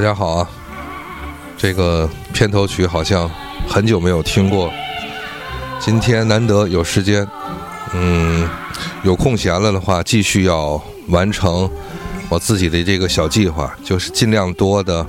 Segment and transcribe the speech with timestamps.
[0.00, 0.48] 大家好啊！
[1.58, 3.30] 这个片头曲好像
[3.68, 4.72] 很久没有听过，
[5.78, 7.28] 今天难得有时间，
[7.92, 8.48] 嗯，
[9.02, 11.70] 有空闲了的话，继续要完成
[12.30, 15.06] 我自己的这个小计划，就是尽量多的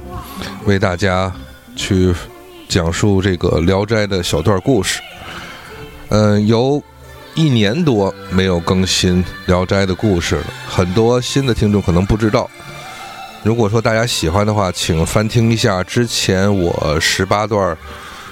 [0.66, 1.32] 为大家
[1.78, 2.14] 去
[2.68, 5.00] 讲述这个《聊斋》的小段故事。
[6.10, 6.84] 嗯，有
[7.36, 12.52] 一年多没有更新《聊斋》的故事了，很多新的听众可能不知道。
[13.44, 17.76] 如果说大家喜欢的话，请翻听一下之前我十八段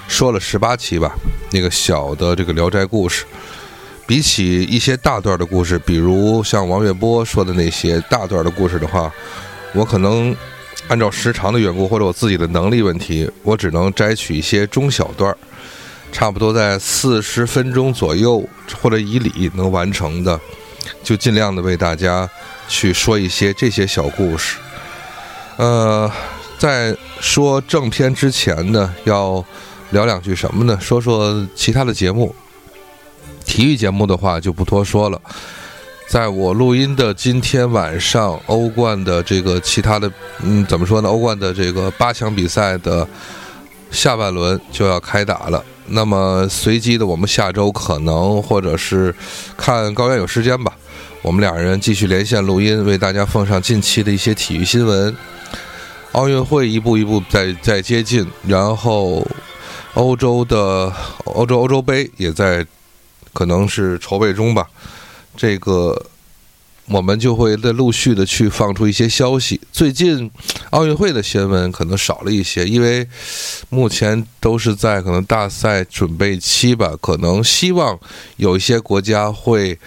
[0.06, 1.12] 说了十八期吧，
[1.50, 3.24] 那个小的这个《聊斋》故事，
[4.06, 9.12] 比起一些大段的故事，比如像王月波说的那些大段的故事的话，
[9.74, 10.34] 我可能
[10.86, 15.36] 按照时长的缘故或者我自己的能力问题，我只能摘取一些中小段，
[16.12, 18.48] 差不多在四十分钟左右
[18.80, 20.38] 或者以里能完成的，
[21.02, 22.30] 就尽量的为大家
[22.68, 24.56] 去说一些这些小故事。
[25.60, 26.10] 呃，
[26.56, 29.44] 在说正片之前呢，要
[29.90, 30.78] 聊两句什么呢？
[30.80, 32.34] 说说其他的节目。
[33.44, 35.20] 体育节目的话就不多说了。
[36.08, 40.10] 在我录音的今天晚上，欧冠的这个其他的，
[40.42, 41.10] 嗯，怎么说呢？
[41.10, 43.06] 欧冠的这个八强比赛的
[43.90, 45.62] 下半轮就要开打了。
[45.88, 49.14] 那么随机的，我们下周可能或者是
[49.58, 50.72] 看高原有时间吧，
[51.22, 55.14] 我们两人继续连线录音，为大家奉上近期的一些体育新闻。
[56.12, 59.26] 奥运会一步一步在在接近，然后
[59.92, 60.90] 欧洲的
[61.24, 62.66] 欧洲欧洲杯也在
[63.34, 64.66] 可能是筹备中吧。
[65.36, 66.06] 这个
[66.86, 69.60] 我们就会在陆续的去放出一些消息。
[69.70, 70.30] 最近
[70.70, 73.06] 奥运会的新闻可能少了一些，因为
[73.68, 76.94] 目前都是在可能大赛准备期吧。
[76.98, 78.00] 可能希望
[78.38, 79.78] 有一些国家会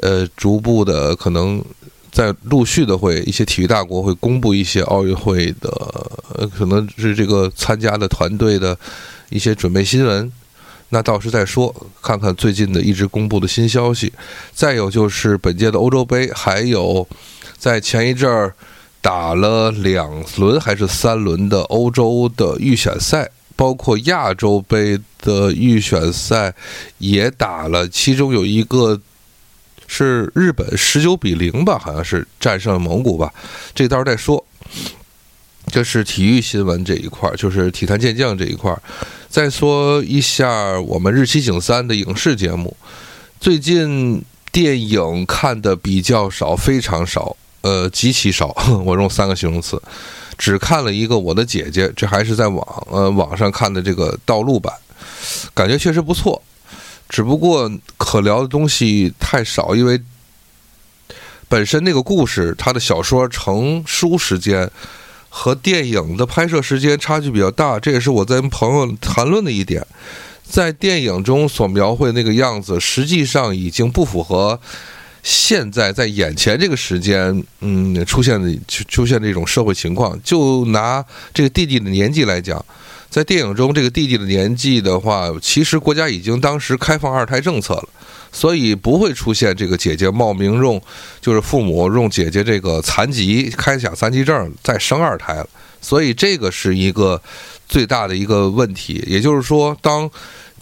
[0.00, 1.64] 呃逐步的可能。
[2.12, 5.70] 在陆续的会，一些体育大国会公布一些奥运会的，
[6.58, 8.76] 可能是这个参加的团队的
[9.28, 10.30] 一些准备新闻。
[10.88, 11.72] 那到时再说，
[12.02, 14.12] 看看最近的一直公布的新消息。
[14.52, 17.06] 再有就是本届的欧洲杯，还有
[17.56, 18.52] 在前一阵儿
[19.00, 26.52] 打了两轮还是三轮的欧洲的预选赛，包括亚洲杯的预选赛
[26.98, 29.00] 也打了，其中有一个。
[29.92, 33.34] 是日本十九比零吧，好像是战胜了蒙古吧，
[33.74, 34.42] 这到时候再说。
[35.66, 38.80] 这是体育新闻这一块儿，就是体坛健将这一块儿。
[39.28, 42.76] 再说一下我们日期井三的影视节目，
[43.40, 48.56] 最近电影看的比较少，非常少，呃，极其少。
[48.86, 49.80] 我用三个形容词，
[50.38, 54.72] 只看了一个《我的姐姐》，这还是在网呃网上看的这个道路版，
[55.52, 56.40] 感觉确实不错。
[57.10, 60.00] 只不过可聊的东西太少，因为
[61.48, 64.70] 本身那个故事，它的小说成书时间
[65.28, 69.84] 和电影的拍摄时间差距比较大，这也是我在跟朋友谈论的一点。
[70.44, 74.60] 在电影中所描绘那个样子，实际上已经不符合
[75.24, 80.16] 现在在眼前这个时间，嗯，出现的出现这种社会情况。
[80.22, 81.04] 就拿
[81.34, 82.64] 这个弟弟的年纪来讲。
[83.10, 87.88] 在电影中，这个弟弟的年纪的话，其实国家已经当时开放二胎政策了，
[88.30, 90.80] 所以不会出现这个姐姐冒名用，
[91.20, 95.48] 就是父母用姐姐这个残疾开享残疾证再生二胎了，
[95.80, 97.20] 所以这个是一个
[97.68, 99.02] 最大的一个问题。
[99.08, 100.08] 也就是说，当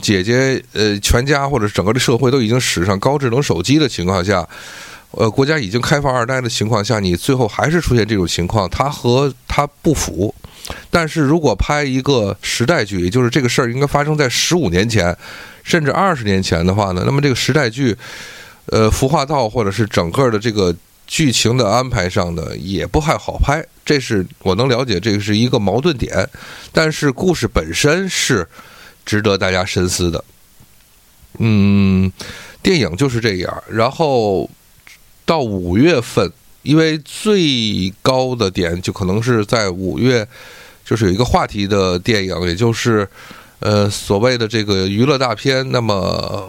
[0.00, 4.48] 姐姐呃全家或者整个的社会都已经使上高智能手机的情况下，
[5.10, 10.34] 呃，国家已经开放二胎的情况下，你最后还是出现这种情况，它和它不符。
[10.90, 15.16] 但是如果拍一个时代剧，也就是这个事儿应该发生在十五年前，
[15.62, 17.96] 甚至二十年前的话呢，那么这个时代剧，
[18.66, 20.74] 呃，服化道或者是整个的这个
[21.06, 23.64] 剧情的安排上呢，也不太好拍。
[23.84, 26.28] 这是我能了解，这个是一个矛盾点。
[26.72, 28.46] 但是故事本身是
[29.06, 30.24] 值得大家深思的。
[31.38, 32.12] 嗯，
[32.62, 33.62] 电影就是这样。
[33.70, 34.48] 然后
[35.24, 36.32] 到五月份。
[36.68, 40.28] 因为最高的点就可能是在五月，
[40.84, 43.08] 就是有一个话题的电影，也就是
[43.60, 45.66] 呃所谓的这个娱乐大片。
[45.72, 46.46] 那么，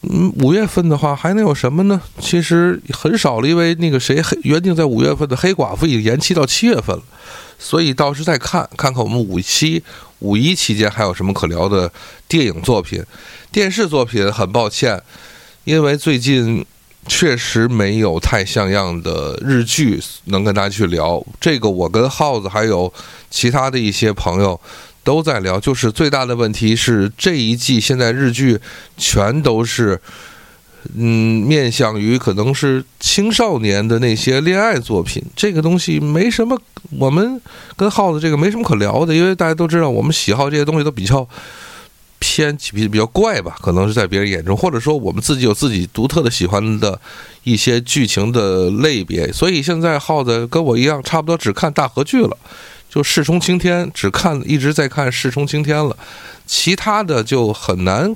[0.00, 2.02] 嗯，五月份的话还能有什么呢？
[2.18, 7.02] 其实很少了，因为那个谁原定在五月份的黑寡妇已经延期到七月份了，
[7.60, 9.80] 所以到时再看看看我们五七
[10.18, 11.88] 五一期间还有什么可聊的
[12.26, 13.00] 电影作品、
[13.52, 14.28] 电视作品。
[14.32, 15.00] 很抱歉，
[15.62, 16.66] 因为最近。
[17.06, 21.24] 确实没有太像样的日剧能跟大家去聊。
[21.40, 22.92] 这个我跟耗子还有
[23.30, 24.60] 其他的一些朋友
[25.02, 25.58] 都在聊。
[25.58, 28.58] 就是最大的问题是这一季现在日剧
[28.96, 30.00] 全都是
[30.96, 36.60] 嗯，面向于可能是青少年的那些恋爱作品，这个东西没什么，
[36.98, 37.40] 我们
[37.76, 41.28] 跟耗子这个没什么可聊的，因为大家都知道，我们喜好这些东西都比较
[42.22, 46.98] 偏比比较怪吧，可能是在别人眼中，或者说我们自己有自己独特的喜欢的
[47.42, 52.36] 一些剧情的类别，所以现在耗子跟我一样，差不多只看大河剧了，
[52.88, 55.96] 就《世冲青天》，只看一直在看《世冲青天》了，
[56.46, 58.14] 其他的就很难。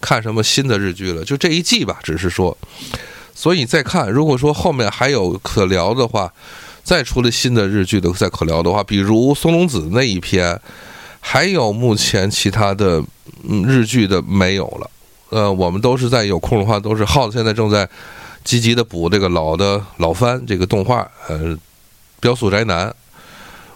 [0.00, 1.24] 看什么新的日剧了？
[1.24, 2.56] 就这一季吧，只是说，
[3.34, 4.08] 所以再看。
[4.08, 6.32] 如果说后面还有可聊的话，
[6.84, 10.56] 再出了新的日剧的再可聊的话，比如松隆子那一篇，
[11.18, 13.02] 还有目前其他的
[13.42, 14.90] 嗯日剧的没有了。
[15.30, 17.88] 呃，我们都是在有空的话，都是耗子现在正在
[18.44, 21.10] 积极的补这个老的老番这个动画。
[21.28, 21.56] 呃，
[22.20, 22.94] 标速宅男，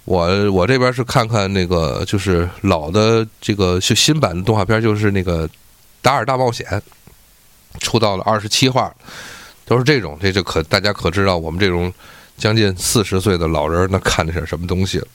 [0.04, 5.48] 我我这边是看看那个就是老的这个就新版的动画片，就是那个。
[6.04, 6.82] 达尔大冒险
[7.78, 8.92] 出到了二十七话，
[9.64, 11.94] 都是这种，这就可大家可知道我们这种
[12.36, 15.06] 将近四十岁的老人那看的是什么东西了。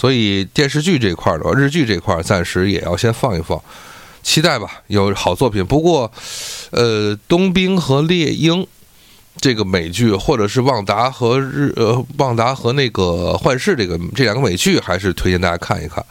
[0.00, 3.62] 所以电视剧这块的话，日剧这块暂时也要先放一放，
[4.22, 5.62] 期待吧，有好作品。
[5.62, 6.10] 不过，
[6.70, 8.66] 呃，冬兵和猎鹰
[9.36, 16.02] 这个美剧，或者是旺达和日呃旺达和那个幻视这个这两个美剧，还是推荐大家看一看，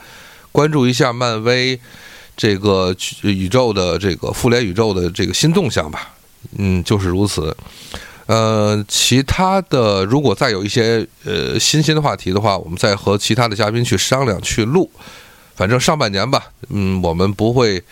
[0.52, 1.80] 关注一下漫威。
[2.38, 6.14] 这个宇宙的这个复联宇宙的这个新动向吧，
[6.60, 7.58] 嗯，就是如此。
[8.30, 14.88] 呃，其他的如果再有一些呃新鲜的话题的话，我们再和其他的嘉宾去商量去录。
[15.56, 17.84] 反正上半年吧，嗯，我们不会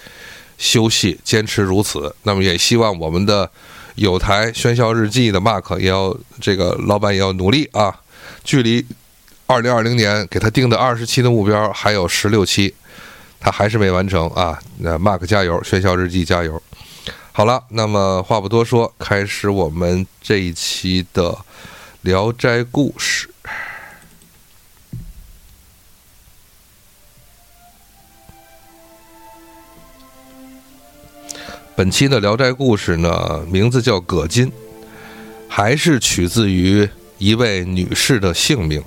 [0.60, 2.16] 休息，坚持如此。
[2.22, 3.50] 那么也希望我们的
[3.96, 8.00] 有台喧嚣日记的 Mark 也要这个老板也要努力啊。
[8.44, 8.86] 距离
[9.48, 12.72] 二零二零年给他定的二十期的目标还有十六期。
[13.40, 14.60] 他还是没完成啊！
[14.80, 16.62] 那 Mark 加油，喧嚣日记加油！
[17.38, 21.30] 好了，那么话不多说，开始我们这一期的
[22.02, 23.30] 《聊斋故事》。
[31.76, 34.52] 本期的《聊斋故事》呢，名字叫葛金，
[35.48, 38.84] 还是取自于一位女士的姓名。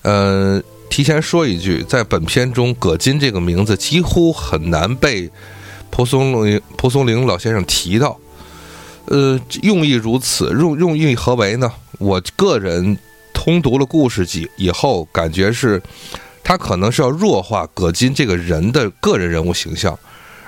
[0.00, 0.64] 嗯。
[0.88, 5.30] 提前说一句，在本片中，葛金这个名字几乎很难被
[5.90, 8.18] 蒲松龄蒲松龄老先生提到。
[9.08, 11.72] 呃，用意如此，用用意何为呢？
[12.00, 12.98] 我个人
[13.32, 15.80] 通读了故事集以后，感觉是
[16.42, 19.96] 他可能是要弱化葛金这个人的个人人物形象，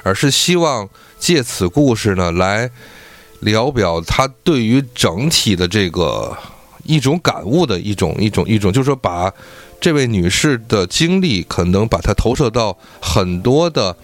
[0.02, 0.88] 而是希望
[1.20, 2.68] 借此故事呢来
[3.38, 6.36] 聊表他对于整体的这个
[6.82, 9.32] 一种感悟的一种一种一种，就是说把。
[9.80, 13.96] 这位女士的经历可能把她投射到很多的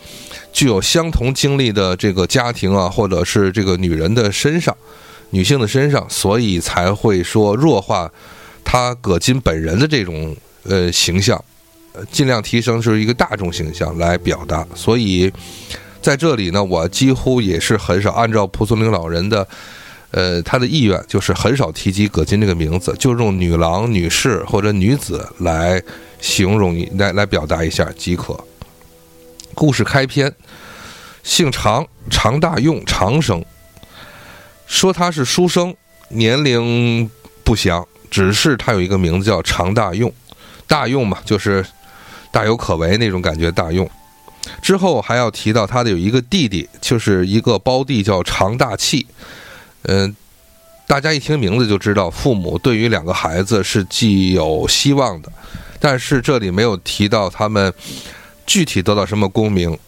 [0.53, 4.77] 具有相同经历的这个家庭啊，或者是这个女人的身上，
[5.31, 8.11] 女性的身上，所以才会说弱化
[8.65, 11.43] 她葛金本人的这种呃形象，
[12.11, 14.65] 尽量提升是一个大众形象来表达。
[14.77, 15.33] 所以
[16.01, 19.47] 在这里呢，我几乎也是很少按照蒲松龄老人的。
[20.17, 25.83] 呃，他的意愿就是很少提及葛金这个名字，就用女郎、女士或者女子来
[26.21, 28.39] 形容，来来表达一下即可。
[29.55, 30.33] 故事开篇，
[31.25, 33.45] 姓常，常大用，长生。
[34.69, 35.75] 说他是书生，
[36.11, 37.11] 年龄
[37.43, 40.13] 不详，只是他有一个名字叫常大用，
[40.69, 41.67] 大用嘛，就是
[42.31, 43.51] 大有可为那种感觉。
[43.51, 43.91] 大用
[44.63, 49.05] 之后还要提到他的有一个弟弟，就是一个胞弟叫常大器。
[49.87, 50.15] 嗯，
[50.87, 55.31] 大家一听名字就知道，父母对于两个孩子是既有希望的，
[55.79, 57.73] 但是这里没有提到他们
[58.47, 59.79] 具体得到什么功名，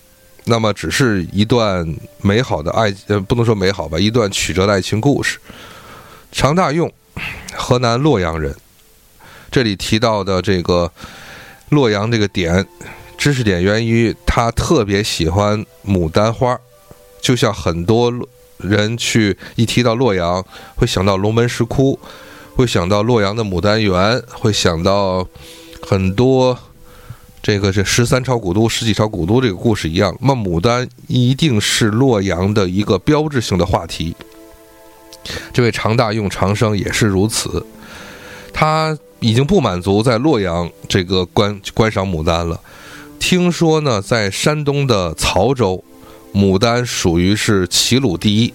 [0.45, 1.87] 那么只是一段
[2.21, 5.39] 美好的爱，呃，不能说美好吧，一段曲折的爱情故事。
[6.31, 6.93] 常大用，
[7.55, 8.55] 河南洛阳人，
[9.51, 10.93] 这里提到的这个
[11.71, 12.67] 洛阳这个点，
[13.17, 16.59] 知识点源于他特别喜欢牡丹花，
[17.23, 18.13] 就像很多。
[18.59, 20.45] 人去一提到洛阳，
[20.75, 21.99] 会想到龙门石窟，
[22.55, 25.27] 会想到洛阳的牡丹园，会想到
[25.83, 26.59] 很多
[27.43, 30.17] 这个这十三朝古都、十几朝古都这个故事一样。
[30.21, 34.17] 那牡丹一定是洛阳的一个标志性的话题。
[35.53, 37.65] 这位常大用长生也是如此，
[38.53, 42.61] 他已经不满足在洛阳这个观观赏牡丹了。
[43.19, 45.85] 听说呢，在山东的曹州。
[46.37, 48.53] 牡丹属于是齐鲁第一，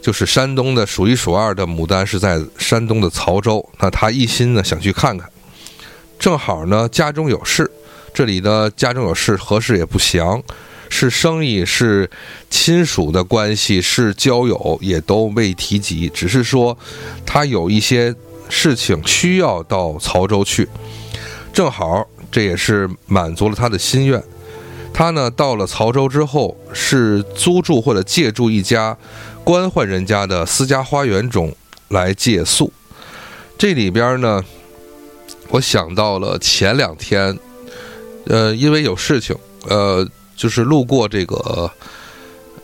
[0.00, 3.62] 就是山东的数一数二的牡丹是在山东的曹州。
[3.78, 5.28] 那他一心呢想去看看，
[6.18, 7.70] 正好呢家中有事，
[8.14, 10.42] 这里的家中有事何事也不详，
[10.88, 12.08] 是生意，是
[12.48, 16.08] 亲属的关系，是交友，也都未提及。
[16.08, 16.78] 只是说，
[17.26, 18.14] 他有一些
[18.48, 20.66] 事情需要到曹州去，
[21.52, 24.22] 正好这也是满足了他的心愿。
[24.94, 28.96] 他呢，到了曹州之后，是租住或者借住一家
[29.42, 31.54] 官宦人家的私家花园中
[31.88, 32.72] 来借宿。
[33.58, 34.44] 这里边呢，
[35.48, 37.38] 我想到了前两天，
[38.26, 39.36] 呃，因为有事情，
[39.68, 40.06] 呃，
[40.36, 41.70] 就是路过这个，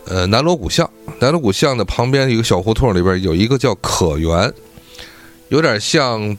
[0.05, 0.89] 呃，南锣鼓巷。
[1.19, 4.53] 南锣鼓巷的旁边一个小胡同里边有一个叫可园，
[5.49, 6.37] 有点像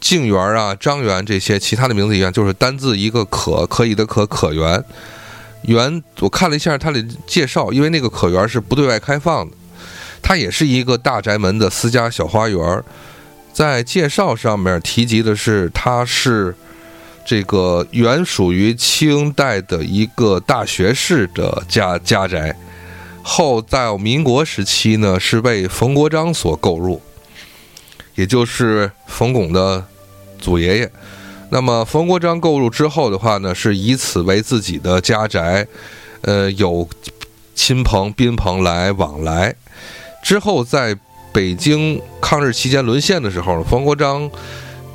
[0.00, 4.84] 静园啊、张园这些其他的名字一样，就是单字一个可，可以的可，可园。
[5.62, 9.56] 园，我看了一下它的介绍，因为那个可园是不对外开放的，
[10.20, 12.84] 它也是一个大宅门的私家小花园。
[13.52, 16.54] 在介绍上面提及的是，它是
[17.24, 22.54] 这个原属于清代的一个大学士的家家宅，
[23.22, 27.00] 后在民国时期呢是被冯国璋所购入，
[28.14, 29.84] 也就是冯巩的
[30.38, 30.90] 祖爷爷。
[31.50, 35.66] 那么冯国璋购入之后的话呢，是以此为自己的家宅，
[36.22, 36.88] 呃，有
[37.54, 39.54] 亲朋宾朋来往来，
[40.22, 40.98] 之后在。
[41.34, 44.30] 北京抗日期间沦陷的时候，冯国璋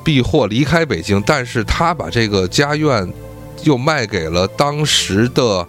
[0.06, 3.06] 避祸离开北京，但是他把这个家院
[3.64, 5.68] 又卖给了当时的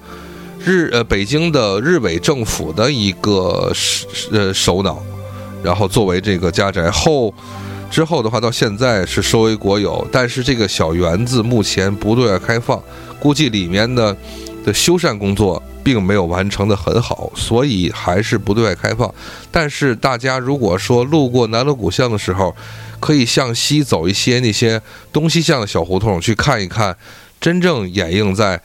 [0.65, 3.73] 日呃北京的日伪政府的一个
[4.31, 5.03] 呃首脑，
[5.63, 7.33] 然后作为这个家宅后
[7.91, 12.83] 之后的话，到现在是收为国有，但是这个小园子目前不对外开放，
[13.19, 14.17] 估计里面的
[14.65, 15.63] 的修缮工作。
[15.83, 19.13] 并没有完成的很好，所以还是不对外开放。
[19.51, 22.55] 但是大家如果说路过南锣鼓巷的时候，
[23.01, 26.95] 可以向西走一些那些东西向的小胡同去看一看，
[27.41, 28.61] 真正掩映在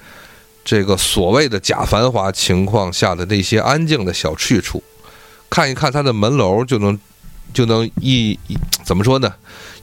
[0.66, 4.84] 这个所谓的假繁华情况下的那些安静的小去处，
[5.56, 7.00] 看一看它的门楼，就能
[7.54, 8.38] 就能一
[8.84, 9.34] 怎么说呢？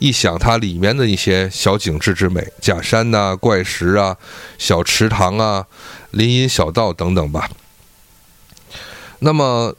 [0.00, 4.14] 一想它里面的一些小景致之美，假山呐、怪石啊、
[4.58, 5.66] 小池塘啊。
[6.10, 7.48] 林荫小道等等吧。
[9.20, 9.74] 那么，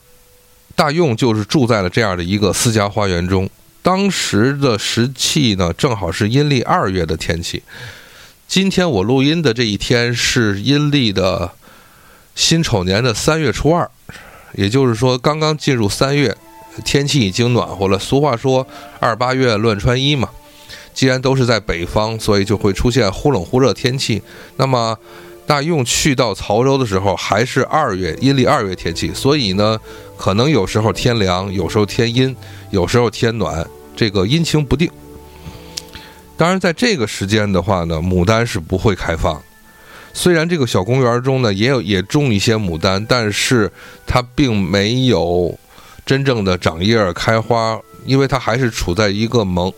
[0.76, 3.48] 大用就是住在了这样的一个私家花园中。
[3.84, 7.62] 当时的时气呢，正好是阴历二月的天气。
[8.48, 11.52] 今天我录音的这一天是阴历的
[12.34, 13.92] 辛丑年的三月初二，
[14.56, 16.36] 也就是说刚刚进入三月，
[16.86, 18.00] 天气已经暖和了。
[18.00, 18.66] 俗话说
[19.00, 20.30] “二八月乱穿衣”嘛。
[20.94, 24.22] 既然都是在北方，所以就会出现忽冷忽热天气。
[24.58, 24.98] 那么。
[25.46, 29.78] 大用去到曹州的时候还是二月阴历二月天气，所以呢，
[30.16, 32.34] 可能有时候天凉，有时候天阴，
[32.72, 34.90] 有时候天暖，这个阴晴不定。
[36.38, 39.44] 当然，在这个时间的话呢，牡丹是不会开放。
[40.14, 43.70] 虽然这个小公园中呢也有也种一些牡丹，但是
[44.06, 45.58] 它并没有
[46.06, 49.74] 真正的长叶开花，因为它还是处在一个萌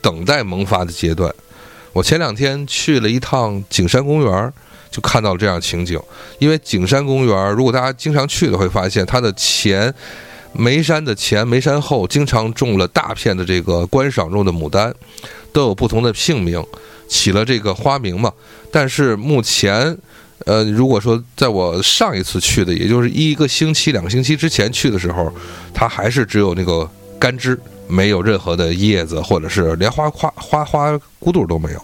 [0.00, 1.32] 等待萌发的阶段。
[1.92, 4.52] 我前两天去了一趟景山公园。
[4.90, 6.00] 就看到了这样情景，
[6.38, 9.92] 因为景山公园，如果大家经常去的，会发现它的前
[10.54, 14.92] 眉山的前眉山后，经常种了大片的这个观赏用的牡丹，
[15.52, 16.64] 都有不同的姓名，
[17.08, 18.32] 起了这个花名嘛。
[18.70, 19.96] 但是目前，
[20.46, 25.32] 呃，如果说在我上一次去的，也就是一个星期、两个星期之前去的时候，
[25.74, 26.88] 它还是只有那个
[27.18, 31.82] 干枝，没有任何的叶子，或者是连花花花花骨朵都没有。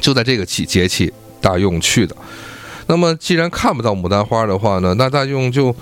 [0.00, 1.12] 就在这个季节气。
[1.42, 2.14] 大用去的，
[2.86, 5.74] 那么既然看不到牡丹花的话呢，那大用就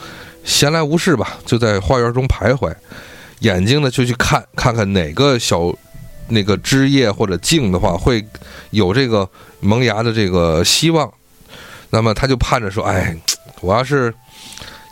[0.44, 2.72] 闲来无事吧，就在花园中徘徊，
[3.40, 5.74] 眼睛呢就去看看看哪个小
[6.28, 8.24] 那个枝叶或者茎的话会
[8.70, 9.28] 有这个
[9.60, 11.10] 萌芽的这个希望，
[11.90, 13.16] 那么他就盼着说，哎，
[13.60, 14.12] 我要是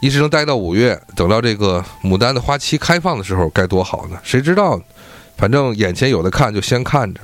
[0.01, 4.19] 一直能待到五月，等到这个牡丹的花期开放的时候该多好呢？
[4.23, 4.81] 谁知道？
[5.37, 7.21] 反正眼前有的看就先看着，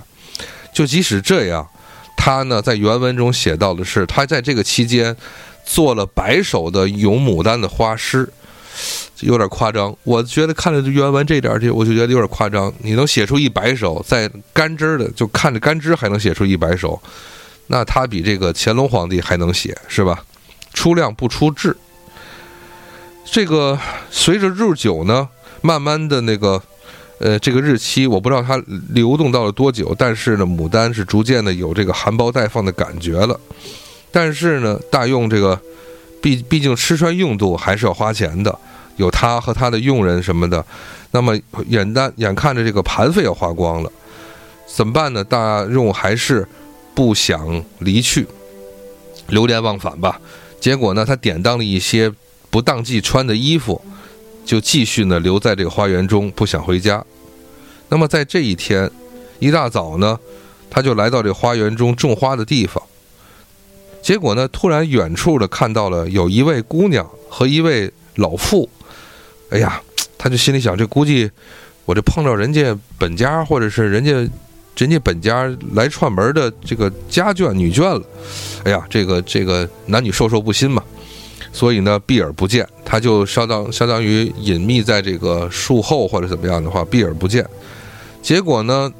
[0.72, 1.66] 就即使这样。
[2.14, 5.16] 他呢，在原文中写到的是，他在这个期间
[5.64, 8.32] 做了百首的咏牡丹的花诗，
[9.20, 9.94] 有点夸张。
[10.04, 12.72] 我觉得看了原文这点儿，我就觉得有点夸张。
[12.78, 17.00] 你能写出一百首，在干枝的，就看着干枝还能写出一百首，
[17.66, 20.24] 那他比这个乾隆皇帝还能写，是吧？
[20.72, 21.76] 出量不出质。
[23.24, 23.78] 这个
[24.10, 25.28] 随着日久呢，
[25.60, 26.62] 慢慢的那个。
[27.18, 33.38] 呃，这个日期我不知道它流动到了多久，但是呢，牡丹是逐渐的有这个含苞待放的感觉了。
[34.10, 35.56] 但是呢，大用这个，
[36.22, 38.58] 毕毕竟吃穿用度还是要花钱的，
[38.96, 40.64] 有他和他的佣人什么的。
[41.10, 41.36] 那么
[41.66, 43.92] 眼单眼看着这个盘费要花光了，
[44.66, 45.22] 怎么办呢？
[45.22, 46.48] 大用还是
[46.94, 48.26] 不想离去，
[49.26, 50.18] 流连忘返吧。
[50.58, 52.10] 结果呢，他典当了一些
[52.48, 53.82] 不当季穿的衣服，
[54.46, 57.04] 就继续呢留在这个花园中，不想回家。
[57.88, 58.90] 那么在这一天
[59.38, 60.18] 一大早呢，
[60.70, 62.82] 他就来到这花园中种花的地方。
[64.02, 68.68] 结果呢，突然远处的看到了有一位姑娘和一位老妇。
[69.50, 69.80] 哎呀，
[70.18, 71.30] 他就心里想，这估计
[71.84, 74.12] 我这碰到人家本家，或者是人家
[74.76, 78.02] 人家本家来串门的这个家眷女眷了。
[78.64, 80.82] 哎呀，这个这个男女授受不亲嘛，
[81.52, 82.66] 所以呢避而不见。
[82.84, 87.46] 他就相当相当于隐秘在这个树后或者怎么样的话避而不见。
[88.20, 88.92] 结果呢，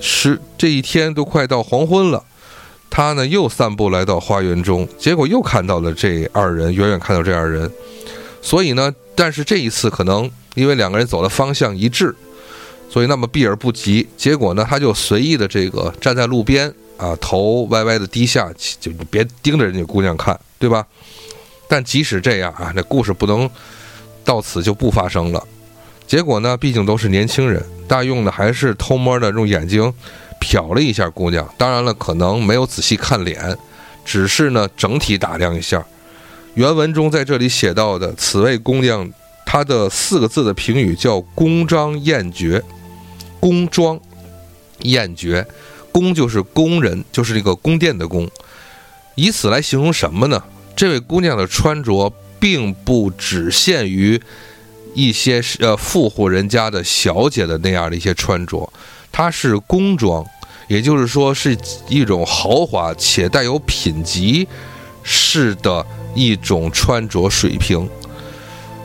[0.00, 2.22] 是这一天都快到黄昏了。
[2.90, 7.70] 他呢又散步来到花园中，结果又看到了这二人，远远看到这二人，
[8.42, 12.14] 所以呢，但是这一次可能因为两个人走的方向一致，
[12.90, 14.06] 所以那么避而不及。
[14.16, 20.84] 结果呢，他就随意的这个站在路边啊，头歪歪的低下，就别盯着人家姑娘看，对吧？
[21.68, 23.48] 但即使这样啊，那故事不能
[24.24, 25.42] 到此就不发生了。
[26.06, 29.94] 结果呢，毕竟都是年轻人，大用的还是偷摸的用眼睛。
[30.40, 33.56] 瞟了一下姑娘，当然了，可能没有仔细看脸，
[34.04, 35.84] 只是呢整体打量一下。
[36.54, 39.08] 原文中在这里写到的此位姑娘，
[39.46, 42.60] 她的四个字的评语叫“宫妆艳绝”，
[43.38, 44.00] 宫妆
[44.80, 45.46] 艳绝，
[45.92, 48.28] 宫就是宫人，就是那个宫殿的宫，
[49.14, 50.42] 以此来形容什么呢？
[50.74, 54.20] 这位姑娘的穿着并不只限于
[54.94, 58.72] 一些呃富户人家的小姐的那样的一些穿着。
[59.12, 60.24] 它是宫装，
[60.68, 61.56] 也就是说是
[61.88, 64.46] 一种豪华且带有品级
[65.02, 67.88] 式的一种穿着水平。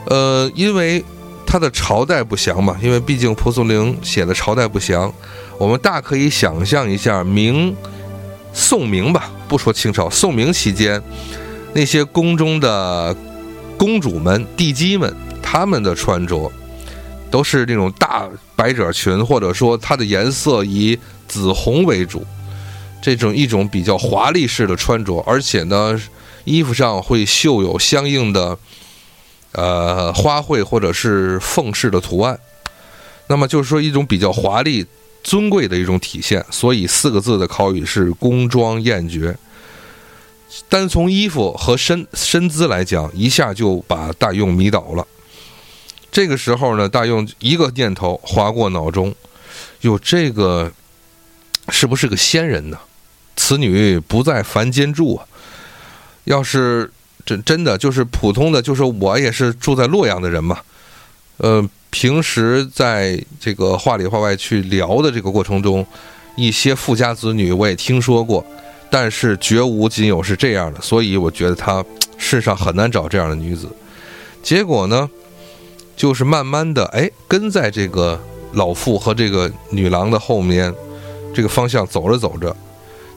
[0.07, 1.03] 呃，因为
[1.45, 5.13] 它的朝代不详嘛，因为毕竟蒲松龄写的朝代不详，
[5.57, 7.75] 我们大可以想象一下明、
[8.53, 11.01] 宋明吧，不说清朝，宋明期间
[11.73, 13.15] 那些宫中的
[13.77, 16.51] 公主们、帝姬们，他们的穿着。
[17.35, 22.25] 都是那种大百褶裙，或者说它的颜色以紫红为主，
[23.01, 26.01] 这种一种比较华丽式的穿着，而且呢，
[26.45, 28.57] 衣服上会绣有相应的
[29.51, 32.39] 呃花卉或者是凤饰的图案，
[33.27, 34.85] 那么就是说一种比较华丽、
[35.21, 36.41] 尊贵的一种体现。
[36.49, 39.37] 所以四个字的考语是“宫装艳绝”。
[40.69, 45.05] 单从衣服和身身姿来讲，一下就把大用迷倒了。
[46.15, 49.13] 这个时候呢，大用一个念头划过脑中，
[49.81, 50.71] 哟，这个
[51.67, 52.79] 是不是个仙人呢？
[53.35, 55.27] 此女不在凡间住啊！
[56.23, 56.89] 要是
[57.25, 60.59] 真真的就是普通的，就是我也是住在洛阳的人嘛。
[61.35, 65.85] 呃，平时在这个话里话外去聊的这个过程中，
[66.37, 68.41] 一些富家子女我也听说过，
[68.89, 71.83] 但是绝无仅有是这样的，所以我觉得他
[72.17, 73.67] 世上很难找这样的女子。
[74.41, 75.09] 结果呢？
[75.95, 78.19] 就是慢慢的，哎，跟在这个
[78.53, 80.73] 老妇和这个女郎的后面，
[81.33, 82.55] 这个方向走着走着，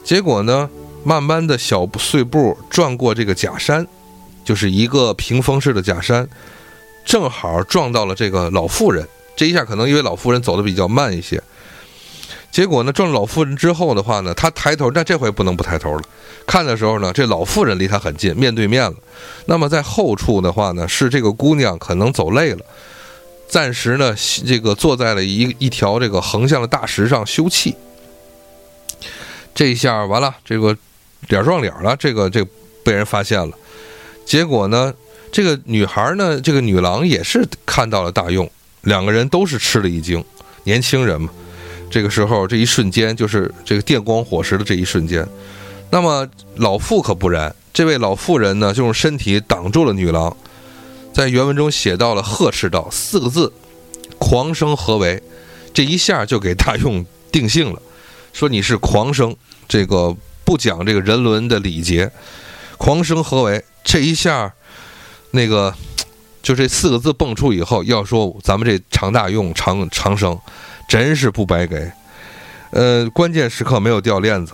[0.03, 0.69] 结果呢，
[1.03, 3.85] 慢慢的小碎步转过这个假山，
[4.43, 6.27] 就是一个屏风式的假山，
[7.05, 9.07] 正好撞到了这个老妇人。
[9.35, 11.41] 这一下可能因为老妇人走的比较慢一些。
[12.51, 16.01] 结果呢，撞了老妇人之后的话呢，他抬头，但这回不能不抬头了。
[16.47, 18.95] 看的时候呢，这老妇人离他很近，面对面了。
[19.45, 22.65] 那么在后处的话呢，是这个姑娘可能走累了，
[23.47, 24.15] 暂时呢，
[24.47, 27.75] 这个坐在了一一条这个横向的大石上休憩。
[29.53, 30.75] 这一下完了，这个
[31.27, 32.43] 脸撞脸了，这个这
[32.83, 33.55] 被人发现了。
[34.25, 34.91] 结果呢，
[35.31, 38.49] 这个女孩呢，这个女郎也是看到了大用，
[38.81, 40.23] 两个人都是吃了一惊，
[40.63, 41.29] 年轻人嘛。
[41.89, 45.27] 这个时候，这一瞬间就是这个电光火石的这一瞬间。
[45.89, 50.35] 那么老妇可不然，这位老妇人呢，就用身体挡住了女郎。
[51.11, 53.51] 在原文中写到了“呵斥道”四个字，
[54.19, 55.21] 狂生何为？
[55.73, 57.81] 这一下就给大用定性了，
[58.33, 59.35] 说你是狂生，
[59.67, 62.11] 这个不讲这个人伦的礼节。
[62.77, 63.63] 狂生何为？
[63.83, 64.53] 这一下，
[65.31, 65.73] 那个
[66.43, 70.39] 就这四个字蹦出以后，要说咱们这常大用常常生。
[70.89, 71.91] 真是不白给，
[72.71, 74.53] 呃，关键时刻没有掉链子，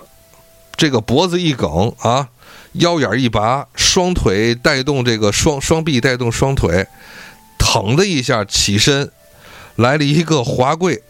[0.75, 2.27] 这个脖子一梗啊，
[2.73, 6.85] 腰眼一拔，双腿带动这个双双臂带动双腿，
[7.57, 9.09] 腾的一下起身，
[9.77, 11.01] 来了一个滑跪，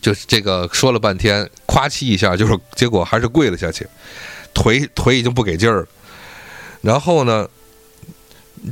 [0.00, 3.86] 就这个说了半天，夸气一下，就是结果还是跪了下去，
[4.52, 5.86] 腿腿已经不给劲儿了，
[6.80, 7.48] 然后呢，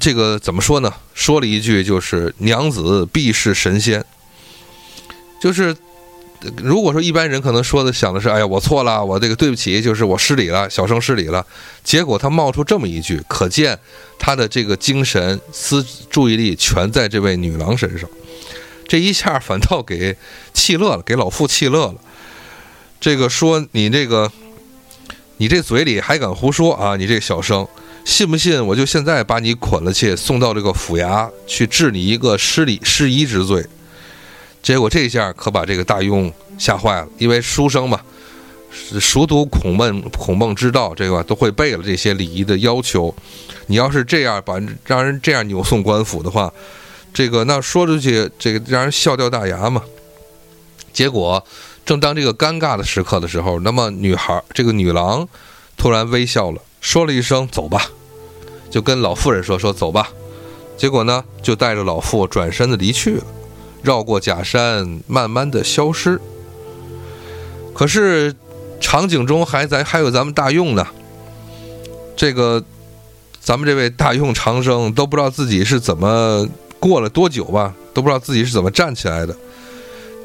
[0.00, 0.92] 这个怎么说呢？
[1.14, 4.04] 说了一句就是娘子必是神仙。
[5.40, 5.76] 就是
[6.56, 11.44] 如果说一般人可能说的想的是，哎呀，我错了，我这个对不起，就是我失礼了，小生失礼了。
[11.82, 13.78] 结果他冒出这么一句，可见
[14.18, 18.08] 他的这个精神思注意力全在这位女郎身上。
[18.86, 20.16] 这一下反倒给
[20.54, 21.94] 气乐了，给老妇气乐了。
[23.00, 24.30] 这个说你这个，
[25.36, 26.96] 你这嘴里还敢胡说啊？
[26.96, 27.66] 你这小生，
[28.04, 33.66] 信不信我就现在把你捆了去，送到这个府衙去治你一个失礼失仪之罪。
[34.62, 38.00] 结果这下可把这个大庸吓坏了，因为书生嘛，
[39.00, 43.14] 熟读孔孟孔孟之道，这个都会背了这些礼仪的要求。
[43.66, 46.52] 你要是这样把让人这样扭送官府的话，
[47.14, 49.82] 这个那说出去，这个让人笑掉大牙嘛。
[50.92, 51.42] 结果
[51.86, 55.26] 正当这个尴尬的时刻的时候，那么女孩这个女郎
[55.76, 57.90] 突然微笑了，说了一声“走吧”，
[58.70, 60.10] 就跟老妇人说：“说走吧。”
[60.76, 63.24] 结果呢，就带着老妇转身的离去了。
[63.82, 66.20] 绕过假山，慢慢的消失。
[67.74, 68.34] 可是
[68.80, 70.86] 场景中还咱还有咱们大用呢。
[72.16, 72.62] 这个
[73.40, 76.46] 咱们这位大用长生都不知道自己是怎么
[76.80, 79.36] 过了多久吧，都不知道自己是怎么站起来的，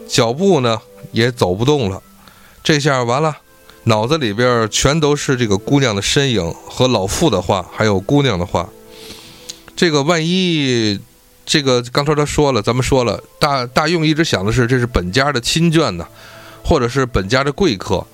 [0.08, 2.02] 脚步呢也走不动了。
[2.64, 3.38] 这下完了，
[3.84, 8.68] 脑子里边全都是这个姑娘的身影和老妇的话，还有姑娘的话。
[9.76, 11.00] 这个万一……
[11.46, 16.08] 这个刚才他说了，咱们说了，大大用一直想的是这是本家的亲眷呢，
[16.64, 18.06] 或者是本家的贵客，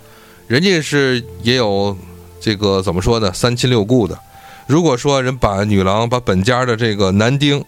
[0.48, 1.96] 人家是也有
[2.42, 4.18] 这个怎么说呢，三亲六故的。
[4.66, 7.64] 如果说人把女郎把本家的这个男丁、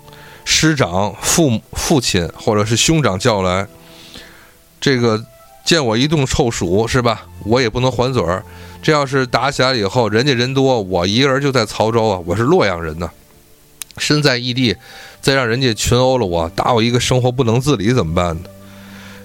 [0.45, 3.67] 师长、父父亲或者是兄长叫来，
[4.80, 5.24] 这个
[5.63, 7.26] 见我一动臭鼠是吧？
[7.45, 8.43] 我也不能还嘴儿。
[8.82, 13.10] 这要是打起来以后，人家人多，我一个人就在曹州啊，我是洛阳人呢，
[13.97, 14.76] 身在异地。
[15.21, 18.41] 再让人家群殴了我，打我一个生活不能自理怎么办呢？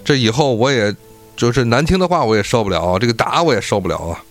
[0.05, 0.95] 这以后我也
[1.35, 4.23] 就是难听的话我也受不了，这个打我也受不了啊。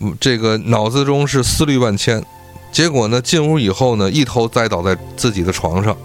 [0.00, 2.24] 嗯，这个脑子中是思虑万千，
[2.72, 5.96] 结果呢，进屋以后呢，一头栽倒在自己的床上，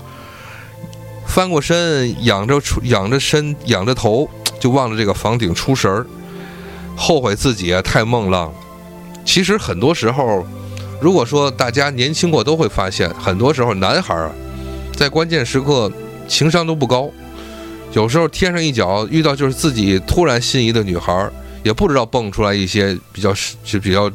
[1.25, 6.05] 翻过身，仰着仰着身，仰着头，就望着这个房顶出神儿，
[6.95, 8.53] 后悔自己啊太梦浪了。
[9.25, 10.45] 其实很多时候，
[11.01, 14.31] 如果说大家年轻过，都会发现，很多时候男孩儿。
[14.99, 15.89] 在关键时刻，
[16.27, 17.09] 情商都不高，
[17.93, 21.31] 有时候天上一脚遇到就是自己突然心仪的女孩，
[21.63, 23.33] 也不知道蹦出来一些比较
[23.63, 24.11] 就比较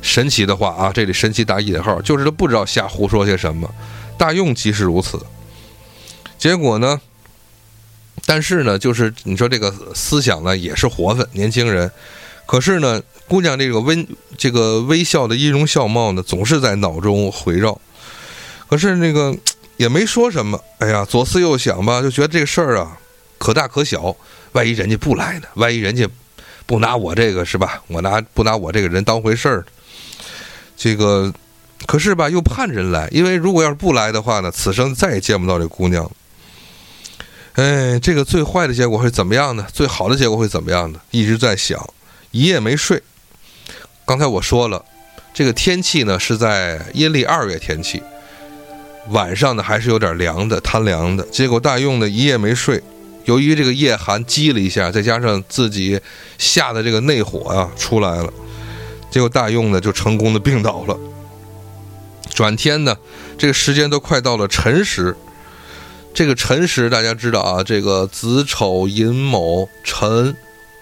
[0.00, 3.70] 神奇的话啊，这里神奇打引号，就是他不知道瞎胡说些什么。
[4.16, 5.20] 大用即是如此。
[6.38, 6.98] 结果呢？
[8.24, 11.90] 但是呢，就是你说这个思想呢也是活泛，年轻人。
[12.46, 14.08] 可是呢，姑娘这个微
[14.38, 17.78] 这个微笑的音容笑貌呢，总是在脑中回绕。
[18.70, 19.36] 可是那个。
[19.76, 22.98] 也没说什么，哎呀，左思右想吧，就觉得这个事儿啊，
[23.38, 24.14] 可大可小。
[24.52, 25.48] 万一人家不来呢？
[25.54, 26.08] 万一人家
[26.64, 27.82] 不拿我这个是吧？
[27.88, 29.64] 我拿不拿我这个人当回事儿？
[30.76, 31.32] 这个
[31.86, 36.08] 可是吧，又盼着人来，因为如果要是不来的话呢，此生再也见不到这姑娘。
[37.54, 39.66] 哎，这个最坏的结果会怎么样呢？
[39.72, 41.00] 最好的结果会怎么样呢？
[41.10, 41.84] 一直在想，
[42.30, 43.02] 一夜没睡。
[44.04, 44.84] 刚才我说了，
[45.32, 48.00] 这个天气呢是在阴历二月天气。
[49.10, 51.22] 晚上呢还是有点凉的，贪凉的。
[51.30, 52.82] 结果大用呢一夜没睡，
[53.24, 56.00] 由于这个夜寒积了一下，再加上自己
[56.38, 58.32] 吓的这个内火啊出来了，
[59.10, 60.98] 结果大用呢就成功的病倒了。
[62.32, 62.96] 转天呢，
[63.38, 65.16] 这个时间都快到了辰时，
[66.12, 70.34] 这个辰时大家知道啊，这个子丑寅卯辰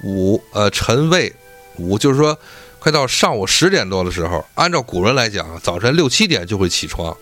[0.04, 1.32] 午呃辰未
[1.76, 2.38] 午，就是说
[2.78, 7.14] 快到上午十点多的时候，按照古人来讲，早晨六七点就会起床。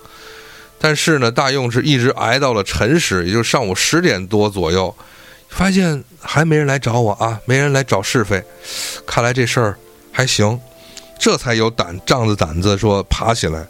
[0.82, 4.96] 但是呢，大用是一直挨到了辰时，也就是上午十点多左右，
[5.50, 8.42] 发现还没人来找我啊，没人来找是非，
[9.06, 9.78] 看来这事儿
[10.10, 10.58] 还行，
[11.18, 13.66] 这才有胆仗着胆子说爬起来。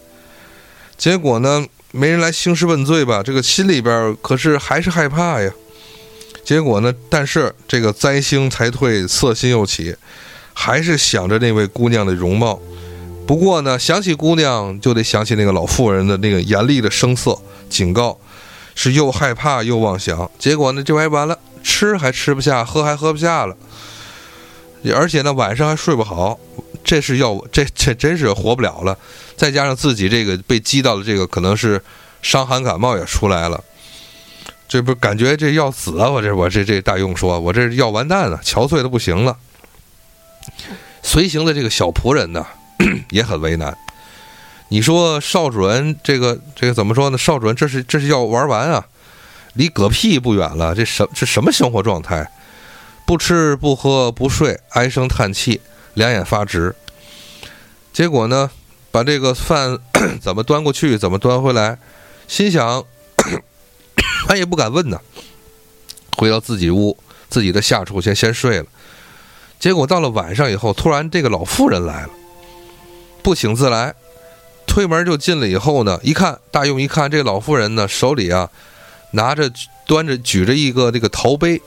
[0.97, 5.51] 结果呢，没人来兴师问罪吧，这个心里边可是还是害怕呀。
[6.45, 9.97] 结果呢，但是这个灾星才退，色心又起，
[10.55, 12.61] 还是想着那位姑娘的容貌。
[13.31, 17.39] 不过呢，想起姑娘，就得想起那个老妇人的那个严厉的声色
[17.69, 18.19] 警告，
[18.75, 20.29] 是又害怕又妄想。
[20.37, 23.57] 结果呢，这玩意完了，吃还吃不下，喝还喝不下了，
[24.93, 26.41] 而且呢，晚上还睡不好。
[26.83, 28.99] 这是要 这这真是活不了了。
[29.37, 31.81] 再加上自己这个被激到的这个，可能是
[32.23, 33.63] 伤寒感冒也出来了。
[34.69, 36.11] 这不感觉这要死啊！
[36.11, 39.37] 我这我这这大用说，我这要完蛋了，憔悴的不行了。
[41.05, 42.45] 随行的这个小仆人呢？
[43.11, 43.77] 也很为难，
[44.69, 47.19] 你说邵主任这个这个怎么说呢？
[47.19, 48.87] 邵主任这是这是要玩完啊，
[49.55, 52.31] 离嗝屁不远了，这什这什么生活状态？
[53.07, 55.61] 不吃不喝不睡，唉声叹气，
[55.95, 56.75] 两眼发直。
[57.93, 58.51] 结果呢，
[58.93, 59.79] 把这个饭
[60.23, 61.77] 怎么端过去，怎么端回来，
[62.29, 62.85] 心想，
[64.29, 65.01] 俺 也不敢问呢。
[66.17, 66.97] 回到自己屋，
[67.29, 68.67] 自己的下处先先睡了。
[69.59, 72.11] 结果到了晚上以后，突然这个老妇人来了，
[73.23, 73.95] 不请自来，
[74.67, 75.49] 推门就进了。
[75.49, 78.51] 以后呢，一看大用一看这老妇人呢，手里啊
[79.13, 79.51] 拿着
[79.87, 81.61] 端着举着一个这个陶杯。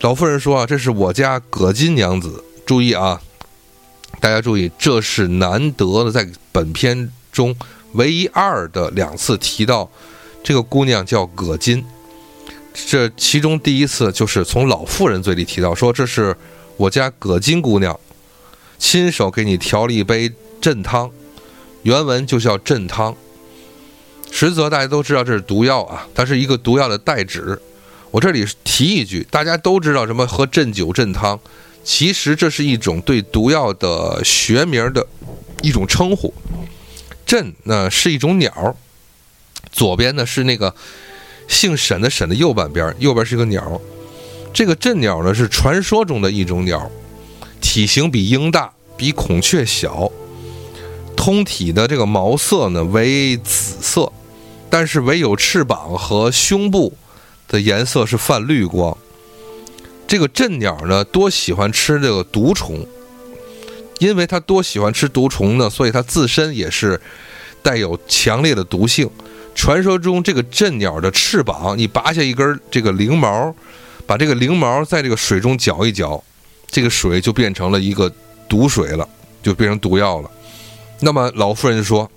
[0.00, 2.42] 老妇人说啊，这是我家葛金娘子。
[2.66, 3.20] 注意啊。
[4.20, 7.56] 大家注意，这是难得的，在本片中
[7.94, 9.90] 唯一二的两次提到
[10.44, 11.84] 这个姑娘叫葛金。
[12.86, 16.36] 这其中第一次就是从老妇人嘴里提到，说这是
[16.76, 17.98] 我家葛金姑娘
[18.82, 21.08] 亲手给你调了一杯镇汤，
[21.84, 23.14] 原文就叫镇汤，
[24.32, 27.56] 实则大家都知道这是毒药啊，它是一个毒药的代指。
[28.10, 31.38] 我这里提一句，大家都知道什么喝镇酒镇汤。
[31.84, 35.06] 其实这是一种对毒药的学名的
[35.62, 36.34] 一种称呼。
[37.24, 38.76] 镇呢是一种鸟，
[39.70, 40.74] 左边呢是那个
[41.46, 43.80] 姓沈的沈的右半边，右边是个鸟。
[44.52, 46.90] 这个镇鸟呢是传说中的一种鸟，
[47.62, 50.10] 体型比鹰大，比孔雀小，
[51.16, 54.12] 通体的这个毛色呢为紫色，
[54.68, 56.92] 但是唯有翅膀和胸部
[57.48, 58.94] 的颜色是泛绿光。
[60.06, 62.86] 这个镇鸟呢，多喜欢吃这个毒虫，
[63.98, 67.00] 因为它多喜欢吃毒虫呢，所以它自身也是
[67.62, 69.08] 带有强烈的毒性。
[69.54, 73.54] 传说中，这个镇鸟的翅膀，你拔下一根这个翎毛，
[74.06, 76.22] 把这个翎毛在这个水中搅一搅，
[76.72, 78.12] 这个水就变成了一个
[78.48, 79.08] 毒水了，
[79.42, 80.30] 就变成毒药了。
[80.98, 82.10] 那么老妇人就说：“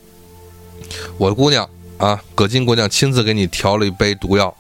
[1.20, 4.56] 我姑娘啊，葛金姑娘亲自给你调了一杯毒药，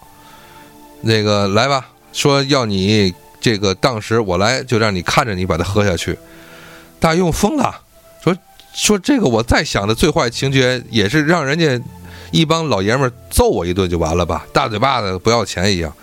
[1.01, 6.17] 那个来吧，说要你。”这个当时我来就让你看着你把它喝下去，
[6.99, 7.79] 大用疯了，
[8.23, 8.35] 说
[8.73, 11.79] 说这个我再想的最坏情节也是让人家
[12.31, 15.95] 一帮老爷们揍我一顿就完了吧，大嘴巴子不要钱一样，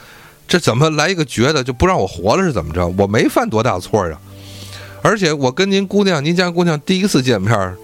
[0.53, 2.87] 这怎么来一个绝的就不让我活了是怎么着？
[2.99, 4.21] 我没犯多大错啊，
[5.01, 7.75] 而且我跟您姑娘您家姑娘第一次见面，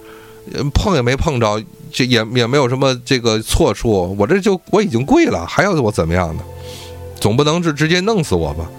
[0.74, 6.42] 碰也没碰着，这也也没有什么这个错处，我这就我已经跪了，还要我怎么样呢？
[7.18, 8.70] 总不能是直接弄死我吧？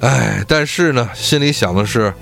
[0.00, 2.12] 哎，但是呢，心里想的是，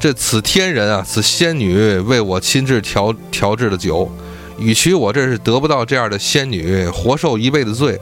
[0.00, 4.10] 这此天人啊，此仙女为我亲自调调制的酒，
[4.58, 7.96] 与其我这是得不到这样的仙女，活受一辈子罪，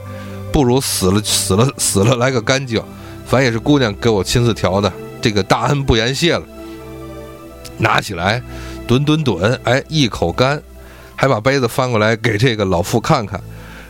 [0.51, 2.81] 不如死了死了死了来个干净。
[3.25, 6.43] 反正也是姑娘给我亲自调的，这个大恩不言谢了。
[7.77, 8.41] 拿起来，
[8.87, 10.61] 吨吨吨，哎，一口干，
[11.15, 13.39] 还把杯子翻过来给这个老妇看看，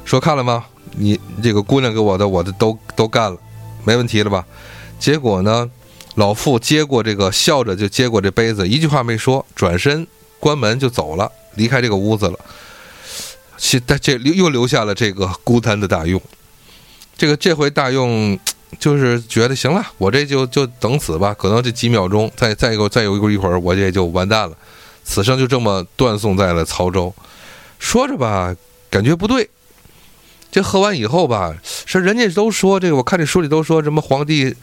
[0.03, 0.65] 说看了吗？
[0.91, 3.37] 你这个姑娘给我的，我的都都干了，
[3.85, 4.45] 没问题了吧？
[4.99, 5.69] 结果呢，
[6.15, 10.05] 老妇接过这个，笑着就接过这杯子，一句话没说，转身
[10.39, 12.37] 关门就走了，离开这个屋子了。
[13.57, 16.21] 现在这又留下了这个孤单的大用。
[17.19, 18.39] 这个这回大用
[18.79, 24.55] 就是觉得行了，我这就就等死吧，可能这几秒钟，再再一个再有一会儿，我这就完蛋了，
[25.03, 27.13] 此生就这么断送在了曹州。
[27.77, 28.55] 说着吧，
[28.89, 29.49] 感觉不对。
[30.49, 31.53] 这喝完以后吧，
[31.85, 34.55] 是人家都说这个，我看这书里都说什么皇帝。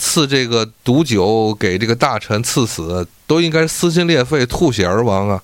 [0.00, 5.42] 赐这个毒酒给这个大臣赐死，都应该撕心裂肺、吐血而亡啊！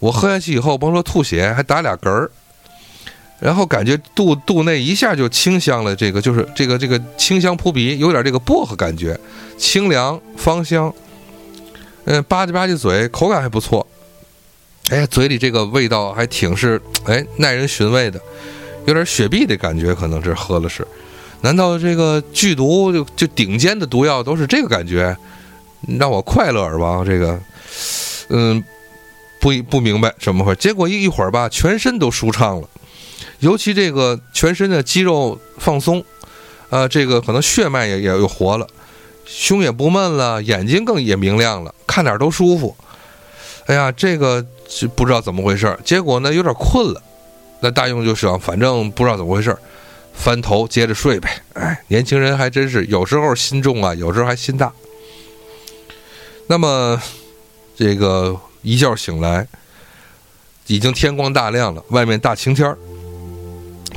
[0.00, 2.28] 我喝下去以后，甭说吐血，还打俩嗝儿，
[3.40, 5.94] 然后感觉肚肚内一下就清香了。
[5.94, 9.18] 这个就是这个这个清香扑鼻，有点这个薄荷感觉，
[9.56, 10.92] 清凉芳香。
[12.04, 13.86] 嗯，吧唧吧唧嘴，口感还不错。
[14.90, 18.18] 哎，嘴里这个味道还挺是哎耐人寻味的，
[18.86, 20.86] 有点雪碧的感觉，可能是喝了是。
[21.42, 25.14] 难道这个剧毒就就顶尖的毒药都是这个感觉，
[25.98, 27.04] 让我快乐而亡？
[27.04, 27.38] 这个，
[28.30, 28.64] 嗯，
[29.38, 30.58] 不不明白怎么回事。
[30.58, 32.68] 结果一一会儿吧，全身都舒畅了，
[33.40, 36.04] 尤其这个全身的肌肉放松，
[36.70, 38.66] 呃，这个可能血脉也也又活了，
[39.24, 42.76] 胸也不闷了，眼睛更也明亮了，看哪儿都舒服。
[43.66, 44.44] 哎呀，这个
[44.96, 45.78] 不知道怎么回事。
[45.84, 47.02] 结果呢，有点困了。
[47.60, 49.56] 那大用就想，反正不知道怎么回事。
[50.14, 54.72] 翻头接着睡呗，哎，年轻人还真是有时候心重啊，有时候还心大。
[56.48, 57.00] 那么，
[57.76, 59.46] 这个一觉醒来，
[60.66, 62.76] 已经天光大亮了，外面大晴天儿，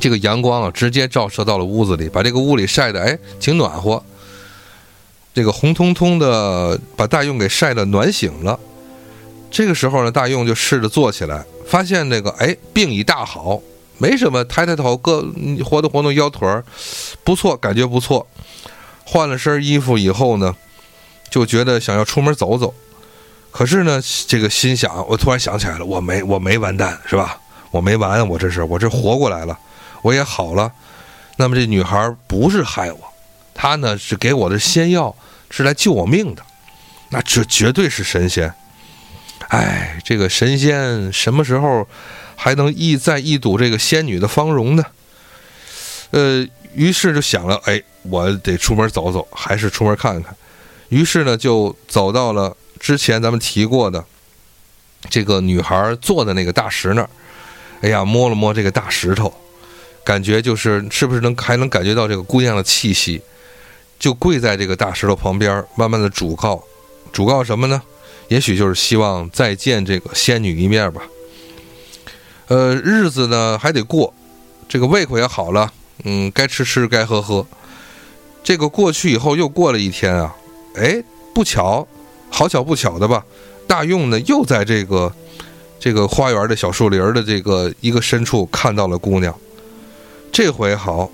[0.02, 4.02] 这个阳光啊，直接照射到了屋子里，把这个屋里晒得哎挺暖和。
[5.32, 8.58] 这个红彤彤的，把大用给晒得暖醒了。
[9.48, 13.62] 这个时候呢，大用就试着坐起来，发现那个哎病已大好。
[13.98, 15.24] 没什么，抬抬头，各
[15.64, 16.64] 活动活动腰腿儿，
[17.22, 18.26] 不错，感觉不错。
[19.04, 20.52] 换了身衣服以后呢，
[21.30, 22.74] 就觉得想要出门走走。
[23.52, 27.38] 可是呢，这个心想，我突然想起来了，我没我没完蛋是吧？
[27.70, 29.56] 我没完，我这是我这活过来了，
[30.02, 30.72] 我也好了。
[31.36, 33.12] 那么这女孩不是害我，
[33.54, 35.16] 她呢是给我的仙药，
[35.50, 36.42] 是来救我命的。
[37.08, 38.52] 那这绝对是神仙。
[39.48, 41.86] 哎，这个神仙什么时候
[42.36, 44.84] 还能一再一睹这个仙女的芳容呢？
[46.10, 50.34] 呃，于是就想了，哎，我得出门走走，还是出门看看。
[50.88, 52.56] 于是呢，就走到了。
[52.78, 54.04] 之前咱们提过的
[55.08, 57.10] 这个女孩坐的那个大石那儿，
[57.82, 59.32] 哎呀，摸了摸这个大石头，
[60.04, 63.20] 感觉就是是不是能还能感觉到这个姑娘的气息，
[63.98, 66.62] 就跪在这个大石头旁边，慢慢的嘱告，
[67.12, 67.80] 嘱告什么呢？
[68.28, 71.02] 也许就是希望再见这个仙女一面吧。
[72.48, 74.12] 呃，日子呢还得过，
[74.68, 75.72] 这个胃口也好了，
[76.04, 77.46] 嗯，该吃吃，该喝喝。
[78.42, 80.34] 这个过去以后又过了一天啊，
[80.76, 81.02] 哎，
[81.34, 81.86] 不巧。
[82.34, 83.22] 好巧不巧的吧，
[83.66, 85.14] 大用呢又在这个
[85.78, 89.38] 这个花园的小树林的这个一个深处看到了姑娘。
[90.32, 91.10] 这回好，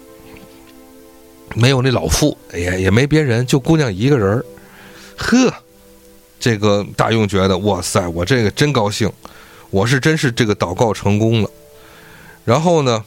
[1.55, 4.43] 没有那老妇，哎呀，也没别人，就姑娘一个人
[5.17, 5.53] 呵，
[6.39, 9.13] 这个大用觉得哇塞，我这个真高兴，
[9.71, 11.51] 我是真是这个祷告成功了。
[12.45, 13.05] 然后呢，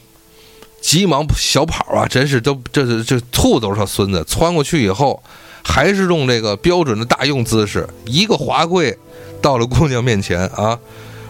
[0.80, 5.22] 急忙小跑啊，真是都这这这兔都是他孙子，窜过去以后。
[5.64, 8.98] 还是用这个标准的大用姿势，一个滑跪
[9.40, 10.76] 到了姑娘面前啊，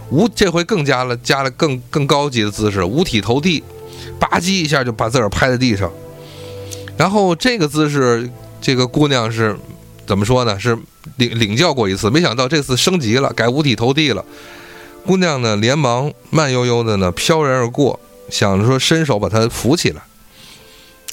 [0.08, 3.62] 五这回更加了，加了更更高级的姿势，五体投地，
[4.18, 5.90] 吧唧一下就把自个儿拍在地上。
[6.96, 8.28] 然后这个姿势，
[8.60, 9.56] 这个姑娘是
[10.06, 10.58] 怎么说呢？
[10.58, 10.76] 是
[11.16, 14.24] 领领教过一次，没想到这次升级了，改五体投地了。
[15.04, 20.02] 姑娘呢，连忙慢悠悠的呢飘然而过，想着说伸手把她扶起来。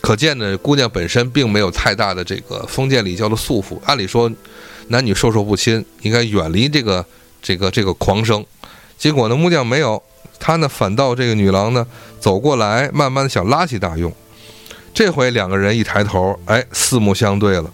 [0.02, 3.80] 可见呢，姑娘本身并没有太大的这个封建礼教的束缚。
[3.86, 4.32] 按理说，
[4.89, 7.04] 男女授受不亲，应该远离这个
[7.41, 8.45] 这个这个狂生。
[8.97, 10.02] 结果呢，木匠没有，
[10.39, 11.86] 他呢反倒这个女郎呢
[12.19, 14.13] 走过来，慢慢的想拉起大用。
[14.93, 17.71] 这回两个人一抬头，哎，四目相对了。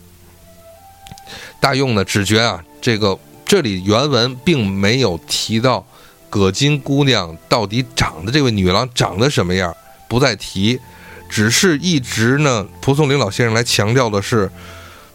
[1.59, 5.85] 大用呢只觉啊，这个这里原文并没有提到
[6.29, 9.75] 葛金姑娘到底长得这位女郎长得什么样，
[10.07, 10.79] 不再提。
[11.27, 14.51] 只是一直呢，蒲松龄老先生来强调的是，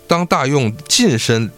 [0.08, 1.48] 当大用近身，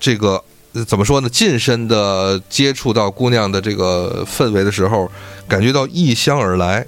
[0.00, 0.42] 这个
[0.88, 1.28] 怎么说呢？
[1.28, 5.08] 近身的接触到姑娘的这个氛围的时候，
[5.46, 6.84] 感觉到异香而来。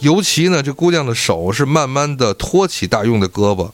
[0.00, 3.70] 尤其呢，这姑娘的手是慢慢的托起大用的胳膊，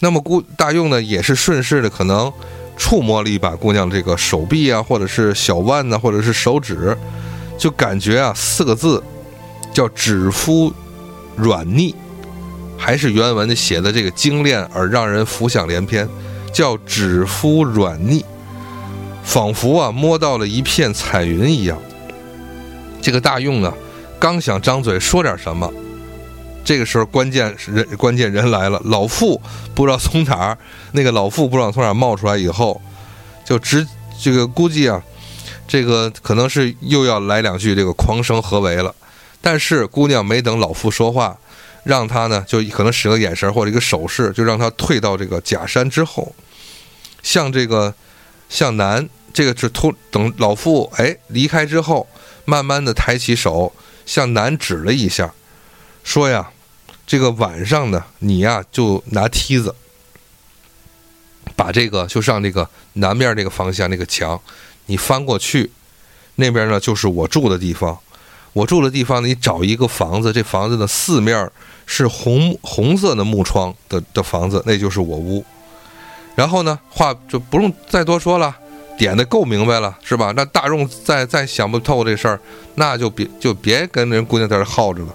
[0.00, 2.32] 那么姑大用呢，也是顺势的可能
[2.76, 6.96] 触摸了一把姑娘这个手臂啊，或者是小腕呐，或者是手指，
[7.58, 9.02] 就感觉啊，四个字
[9.72, 10.72] 叫指肤。
[11.36, 11.94] 软腻，
[12.76, 16.06] 还是原文的写的这个精炼而让人浮想联翩，
[16.52, 18.22] 叫指肤软腻，
[19.24, 21.78] 仿佛啊摸到了一片彩云一样。
[23.00, 23.72] 这个大用呢，
[24.20, 25.72] 刚想张嘴说点什么，
[26.62, 29.40] 这个时候关键人关键人来了，老妇
[29.74, 30.58] 不知道从哪儿，
[30.92, 32.78] 那个老妇不知道从哪儿冒出来以后，
[33.46, 33.86] 就直
[34.22, 35.02] 这个估计啊，
[35.66, 38.94] 这个可能是又要来两句这个狂声何为了。
[39.40, 41.38] 但是姑娘没等老妇说话，
[41.82, 46.34] 让他呢就可能使个眼神或者一个手势，就让他退到这个假山之后，
[47.22, 47.94] 向这个
[48.50, 52.06] 向南，这个是突等老妇哎离开之后，
[52.44, 53.72] 慢慢的抬起手
[54.10, 55.32] 向南指了一下，
[56.02, 56.50] 说呀，
[57.06, 59.72] 这个晚上呢你呀就拿梯子，
[61.54, 64.40] 把这个就上这个南面这个方向那个墙，
[64.86, 65.70] 你翻过去，
[66.34, 67.96] 那边呢就是我住的地方。
[68.52, 71.48] 我住的地方，你找一个房子，这房子的四面
[71.86, 75.46] 是红红色的木窗的的房子，那就是我屋。
[76.34, 78.58] 然后呢，话就不用再多说了，
[79.00, 80.30] 点的够明白了，是吧？
[80.36, 82.38] 那大众再再想不透这事儿，
[82.74, 85.14] 那就别就别跟人姑娘在这耗着了。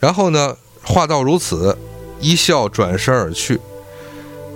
[0.00, 1.76] 然后呢，话到如此，
[2.20, 3.60] 一笑转身而去，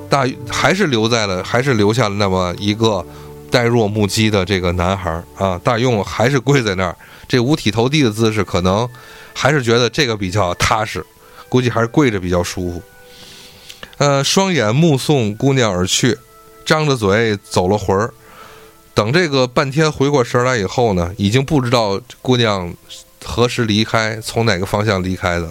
[0.09, 3.05] 大还是留在了，还是留下了那么一个
[3.51, 5.61] 呆若木鸡的这个男孩啊。
[5.63, 6.97] 大用还是跪在那儿。
[7.29, 8.89] 这五体投地的姿势，可能
[9.35, 11.05] 还是觉得这个比较踏实，
[11.51, 12.83] 估计还是跪着比较舒服。
[13.99, 16.17] 呃，双眼目送姑娘而去，
[16.65, 18.15] 张着嘴走了魂儿。
[18.95, 22.75] 等这个半天回过神来以后呢，已经不知道姑娘
[23.25, 25.51] 何时离开，从哪个方向离开的。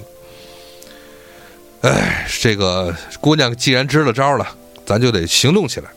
[1.82, 5.90] 哎，这个姑娘既然支了招了，咱就得行动起来。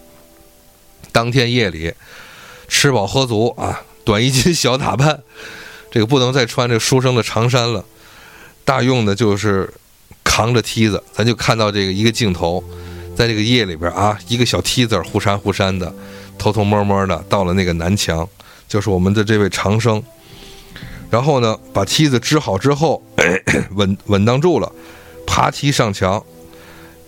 [1.11, 1.93] 当天夜里，
[2.69, 5.23] 吃饱喝足啊，短衣襟小打扮。
[5.91, 7.85] 这个不能再穿这书生的长衫了，
[8.65, 9.71] 大用的就是
[10.25, 12.65] 扛着梯子，咱就看到这个一个镜头，
[13.15, 15.93] 在这个夜里边啊，一个小梯子忽闪忽闪的，
[16.39, 18.29] 偷偷摸摸的到了那个南墙，
[18.69, 20.03] 就是我们的这位长生。
[21.11, 23.03] 然后呢，把梯子支好之后，
[23.77, 24.73] 稳稳当住了，
[25.27, 26.23] 爬梯上墙。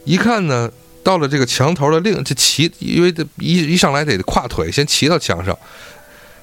[0.05, 0.71] 一看呢，
[1.03, 5.59] 到了这个墙头的另这骑，因为这一一上来得跨腿，先骑到墙上。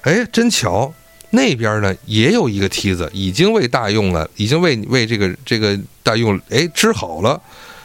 [0.00, 0.92] 哎，真巧，
[1.30, 7.40] 那边呢也有一个梯子，已经为大用了，已经为为这个这个大用哎支好了。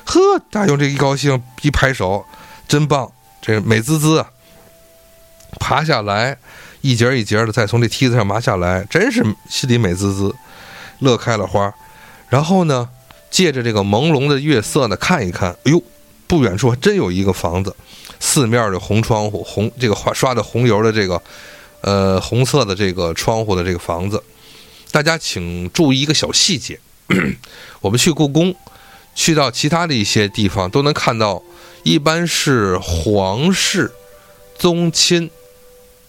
[0.05, 0.19] 呵，
[0.49, 2.25] 大用这一高兴，一拍手，
[2.67, 4.31] 真棒，这美滋滋啊！
[5.59, 6.37] 爬下来，
[6.81, 10.33] 一节一节的再从这梯子上爬下来，真是心里美滋滋，
[10.99, 11.73] 乐开了花。
[12.29, 12.87] 然后呢，
[13.29, 15.81] 借着这个朦胧的月色呢，看一看，哎呦，
[16.27, 17.75] 不远处还真有一个房子，
[18.19, 21.21] 四面的红窗户，红这个画刷的红油的这个，
[21.81, 24.21] 呃，红色的这个窗户的这个房子。
[24.91, 26.79] 大家请注意一个小细节，
[27.81, 28.55] 我们去故宫。
[29.15, 31.41] 去到其他的一些地方都能看到，
[31.81, 33.91] 一般是皇室、
[34.55, 35.27] 宗亲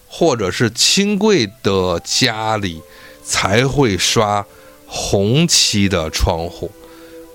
[0.09, 2.81] 或者是亲贵的家里
[3.23, 4.45] 才会刷
[4.85, 6.69] 红漆的窗户。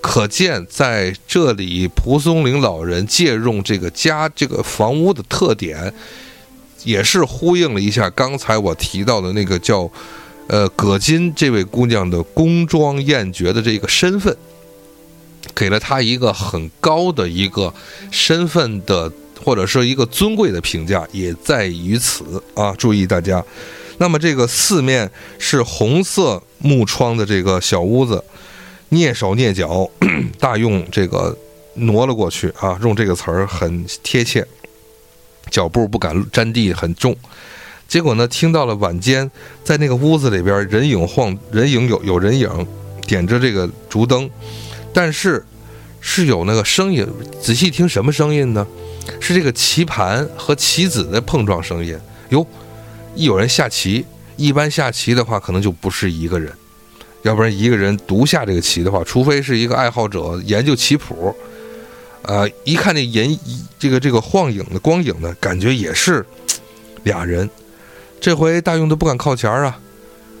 [0.01, 5.91] 可见在这里，蒲松龄老人借用这个家这个房屋的特点，
[6.83, 9.89] 也是呼应了一下刚才我提到的那个叫
[10.47, 14.37] 呃葛金这位姑娘的宫装艳绝的这个身份。
[15.53, 17.73] 给了他一个很高的一个
[18.11, 19.11] 身份的，
[19.45, 22.73] 或者是一个尊贵的评价，也在于此啊！
[22.79, 23.45] 注意大家，
[23.99, 28.23] 那么这个四面是红色木窗的这个小屋子，
[28.89, 29.87] 蹑手蹑脚，
[30.39, 31.37] 大用这个
[31.75, 34.43] 挪了过去啊，用这个词儿很贴切，
[35.51, 37.15] 脚步不敢沾地，很重。
[37.87, 39.29] 结果呢，听到了晚间
[39.63, 42.49] 在那个屋子里边人影晃，人影有有人影，
[43.05, 44.27] 点着这个烛灯。
[44.91, 45.45] 但是，
[46.01, 47.07] 是有那个声音。
[47.39, 48.65] 仔细听，什么声音呢？
[49.19, 51.97] 是这个棋盘和棋子的碰撞声音。
[52.29, 52.45] 哟，
[53.15, 54.05] 有人下棋。
[54.37, 56.51] 一般下棋的话，可能就不是一个人，
[57.21, 61.33] 要不然一个人独下这个棋的话，除非是一个爱好者研究棋谱。
[62.23, 63.39] 呃，一看这银，
[63.79, 66.25] 这个这个晃影的光影呢，感觉也是
[67.03, 67.49] 俩人。
[68.19, 69.79] 这回大用都不敢靠前啊，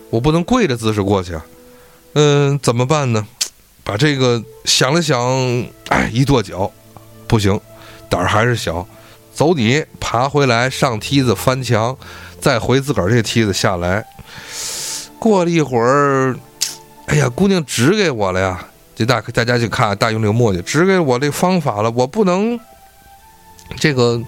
[0.09, 1.45] 我不能跪着姿势过去啊。
[2.15, 3.25] 嗯，怎么办呢？
[3.85, 5.21] 把这个想了想，
[5.87, 6.69] 哎，一跺脚，
[7.27, 7.57] 不行，
[8.15, 8.87] 胆儿还是小，
[9.33, 11.97] 走你，爬回来，上梯子，翻墙，
[12.39, 14.05] 再回自个儿这梯子下来。
[15.19, 16.33] 过了一会儿，
[17.07, 18.65] 哎呀，姑娘指给我了呀！
[18.95, 22.57] 这大大家去看大用这个墨迹，指给我这方法了，我不能
[23.77, 24.21] 这个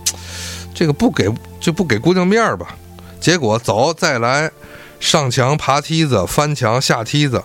[0.75, 2.75] 这个不给就不给姑娘面儿吧？
[3.21, 4.51] 结果走，再来
[4.99, 7.41] 上墙，爬梯子，翻墙，下梯子。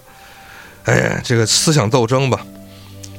[0.87, 2.45] 哎呀，这个思想斗争吧，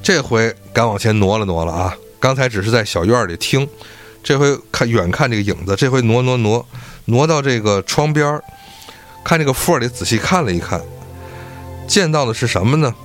[0.04, 1.96] 这回敢往前挪了挪了啊！
[2.24, 3.68] 刚才只是在小院里听，
[4.24, 6.66] 这回看远看这个影子，这回挪挪挪，
[7.04, 8.42] 挪到这个窗边儿，
[9.26, 10.82] 看这个缝里仔细看了一看，
[11.86, 12.96] 见到的是什么呢？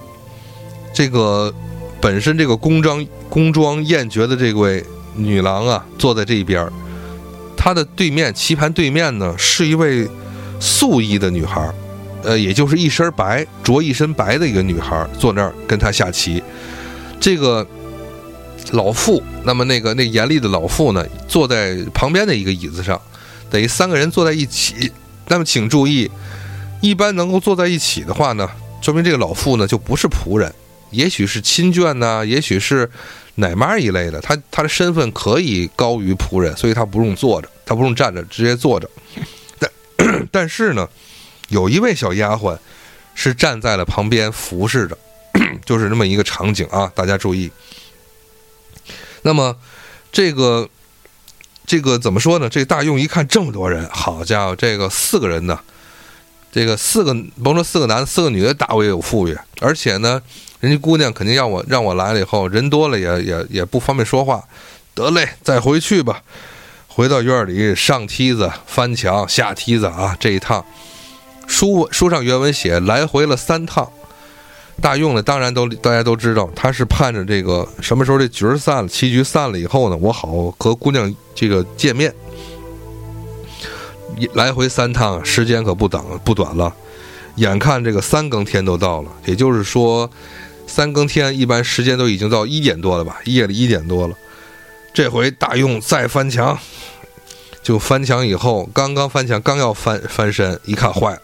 [0.95, 1.53] 这个
[2.01, 4.85] 本身这个宫装宫装艳绝的这位
[5.17, 6.73] 女郎啊，坐在这一边儿，
[7.57, 10.09] 她的对面棋盘对面呢，是一位
[10.61, 11.69] 素衣的女孩。
[12.23, 16.41] 呃，也就是一身白，着一身白的一个女孩坐那儿跟她下棋。
[17.19, 17.67] 这个
[18.73, 23.01] 老妇，那么那个那严厉的老妇呢，坐在旁边的一个椅子上，
[23.51, 24.93] 等于三个人坐在一起。
[25.29, 26.11] 那么请注意，
[26.81, 28.49] 一般能够坐在一起的话呢，
[28.81, 30.53] 说明这个老妇呢就不是仆人，
[30.91, 32.91] 也许是亲眷呐，也许是
[33.37, 34.21] 奶妈一类的。
[34.21, 38.89] 她她的身份可以高于仆人，所以她不用坐着，她不用站着，直接坐着。
[39.59, 39.71] 但
[40.31, 40.89] 但是呢。
[41.51, 42.59] 有一位小丫鬟，
[43.15, 44.99] 是站在了旁边服侍着，
[45.65, 46.93] 就是那么一个场景啊！
[46.95, 47.51] 大家注意。
[49.23, 49.57] 那么，
[50.13, 50.69] 这个
[51.67, 52.49] 这个怎么说呢？
[52.49, 55.59] 这大用一看这么多人，好家伙，这个四个人呢，
[56.51, 59.37] 这个四个甭说四个男的，四个女的，大为有富裕。
[59.61, 60.23] 而且呢，
[60.61, 64.43] 人家姑娘肯定让我让我来了以后，人多了也也也不方便说话。
[64.95, 66.23] 得嘞，再回去吧。
[66.89, 70.65] 回到院里，上梯子、翻墙、下梯子啊，这一趟。
[71.47, 73.91] 书书上原文写来回了三趟，
[74.81, 82.15] 大用呢，当然都大家都知道，他是盼着这个什么时候这局儿散了，棋局散了以后呢，我好和姑娘这个见面。
[84.35, 86.75] 来回三趟，时间可不短不短了，
[87.37, 90.11] 眼看这个三更天都到了，也就是说，
[90.67, 94.15] 三更天一般时间都已经到一点多了吧，夜里一点多了。
[94.93, 96.59] 这回大用再翻墙，
[97.63, 101.23] 就翻墙以后，刚刚翻墙，刚要翻翻身，一看坏了。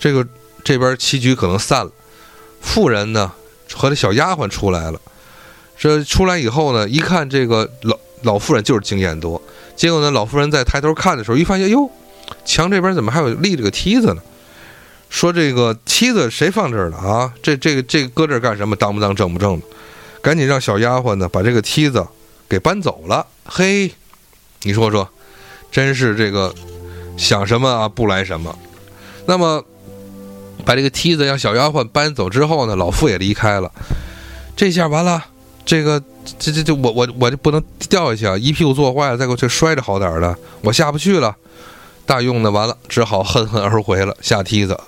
[0.00, 0.26] 这个
[0.64, 1.92] 这边棋局可能散了，
[2.60, 3.32] 妇人呢
[3.72, 5.00] 和这小丫鬟出来了，
[5.78, 9.40] 这出来以后呢，一看这个老老妇人就是经验多。
[9.76, 11.90] 结果呢，老妇人在抬头看的时候，一发现哟，
[12.44, 14.22] 墙这边怎么还有立着个梯子呢？
[15.08, 17.32] 说这个梯子谁放这儿了啊？
[17.42, 18.76] 这这个这搁这儿干什么？
[18.76, 19.66] 当不当正不正的？
[20.22, 22.06] 赶紧让小丫鬟呢把这个梯子
[22.48, 23.26] 给搬走了。
[23.44, 23.90] 嘿，
[24.62, 25.08] 你说说，
[25.72, 26.54] 真是这个
[27.16, 28.56] 想什么啊不来什么。
[29.26, 29.64] 那么
[30.64, 33.70] 把这个梯子让小丫鬟搬走之后呢，老妇也离开了。
[34.56, 35.24] 这下完了，
[35.64, 36.02] 这个
[36.38, 41.34] 这这这我我我就不能掉下去啊，一屁股坐坏了，再给我这摔着好点儿的，我下不去了。
[42.06, 44.78] 大用呢完了，只好恨恨而回了，下梯子。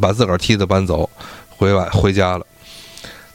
[0.00, 1.08] 把自个儿梯子搬走，
[1.48, 2.44] 回来回家了。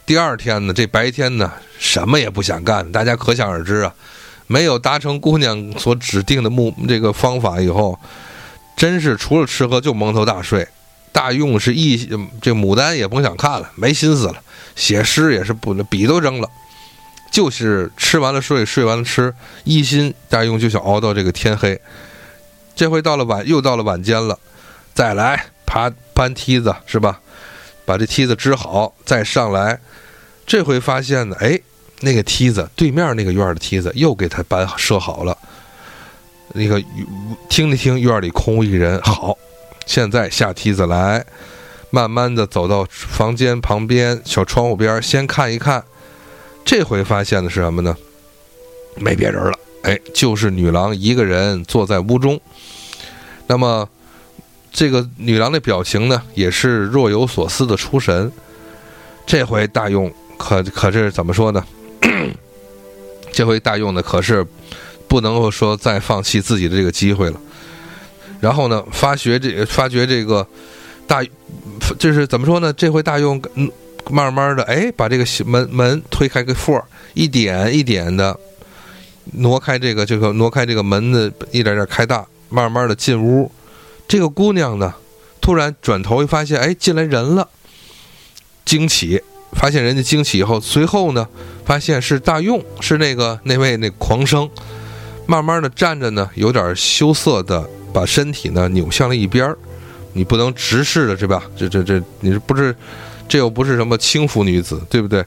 [0.05, 2.91] 第二天呢，这白天呢，什么也不想干。
[2.91, 3.93] 大家可想而知啊，
[4.47, 7.97] 没有达成姑娘所指定的目这个方法以后，
[8.75, 10.67] 真是除了吃喝就蒙头大睡。
[11.13, 11.95] 大用是一
[12.41, 14.35] 这牡丹也甭想看了，没心思了。
[14.75, 16.49] 写诗也是不笔都扔了，
[17.31, 19.33] 就是吃完了睡，睡完了吃，
[19.63, 21.79] 一心大用就想熬到这个天黑。
[22.75, 24.37] 这回到了晚，又到了晚间了，
[24.93, 25.45] 再来。
[25.65, 27.19] 爬搬梯子是吧？
[27.83, 29.79] 把这梯子支好，再上来。
[30.45, 31.59] 这回发现呢，哎，
[32.01, 35.35] 那个梯子对面那个院的梯子又给他搬设好了。
[36.53, 36.79] 那个
[37.49, 39.01] 听了听，院里空无一人。
[39.01, 39.35] 好，
[39.85, 41.25] 现在下梯子来，
[41.89, 45.83] 慢慢的走到房间旁边小窗户边，先看一看。
[46.65, 47.95] 这回发现的是什么呢？
[48.95, 52.39] 没别人了，哎，就是女郎一个人坐在屋中。
[53.47, 53.89] 那么。
[54.75, 58.31] 这个女郎的表情呢，也是若有所思的出神。
[59.23, 61.63] 这回大用可可是怎么说呢？
[63.31, 64.43] 这回大用呢，可是
[65.07, 67.39] 不能够说再放弃自己的这个机会了。
[68.43, 70.45] 然后呢，发觉这发觉这个
[71.07, 71.23] 大，
[71.97, 72.73] 就是怎么说呢？
[72.73, 73.71] 这回大用嗯，
[74.11, 76.83] 慢慢的哎，把这个门门推开个缝儿，
[77.13, 78.37] 一点一点的
[79.35, 83.49] 挪开这个这个挪开这个门子一点点开大，慢慢的进屋。
[84.09, 84.93] 这个姑娘呢，
[85.39, 87.47] 突然转头一发现，哎，进来人了，
[88.65, 89.23] 惊奇，
[89.53, 91.25] 发现人家惊奇以后，随后呢，
[91.63, 94.49] 发现是大用，是那个那位那狂生，
[95.25, 99.57] 慢慢的站着呢，有点羞涩的把身体呢扭向了一边儿，
[100.13, 101.43] 你不能直视的是吧？
[101.55, 102.75] 这这这，你不是，
[103.27, 105.23] 这又不是什么轻浮女子，对不对？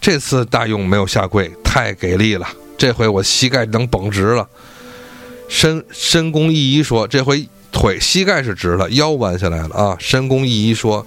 [0.00, 2.46] 这次大用没有下跪，太给力了，
[2.76, 4.48] 这回我膝盖能绷直了。
[5.48, 7.48] 申申公一一说，这回。
[7.72, 9.96] 腿膝盖是直了，腰弯下来了啊！
[10.00, 11.06] 申公一一说：“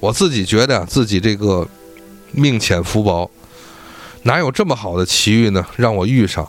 [0.00, 1.64] 我自己觉得啊，自己这个
[2.32, 3.30] 命浅福薄，
[4.24, 5.64] 哪有这么好的奇遇呢？
[5.76, 6.48] 让我遇上，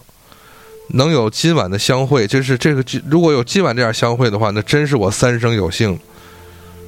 [0.93, 5.99] 能有今晚的相会，就是这个如果有今晚这样相会的话，那真是我三生有幸。”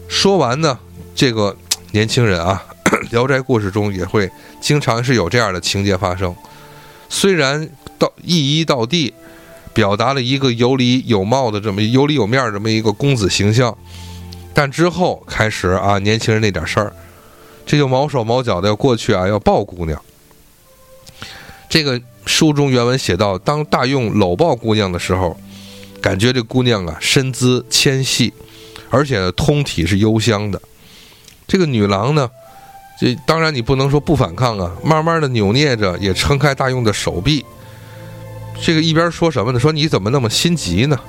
[0.10, 0.80] 说完呢，
[1.14, 1.56] 这个
[1.92, 2.64] 年轻人啊，
[3.12, 6.36] 《聊斋故事》中也会经常是有这样的情节发生，
[7.10, 9.14] 虽然到一一到地。
[9.74, 13.78] 表达了一个有礼有貌的这么有里有面这么一个公子形象，
[14.54, 16.94] 但之后开始啊，年轻人那点事儿，
[17.66, 20.02] 这就毛手毛脚的要过去啊，要抱姑娘。
[21.68, 25.38] 这个书中原文写到，当大用搂抱姑娘的时候，
[26.02, 28.34] 感觉这姑娘啊身姿纤细，
[28.90, 30.62] 而且通体是幽香的。
[31.48, 32.30] 这个女郎呢，
[33.00, 37.46] 这当然你不能说不反抗啊，慢慢的扭捏着也撑开大用的手臂。
[38.62, 39.60] 这个一边说什么呢？
[39.60, 41.00] 说你怎么那么心急呢？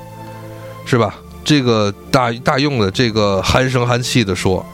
[0.85, 1.19] 是吧？
[1.45, 4.67] 这个大大用的这个寒声寒气的说，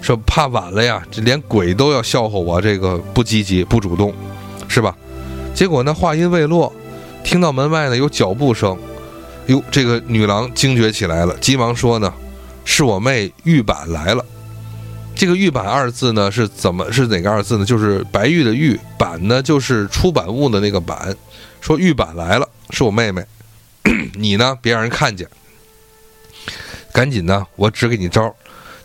[0.00, 4.12] 说怕晚了呀，这连鬼都要笑话我这个不积极不主动，
[4.68, 4.96] 是吧？
[5.58, 6.72] 结果呢，话音未落，
[7.24, 8.78] 听到门外呢有脚步声，
[9.46, 12.14] 哟，这个女郎惊觉起来了，急忙说呢，
[12.64, 14.24] 是我妹玉板来了。
[15.16, 17.64] 这个玉板二字呢是怎么是哪个二字呢？
[17.64, 21.12] 就是白玉的玉，板呢就是出版物的那个板。
[21.60, 23.24] 说玉板来了，是我妹妹，
[24.14, 25.26] 你呢别让人看见，
[26.92, 28.32] 赶紧呢，我指给你招，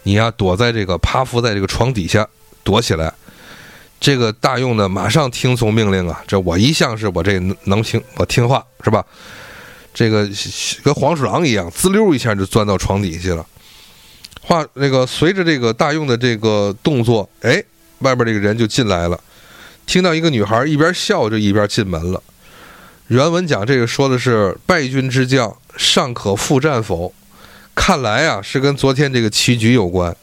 [0.02, 2.28] 你呀躲在这个趴伏在这个床底下
[2.64, 3.14] 躲起来。
[4.04, 9.02] 这个大用呢马上听从命令啊，这我一向是我这能听我听话是吧？
[9.94, 10.30] 这个
[10.84, 13.46] 跟黄鼠狼一样，滋溜一下就钻到床底下了。
[14.42, 17.64] 话那个随着这个大用的这个动作，哎，
[18.00, 19.18] 外边这个人就进来了，
[19.86, 22.22] 听到一个女孩一边笑着一边进门了。
[23.08, 27.14] 原文讲这个说的是败军之将尚可复战否？
[27.74, 30.14] 看来啊是跟昨天这个棋局有关，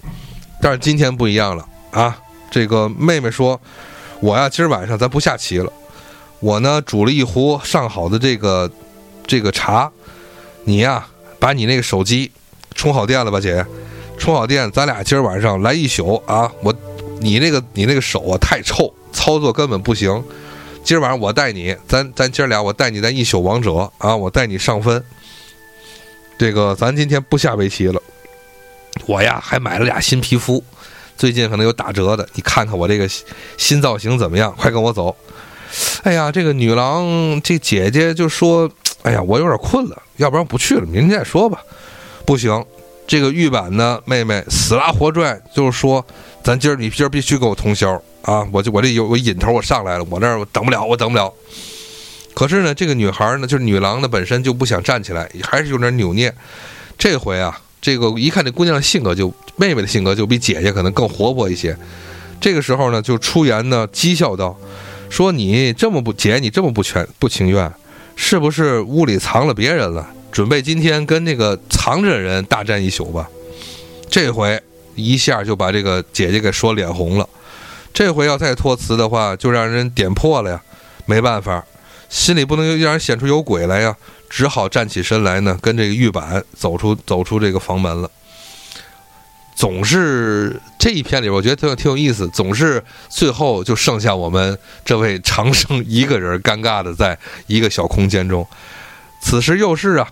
[0.61, 2.19] 但是今天不一样了啊！
[2.51, 3.61] 这个妹妹说
[4.21, 5.73] ：“我呀今儿晚上咱不下棋了，
[6.41, 8.71] 我呢煮了一壶上好的这个
[9.27, 9.91] 这个茶，
[10.65, 11.07] 你呀
[11.39, 12.31] 把你那个手机
[12.75, 13.65] 充好电了吧，姐，
[14.19, 16.51] 充好电，咱俩今儿晚上来一宿啊！
[16.63, 16.75] 我
[17.21, 20.23] 你那个你那个手啊太臭，操作根本不行。
[20.83, 25.03] 今儿晚上我带你，咱咱今儿俩我带你咱一宿王者啊，我带你上分。
[26.39, 28.03] 这个咱今天不下围棋了，
[29.07, 30.65] 我呀还买了俩新皮肤，
[31.21, 33.07] 最近可能有打折的，你看看我这个
[33.59, 34.55] 新造型怎么样？
[34.57, 35.15] 快跟我走！
[36.03, 38.71] 哎呀，这个女郎这姐姐就说
[39.05, 41.61] ：“哎呀，我有点困了，要不然不去了，明天再说吧。”
[42.25, 42.65] 不行，
[43.07, 46.03] 这个玉板呢，妹妹死拉活拽，就是说，
[46.43, 48.43] 咱今儿你今儿必须给我通宵啊！
[48.51, 51.31] 我就我这有个瘾头，我上来了，我这儿等不了，我等不了。
[52.33, 56.35] 可是呢，这个女孩呢，就是女郎呢，本身就不想站起来，还是有点扭捏。
[56.97, 61.77] 这回啊，这个一看这姑娘的性格，就妹妹的性格就比姐姐可能更活泼一些。
[62.41, 64.59] 这个时候呢，就出言呢讥笑道
[65.09, 67.71] ：“说你这么不姐，你这么不全不情愿，
[68.17, 70.09] 是不是屋里藏了别人了？
[70.31, 73.29] 准备今天跟那个藏着的人大战一宿吧？”
[74.11, 74.61] 这回
[74.95, 77.29] 一下就把这个姐姐给说脸红了。
[77.93, 80.63] 这回要再托辞的话，就让人点破了呀。
[81.07, 81.65] 没办法。
[82.09, 83.97] 心里不能让人显出有鬼来呀，
[84.31, 88.11] 只好站起身来呢，跟这个玉板走出走出这个房门了。
[89.57, 92.27] 总是这一篇里，我觉得挺挺有意思。
[92.29, 98.47] 总是最后就剩下我们这位长生一个人，尴尬的在一个小空间中。
[99.21, 100.09] 此时又是啊，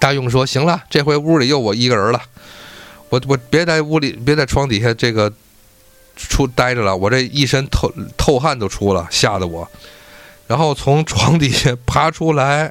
[0.00, 2.20] 大勇说：“行了，这回屋里又我一个人了，
[3.10, 5.32] 我我别在屋里，别在床底下这个
[6.16, 9.70] 出待着了，我这一身透透汗都出了，吓得我。”
[10.52, 12.70] 然后从床底下爬出来，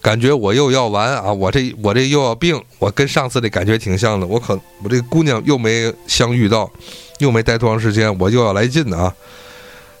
[0.00, 1.30] 感觉我又要完啊！
[1.30, 4.26] 我这我这又要病，我跟上次的感觉挺像的。
[4.26, 6.70] 我可我这姑娘又没相遇到，
[7.18, 9.12] 又没待多长时间，我又要来劲啊！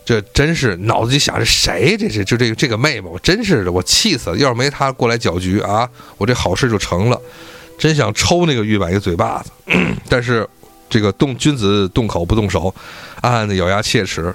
[0.06, 1.98] 这真是脑子里想着谁？
[1.98, 4.38] 这是就这个这个妹妹，我真是的，我气死了！
[4.38, 5.86] 要是没她过来搅局啊，
[6.16, 7.20] 我这好事就成了。
[7.78, 9.50] 真想抽那个玉板一个嘴巴子，
[10.08, 10.48] 但是
[10.88, 12.74] 这个动君子动口不动手，
[13.20, 14.34] 暗暗的咬牙切齿。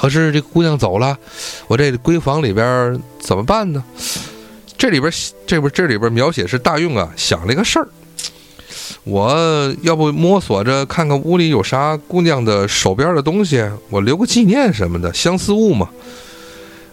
[0.00, 1.18] 可是这姑娘走了，
[1.66, 3.84] 我这闺房里边怎么办呢？
[4.78, 5.12] 这里边
[5.46, 7.86] 这不这里边描写是大用啊想了一个事儿，
[9.04, 15.90] 我要不摸索着看看屋里有啥姑娘的手边的东西，我留个纪念什么的相思物嘛。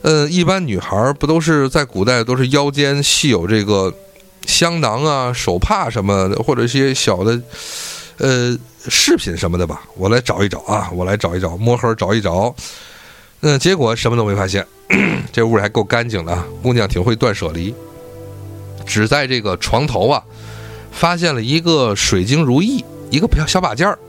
[0.01, 3.93] 嗯，一般女孩不都是在古代都是腰间系有这个
[4.45, 7.41] 香囊啊、手帕什么的，或者一些小的
[8.17, 8.57] 呃
[8.89, 9.83] 饰品什么的吧？
[9.95, 12.53] 我来找一找啊，我来找一找，摸盒找一找。
[13.41, 14.65] 嗯，结果什么都没发现，
[15.31, 16.43] 这屋里还够干净的啊！
[16.63, 17.73] 姑娘挺会断舍离，
[18.83, 20.23] 只在这个床头啊，
[20.91, 23.99] 发现了一个水晶如意，一个小小把件儿，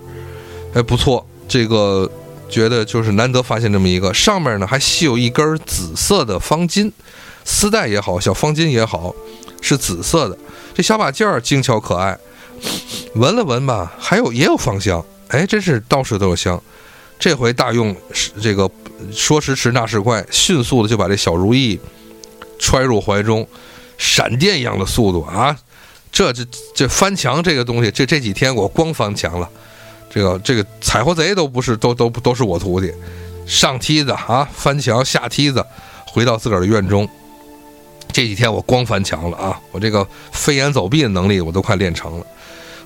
[0.72, 2.10] 哎，不错，这个
[2.48, 6.90] 觉得就是难得发现这么一个，上面呢还系有一根紫色的方巾，
[7.44, 9.14] 丝带也好，小方巾也好，
[9.60, 10.38] 是紫色的，
[10.74, 12.18] 这小把件儿精巧可爱，
[13.14, 16.62] 闻了闻吧，还有也有芳香，哎，真是到处都有香。
[17.18, 17.94] 这回大用
[18.40, 18.70] 这个
[19.12, 21.78] 说时迟那时快，迅速的就把这小如意
[22.60, 23.46] 揣入怀中，
[23.96, 25.56] 闪电一样的速度啊！
[26.12, 29.50] 这这这翻墙这个东西，这这几天我光翻墙了，
[30.08, 32.92] 这个这个采货贼都不是都都都是我徒弟，
[33.46, 35.64] 上梯子啊，翻墙下梯子，
[36.06, 37.08] 回到自个儿的院中，
[38.12, 39.60] 这几天我光翻墙了啊！
[39.72, 42.26] 我这个飞檐走壁的能力我都快练成了，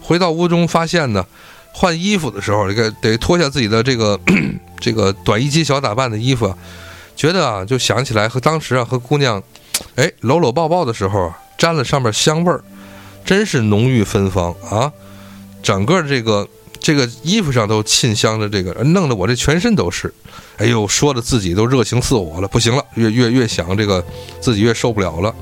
[0.01, 1.25] 回到屋中发现呢。
[1.73, 4.19] 换衣服的时候，这个得脱下自己的这个
[4.79, 6.55] 这个短衣襟小打扮的衣服，
[7.17, 9.43] 觉得啊，就想起来和当时啊和姑娘，
[9.95, 12.63] 哎搂搂抱抱的时候啊，沾了上面香味儿，
[13.25, 14.93] 真是浓郁芬芳啊！
[15.63, 16.47] 整个这个
[16.81, 20.13] 这个衣服上都沁香的，这个弄得我这全身都是，
[20.59, 24.05] 哎呦，说的自己都热情似火了，不行了，越越越想这个
[24.41, 25.35] 自己越受不了了。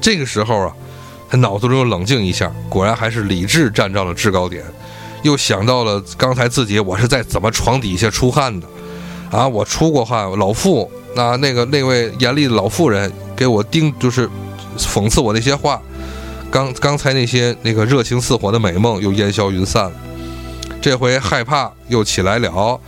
[0.00, 0.72] 这个时候啊，
[1.30, 4.62] 他脑子中又冷静一下，果然还是理智站到了制高点。
[5.22, 8.66] 又想到了刚才自己我是在怎么床底下出汗的，
[9.30, 14.28] 啊，我出过汗，老妇那那个那位严厉的老妇人给我盯，就是
[14.76, 15.82] 讽刺我那些话，
[16.50, 19.84] 刚刚才那些那个热情似火的美梦又烟消云散。
[19.84, 19.92] 了，
[20.80, 22.80] 这回害怕又起来了，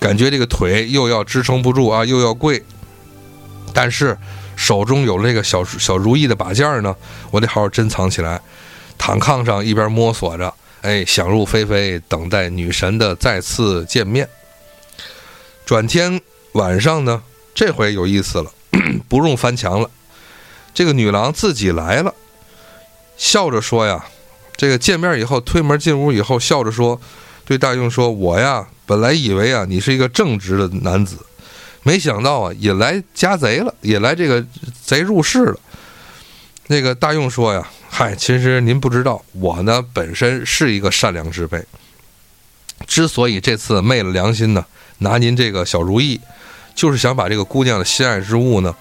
[0.00, 2.60] 感觉这个腿又要支撑不住啊，又要跪，
[3.72, 4.18] 但是
[4.56, 6.94] 手中有了这个小小如意的把件呢，
[7.30, 8.40] 我得好好珍藏起来，
[8.98, 10.52] 躺炕上一边摸索着。
[10.82, 14.28] 哎，想入非非，等待女神的再次见面。
[15.64, 16.20] 转天
[16.54, 17.22] 晚上呢，
[17.54, 18.52] 这回有意思了，
[19.08, 19.88] 不用翻墙了。
[20.74, 22.12] 这个女郎自己来了，
[23.16, 24.04] 笑着说呀
[24.56, 27.00] ：“这个见面以后，推门进屋以后，笑着说，
[27.44, 31.16] 对大用说：‘我呀，本来以为啊，你是一个正直的男子，
[31.84, 34.44] 没想到啊，引来家贼了，引来这个
[34.84, 35.60] 贼入室了。’
[36.66, 37.70] 那个大用说呀。”
[38.04, 41.64] 嗨，其实您不知道，我呢本身是一个善良之辈。
[42.84, 44.66] 之所以这次昧了良心呢，
[44.98, 46.20] 拿您这个小如意，
[46.74, 48.74] 就是想把这个姑娘的心爱之物呢，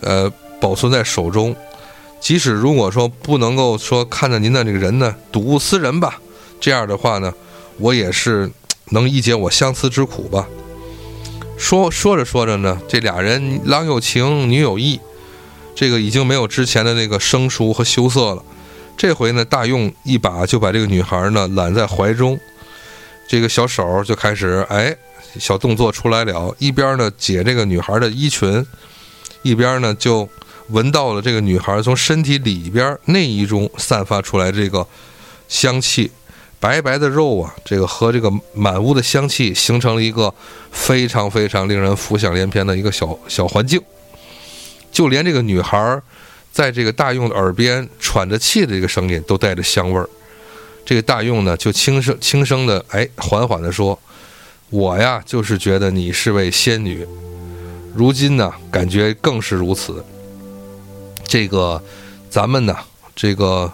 [0.00, 1.54] 呃，保存在手中。
[2.18, 6.18] 即使如果说不能够说看着您的这个人呢，睹物思人吧，
[6.58, 7.34] 这样的话呢，
[7.76, 8.50] 我也是
[8.92, 10.48] 能一解我相思之苦吧。
[11.58, 15.00] 说说着说着呢，这俩人郎有情，女有意，
[15.74, 18.42] 这个已经没有之前的那个生疏和羞涩了。
[18.96, 22.38] 这回呢，大用一把就把这个女孩呢揽在怀中，
[23.28, 24.96] 这个小手就开始哎，
[25.38, 28.66] 小动作出来了，一边呢解这个女孩的衣裙，
[29.42, 30.28] 一边呢就。
[30.70, 34.86] 闻到了这个女孩从身体里边内衣中散发出来这个
[35.46, 36.10] 香气，
[36.58, 40.32] 白白的肉啊，这个和这个满屋的香气形成了一个
[40.72, 43.78] 非常非常令人浮想联翩的一个小小环境。
[44.90, 46.00] 就连这个女孩
[46.54, 50.08] 在这个大用的耳边喘着气的这个声音都带着香味儿。
[50.84, 53.98] 这个大用呢就轻声轻声的哎缓缓的说
[54.70, 57.04] ：“我呀就是觉得你是位仙女，
[57.92, 60.04] 如今呢感觉更是如此。”
[61.26, 61.82] 这个，
[62.30, 62.76] 咱们呢，
[63.16, 63.72] 这个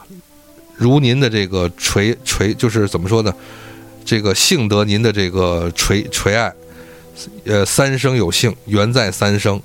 [0.74, 3.34] 如您的这个垂垂，就是怎么说呢？
[4.06, 6.50] 这个幸得您的这个垂垂爱，
[7.44, 9.60] 呃，三生有幸，缘在三生。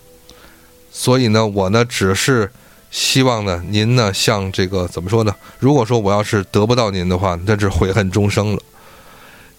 [0.91, 2.51] 所以呢，我呢，只是
[2.95, 5.35] 希望呢，您呢，像这个怎么说呢？
[5.59, 8.61] 如果说我要是得不到您的话，那是悔恨终生了。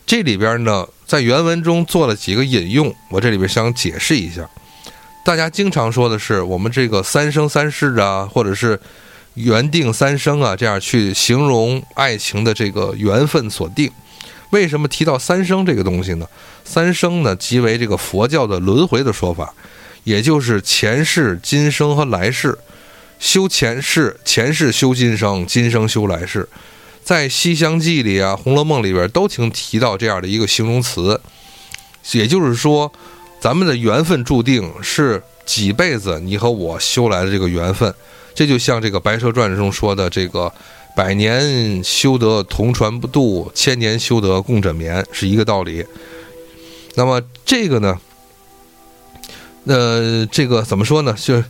[0.07, 4.49] 这里边呢，在原文中做了几个引用，我这里边想解释一下。
[5.23, 8.81] 大家经常说的是我们这个三生三世啊，或者是
[9.35, 13.93] 缘定三生啊，这样去形容爱情的这个缘分所定。
[14.49, 16.27] 为什么提到三生这个东西呢？
[16.65, 19.53] 三生呢，即为这个佛教的轮回的说法，
[20.05, 22.59] 也就是前世、今生和来世。
[23.19, 26.49] 修前世，前世修今生，今生修来世。
[27.03, 31.21] 在《西厢记》里啊，《红楼梦》里边都曾提到这样的一个形容词，
[32.13, 32.93] 也就是说。
[33.39, 37.95] 咱们的缘分注定是几辈子你和我修来的这个缘分，
[38.35, 40.53] 这就像这个《白蛇传》中说的这个
[40.97, 45.85] “百年修得同船渡，千年修得共枕眠”是一个道理。
[46.95, 48.01] 那么这个呢？
[49.67, 51.13] 呃，这个怎么说呢？
[51.13, 51.41] 就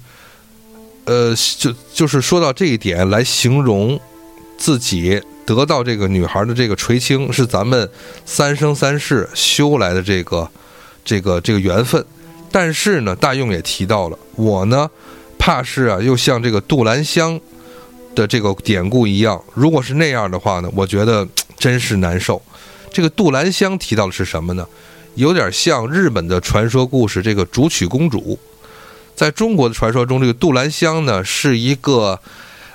[1.06, 3.98] 呃，就就是说到这一点来形容
[4.58, 7.90] 自己得到这个女孩的这个垂青，是咱们
[8.24, 10.48] 三生三世修来的这个。
[11.08, 12.04] 这个这个缘分，
[12.50, 14.90] 但是呢，大用也提到了，我呢，
[15.38, 17.40] 怕是啊，又像这个杜兰香
[18.12, 21.24] 的这个典故一样，如果是那样的话呢，我觉得
[21.56, 22.42] 真是难受。
[22.90, 24.66] 这个杜兰香提到的是什么呢？
[25.14, 28.36] 有点像日本的传说故事，这个竹取公主。
[29.16, 32.20] 在中国的传说中，这个杜兰香呢，是一个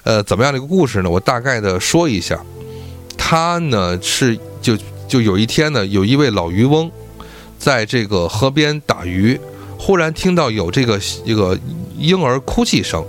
[0.04, 1.10] 呃怎么样的一个故事呢？
[1.10, 2.44] 我大概的说一下，
[3.16, 4.76] 他呢是就
[5.08, 6.92] 就有一天呢，有一位老渔翁。
[7.60, 9.39] 在这个河边打鱼，
[9.78, 11.56] 忽然听到有这个一个
[11.96, 13.06] 婴儿哭泣声，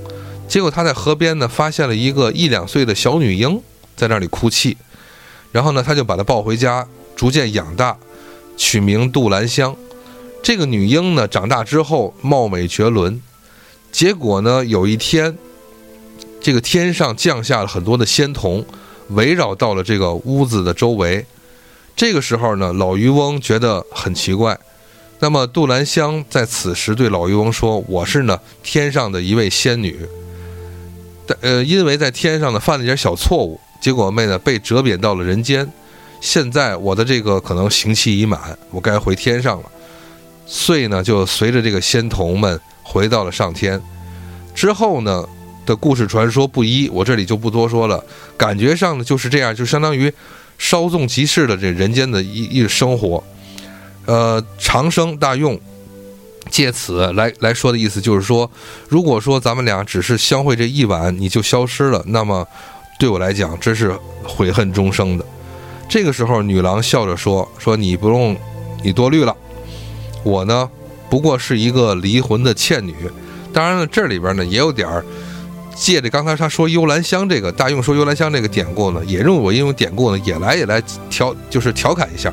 [0.47, 3.59] 结果他在河边呢发现了一个一两岁的小女婴
[3.97, 4.76] 在那里哭泣，
[5.53, 7.97] 然后呢他就把她抱回家，逐渐养大，
[8.59, 9.74] 取名杜兰香。
[10.43, 13.22] 这个女婴呢长大之后貌美绝伦，
[13.93, 15.38] 结果呢有一天，
[16.40, 18.64] 这个天上降下了很多的仙童，
[19.11, 21.24] 围绕到了这个屋子的周围。
[21.95, 24.59] 这个时候呢，老渔翁觉得很奇怪。
[25.20, 29.97] 那么杜兰香在此时对老渔翁说：“我是呢天上的一位仙女，
[31.24, 35.70] 但呃因为在天上呢犯了一点小错误，结果妹呢被折贬到了人间。
[36.20, 39.70] 现在我的这个可能刑期已满，我该回天上了。
[40.47, 43.80] 遂呢就随着这个仙童们回到了上天。
[44.55, 45.24] 之后呢
[45.66, 48.05] 的故事传说不一，我这里就不多说了。
[48.36, 50.12] 感觉上呢就是这样，就相当于。”
[50.59, 53.24] 稍纵即逝的这人间的一一生活，
[54.07, 55.59] 呃，长生大用，
[56.51, 58.49] 借此来来说的意思就是说，
[58.88, 62.47] 如果说咱们俩只是相会这一晚你就消失了，那么
[62.97, 65.24] 对我来讲真是悔恨终生的。
[65.88, 68.36] 这个时候，女郎笑着说：“说你不用
[68.84, 69.36] 你多虑了，
[70.23, 70.68] 我呢
[71.11, 72.95] 不过是一个离魂的倩女。
[73.53, 75.05] 当然了，这里边呢也有点儿。”
[75.75, 82.33] 借着刚才他说幽兰香这个大用说幽兰香这个典故呢，也用我用典故呢，也来也来调，就是调侃一下。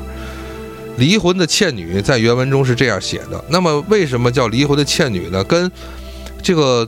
[0.98, 3.42] 离魂的倩女在原文中是这样写的。
[3.48, 5.42] 那么为什么叫离魂的倩女呢？
[5.44, 5.72] 跟
[6.42, 6.86] 这个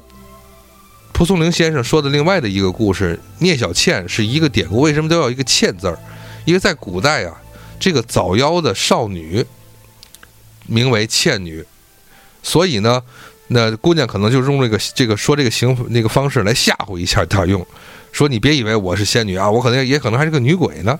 [1.14, 4.82] 蒲松龄先生说的另外的一个故事聂小倩是一个典故。
[4.82, 5.98] 为什么都要一个倩字儿？
[6.44, 7.34] 因为在古代啊，
[7.80, 9.44] 这个早夭的少女
[10.66, 11.64] 名为倩女，
[12.42, 13.02] 所以呢。
[13.48, 17.66] 那姑娘可能就用这个这个说这个行那个方式来吓唬一下大用，
[18.10, 20.98] 说你别以为我是仙女啊，我可能也可能还是个女鬼呢。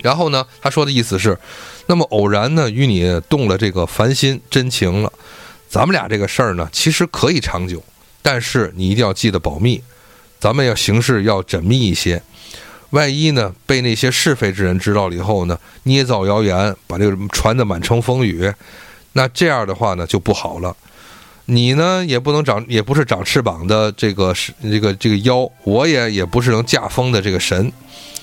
[0.00, 1.36] 然后呢，他说的意思是，
[1.86, 5.12] 那么偶然呢与你动了这个凡心真情了，
[5.68, 7.82] 咱们俩这个事儿呢，其实可以长久，
[8.22, 9.82] 但是你一定要记得保密，
[10.38, 12.22] 咱们要行事要缜密一些。
[12.94, 18.52] 万一呢被那些是非之人知道了以后呢，捏造谣言，把这个传得满城风雨，
[19.14, 20.74] 那这样的话呢就不好了。
[21.46, 27.72] 你呢也不能长，也不是长翅膀的这个是这个这个妖，我也也不是能驾风的这个神，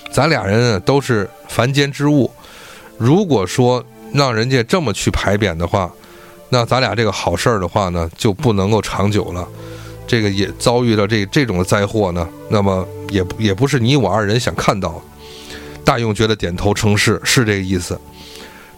[0.10, 2.32] 咱俩人都是凡间之物。
[2.98, 5.92] 如果说让人家这么去排贬的话，
[6.50, 9.46] 那咱俩这个好事儿的话呢就不能够长久了。
[10.12, 15.02] 这个也遭遇了这这种的灾祸呢，那么也也不是你我二人想看到。
[15.86, 17.98] 大用觉得点头称是，是这个意思。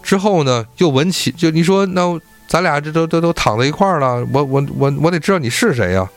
[0.03, 6.07] 之后呢，又闻起，就你说那咱俩这都都都躺在一块儿了，我我我我得知道你是谁呀？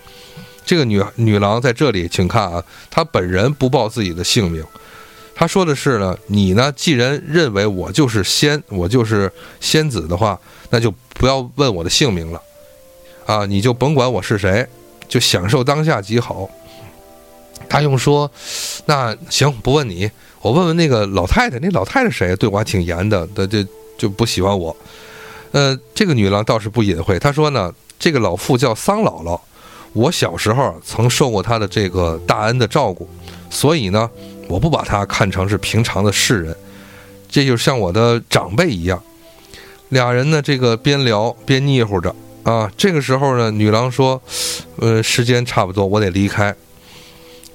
[0.67, 4.63] 这个女女郎在这里，请看啊，她本人不报自己的姓名，
[5.35, 10.39] 她说的是呢，你呢既然认为我就是仙，我就是仙子的话，
[10.69, 12.43] 那就不要问我的姓名了，
[13.25, 14.67] 啊，你就甭管我是谁。
[15.09, 16.49] 就享受当下即好。
[17.69, 18.31] 大用说
[18.87, 20.09] ：“那行，不问你，
[20.41, 21.59] 我问问那个老太太。
[21.59, 22.37] 那老太太谁？
[22.37, 23.65] 对我还挺严的，的就
[23.99, 24.77] 就不喜欢我。
[25.51, 27.19] 呃，这个女郎倒是不隐晦。
[27.19, 29.41] 她说呢，这个老妇叫桑姥姥，
[29.95, 33.09] 我小时候曾受过她的这个大恩的照顾，
[33.51, 34.09] 所以呢，
[34.49, 36.57] 我不把她看成是平常的世人，
[37.29, 39.03] 这就像我的长辈一样。
[39.89, 42.15] 俩人呢，这个边聊边腻乎着。”
[42.47, 44.23] 啊，这个时候呢，女郎说
[44.79, 46.55] ：“呃，时间差不多，我得离开。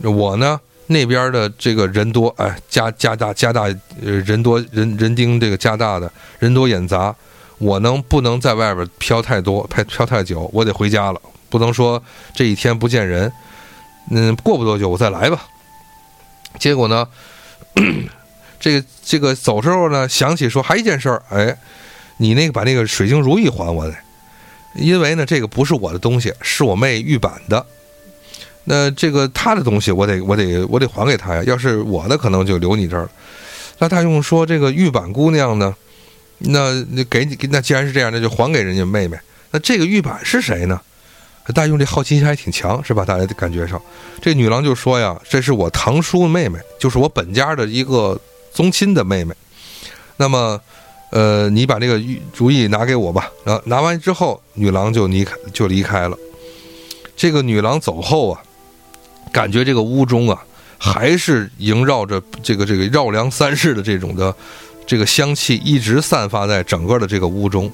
[0.03, 3.61] 我呢，那边的这个人多，哎，加加大加大，
[4.03, 7.15] 呃，人多人人丁这个加大的人多眼杂，
[7.57, 10.49] 我能不能在外边飘太多，飘飘太久？
[10.51, 12.03] 我得回家了，不能说
[12.35, 13.31] 这一天不见人。
[14.09, 15.41] 嗯，过不多久我再来吧。
[16.59, 17.07] 结果呢，
[18.59, 21.57] 这个这个走时候呢，想起说还一件事儿，哎，
[22.17, 24.03] 你那个把那个水晶如意还我来。”
[24.76, 27.65] 因为呢，这个不是我的东西，是我妹玉板的。
[28.63, 31.43] 那这个她的东西，我得我得我得还给她呀。
[31.45, 33.11] 要是我的，可能就留你这儿了。
[33.80, 35.76] 那大用说：“这个玉板姑娘呢？
[36.38, 39.17] 那给你，那既然是这样，那就还给人家妹妹。
[39.49, 40.80] 那这个玉板是谁呢？”
[41.53, 43.03] 大用这好奇心还挺强，是吧？
[43.03, 43.82] 大家的感觉上，
[44.22, 48.19] 这女郎就说呀：“这是我堂叔妹妹，就是我本家的一个
[48.53, 49.34] 宗亲的妹妹。”
[50.17, 50.61] 那么。
[51.12, 52.01] 呃，你把这个
[52.34, 53.30] 主意拿给我吧。
[53.45, 56.18] 然后拿完之后，女郎就离开，就离开了。
[57.16, 58.41] 这个女郎走后啊，
[59.32, 60.43] 感觉这个屋中啊，
[60.78, 64.36] 还是萦绕着这个这个绕梁三世的这种的
[64.88, 67.72] 这个香气，一直散发在整个的这个屋中。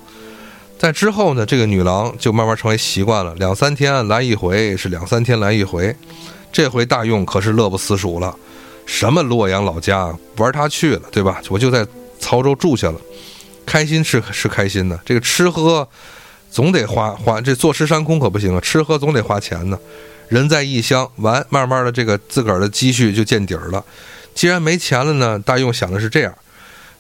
[0.78, 5.96] 在之后呢，这个女郎就慢慢成为习惯了，两三天来一回，是两三天来一回。
[6.52, 8.36] 这回大用可是乐不思蜀了，
[8.86, 11.42] 什么洛阳老家玩他去了，对吧？
[11.50, 11.86] 我就在
[12.20, 12.99] 曹州住下了。
[13.65, 15.88] 开心是是开心的，这个吃喝
[16.49, 19.78] 总得花花，这坐吃山空可不行啊，吃喝总得花钱呢。
[20.30, 23.84] 人在异乡，完慢慢的这个自个儿的积蓄就见底儿了。
[24.34, 26.34] 既然没钱了呢，大用想的是这样：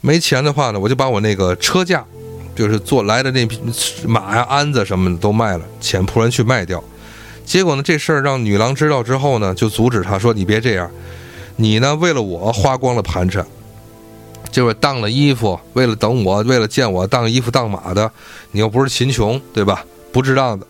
[0.01, 2.03] 没钱的话呢，我就把我那个车架，
[2.53, 3.59] 就是坐来的那匹
[4.05, 6.83] 马呀、鞍子什么的都卖了，遣仆人去卖掉。
[7.45, 10.91] 结果呢，这事儿让女郎知道之后呢，就阻止他说：“你别这样，
[11.55, 13.45] 你呢为了我花光了盘缠。”
[14.51, 18.11] 就是当了衣服，为了等我，为了见我，当衣服当马的，
[18.51, 19.85] 你又不是秦琼，对吧？
[20.11, 20.65] 不值当的，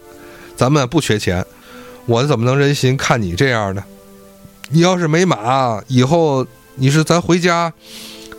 [0.56, 1.46] 咱们不缺钱，
[2.06, 3.84] 我怎么能忍心看你这样呢？
[4.70, 7.72] 你要是没马，以后你是咱回家，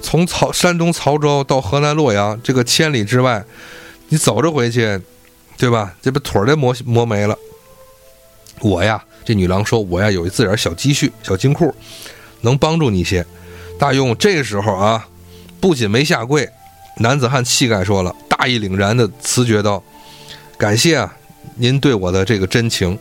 [0.02, 3.42] 从曹山东曹州到河南洛阳这个千里之外，
[4.08, 5.00] 你走着回去，
[5.56, 5.94] 对吧？
[6.02, 7.34] 这不腿儿都磨磨没了。
[8.60, 11.74] 我呀，这女郎说，我呀有一自点小积蓄、小金库，
[12.42, 13.24] 能帮助你一些。
[13.78, 15.06] 大用这个时候啊。
[15.60, 16.48] 不仅没下跪，
[16.98, 19.82] 男子汉气概说了，大义凛然的辞绝道
[20.56, 21.14] ：“感谢啊，
[21.56, 22.98] 您对我的这个真情，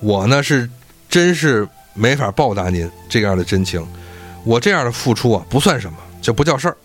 [0.00, 0.68] 我呢是
[1.08, 3.86] 真是没法报答您这样的真情，
[4.44, 6.76] 我这样的付出啊不算什么，这不叫事儿。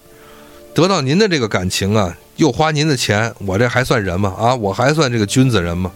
[0.74, 4.34] 得到您的这个感情啊，又花您的钱，我这还算人吗？
[4.38, 5.92] 啊，我还算这个君子人吗？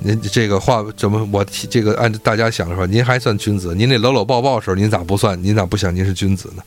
[0.00, 3.74] 您这个话怎么我这个按大家想的说，您还算君子？
[3.74, 5.40] 您那搂搂抱抱时候，您咋不算？
[5.42, 6.62] 您咋不想您是君子呢？”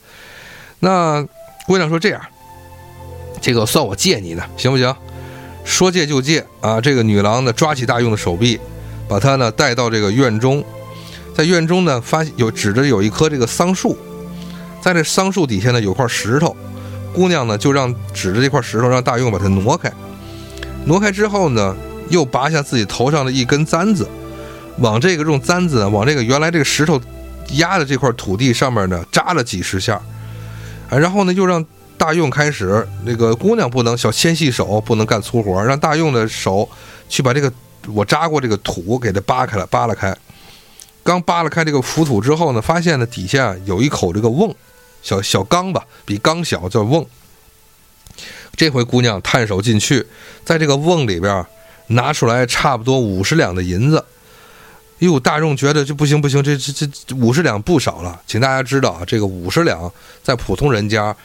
[0.83, 1.25] 那
[1.65, 2.21] 姑娘说：“这样，
[3.39, 4.93] 这个算我借你的，行不行？
[5.63, 8.59] 说借就借啊！”这个女郎呢，抓起大用的手臂，
[9.07, 10.61] 把他呢带到这个院中，
[11.33, 13.97] 在院中呢，发有指着有一棵这个桑树，
[14.81, 16.53] 在这桑树底下呢有块石头，
[17.13, 19.89] 姑娘呢就让指着这块石头，让大用把它挪开。
[20.83, 21.73] 挪开之后呢，
[22.09, 24.05] 又拔下自己头上的一根簪子，
[24.79, 26.99] 往这个用簪子往这个原来这个石头
[27.51, 30.01] 压的这块土地上面呢扎了几十下。
[30.99, 31.65] 然后呢又让
[31.97, 36.67] 大用开始那个姑娘不能小纤细手不能干粗活，让大用的手
[37.07, 37.51] 去把这个
[37.93, 40.15] 我扎过这个土给它扒开了扒拉开。
[41.03, 44.55] 刚扒拉开这个浮土之后呢，发现呢底下有一口这个瓮，
[45.01, 47.05] 小小缸吧，比缸小叫瓮。
[48.55, 50.05] 这回姑娘探手进去，
[50.45, 51.45] 在这个瓮里边
[51.87, 54.05] 拿出来差不多五十两的银子。
[55.05, 58.21] 哟，大众觉得这不行不行，这这这五十两不少了。
[58.25, 59.91] 请大家知道啊，这个五十两
[60.21, 61.15] 在普通人家，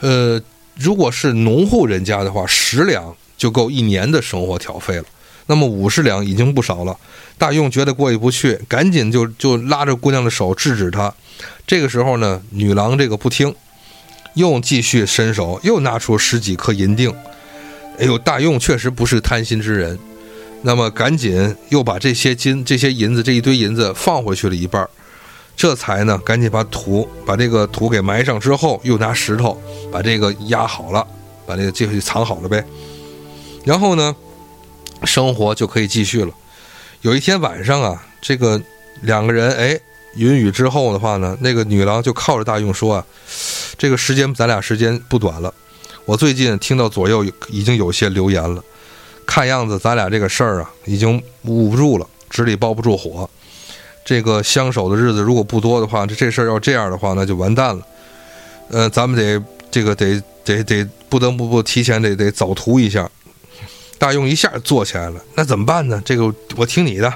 [0.00, 0.40] 呃，
[0.76, 5.04] 如果是农户人家的话，十两就够一年的生活挑费了。
[5.46, 6.96] 那么五十两已经不少了。
[7.38, 11.12] 大用觉得过意不去，赶紧就就拉着姑娘的手制止她。
[11.66, 13.54] 这个时候呢，女郎这个不听，
[14.34, 17.14] 又继续伸手，又拿出十几颗银锭。
[17.98, 19.98] 哎呦，大用确实不是贪心之人。
[20.62, 24.90] 那么赶紧又把这些金、这些银子、这一堆银子放回去了一半儿，
[25.56, 29.60] 这才呢赶紧把土把这个土给埋上之后，又拿石头
[29.92, 31.06] 把这个压好了，
[31.46, 32.64] 把这个继续藏好了呗。
[33.64, 34.14] 然后呢，
[35.04, 36.32] 生活就可以继续了。
[37.02, 38.60] 有一天晚上啊，这个
[39.02, 39.78] 两个人哎
[40.16, 43.06] 云雨之后的话呢，那个女郎就靠着大用说啊，
[43.76, 45.54] 这个时间咱俩时间不短了，
[46.04, 48.62] 我最近听到左右已经有些流言了。
[49.28, 53.28] 看样子咱俩这个事儿啊，已经捂不住了，纸里包不住火。
[54.02, 57.86] 这个相守的日子如果不多的话，这这事儿要这样的话，那就完蛋了。
[58.70, 63.08] 呃，咱们得这个得得得不得不不提前得得早图一下。
[63.98, 66.00] 大用一下坐起来了，那怎么办呢？
[66.02, 67.12] 这个我听你的，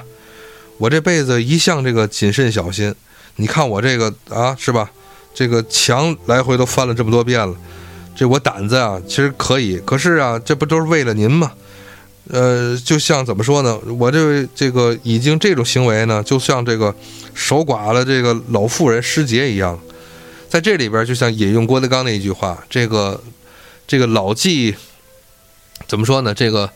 [0.77, 2.93] 我这辈子一向这个谨慎小心。
[3.37, 4.91] 你看我这个啊，是吧？
[5.33, 7.55] 这个墙来回都翻了这么多遍了，
[8.15, 9.79] 这我胆子啊，其实可以。
[9.79, 11.51] 可是啊，这不都是为了您吗？
[12.29, 13.77] 呃，就像怎么说呢？
[13.99, 16.95] 我这这个已经这种行为呢，就像这个
[17.33, 19.77] 守寡了这个老妇人失节一样，
[20.47, 23.21] 在这里边就像引用郭德纲那一句话：这个
[23.85, 24.73] 这个老妓
[25.85, 26.33] 怎么说呢？
[26.33, 26.69] 这个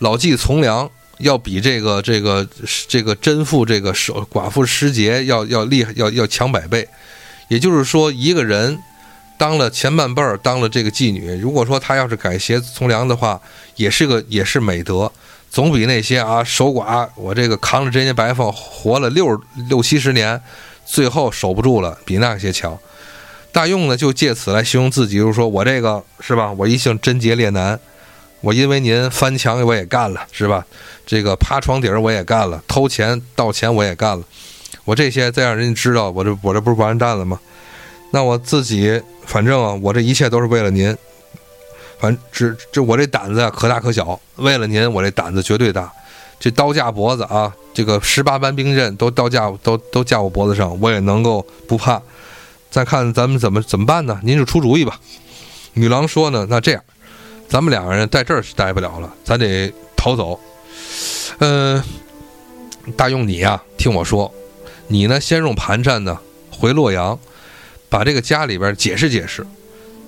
[0.00, 2.44] 老妓从良要比这个这个
[2.88, 6.88] 这个真妇这个守寡妇失节要要厉害，要要强百倍。
[7.48, 8.78] 也就是说，一个人。
[9.38, 11.32] 当了前半辈儿，当了这个妓女。
[11.36, 13.40] 如果说她要是改邪从良的话，
[13.76, 15.10] 也是个也是美德，
[15.48, 20.38] 总比那些啊守寡，我这个扛着这些白发活了六六七十年，
[20.84, 22.76] 最后守不住了，比那些强。
[23.52, 26.52] 大用呢就借此来形容自己，就是说我这个是吧？
[26.52, 27.78] 我一向贞洁烈男，
[28.40, 30.66] 我因为您翻墙我也干了，是吧？
[31.06, 34.24] 这个趴床底儿我也干了，偷钱盗钱我也干了，
[34.84, 37.40] 我这些再让人家知道，我这我这不是完蛋了吗？
[38.10, 39.00] 那我自己。
[39.26, 40.96] 反正啊，我这一切都是为了您。
[41.98, 44.18] 反正这这我这胆子，可大可小。
[44.36, 45.92] 为了您，我这胆子绝对大。
[46.40, 52.00] 这刀架脖子啊，这个十八般兵刃都刀架都都架我脖子上，我也能够不怕。
[52.70, 54.18] 再看咱们怎么怎么办呢？
[54.22, 54.98] 您就出主意吧。
[55.74, 56.82] 女郎说呢，那这样，
[57.48, 60.40] 咱们两个人在这儿是待不了了，咱得逃走。
[61.40, 61.82] 嗯，
[62.96, 64.32] 大用你呀，听我说，
[64.86, 66.18] 你呢先用盘缠呢
[66.50, 67.18] 回洛阳。
[67.88, 69.46] 把这个家里边解释解释，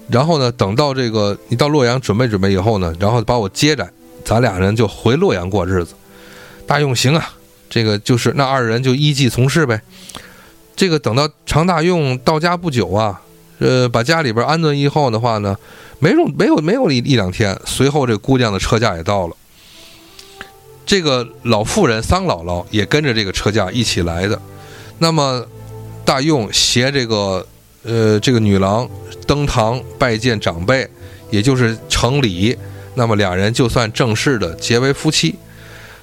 [0.09, 3.89] 然后呢，等到这个你到洛阳准备准备以后呢，然后把我接着，
[4.25, 5.95] 咱俩人就回洛阳过日子。
[6.67, 7.33] 大用行啊，
[7.71, 9.81] 这个就是那二人就依计从事呗。
[10.77, 13.23] 这个等到常大用到家不久啊，
[13.61, 15.57] 呃，把家里边安顿以后的话呢，
[15.99, 19.37] 没用没有没有一一两天，随后这姑娘的车驾也到了。
[20.85, 24.41] 这个老妇人桑姥姥也跟着这个车驾一起来的。
[24.99, 25.47] 那么
[26.05, 27.47] 大用携这个。
[27.83, 28.89] 呃，这个女郎
[29.27, 30.89] 登堂拜见长辈，
[31.31, 32.57] 也就是成礼，
[32.95, 35.35] 那么两人就算正式的结为夫妻。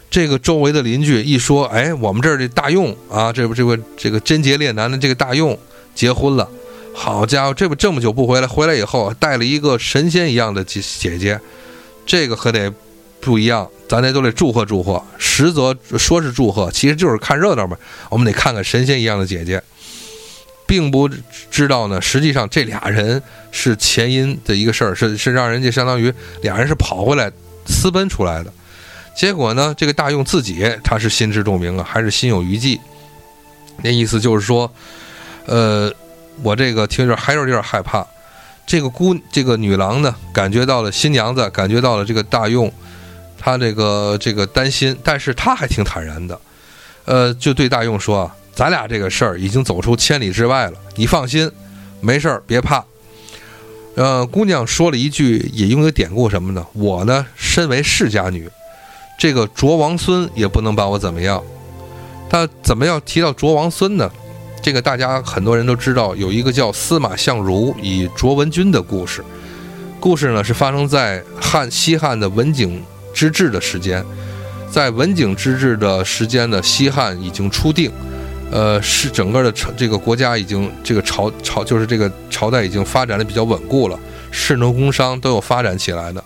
[0.09, 5.57] 这个周围的邻居一说，哎，我们这儿的大用啊，这不这个这个贞洁烈男的这个大用
[5.93, 6.49] 结婚了，
[6.95, 11.39] 好家伙，这不这么久不回来，回来以后带了一个神仙一样的姐姐姐，
[12.05, 12.73] 这个可得
[13.19, 15.03] 不一样，咱得都得祝贺祝贺。
[15.17, 17.77] 实则说是祝贺，其实就是看热闹嘛，
[18.09, 19.61] 我们得看看神仙一样的姐姐。
[20.67, 21.09] 并不
[21.49, 27.31] 知道呢，实际上这俩人是前因的一个事儿，是是让人家相当于俩人是跑回来
[27.65, 28.51] 私奔出来的，
[29.15, 32.79] 结果呢，这个大用自己他是心知肚明啊，还是心有余悸。
[33.81, 34.71] 那意思就是说，
[35.45, 35.91] 呃，
[36.43, 38.05] 我这个听着还是有点害怕。
[38.65, 42.69] 这个姑这个女郎呢，感觉到了新娘子，感觉到了这个大用，
[43.39, 46.37] 他这个这个担心，但是她还挺坦然的，
[47.05, 48.35] 呃，就对大用说啊。
[48.57, 51.51] 咱俩这个事儿已经走出千里之外了，你放心，
[52.01, 52.83] 没事儿，别怕。
[53.93, 56.65] 呃，姑娘说了一句引用的典故什么呢？
[56.73, 58.49] 我呢，身为世家女，
[59.19, 61.43] 这个卓王孙也不能把我怎么样。
[62.27, 64.09] 他怎么要提到卓王孙呢？
[64.59, 69.23] 这个大家很多人都知道，有一个叫司马相如与卓文君的故事。
[69.99, 72.83] 故事呢是发生在汉西汉的文景
[73.13, 74.03] 之治的时间，
[74.71, 77.91] 在文景之治的时间呢，西汉已经初定，
[78.49, 83.99] 呃，是整个的朝这个国家已经这个朝朝就是这个朝代已经发展的比较稳固了，
[84.31, 86.23] 士农工商都有发展起来的。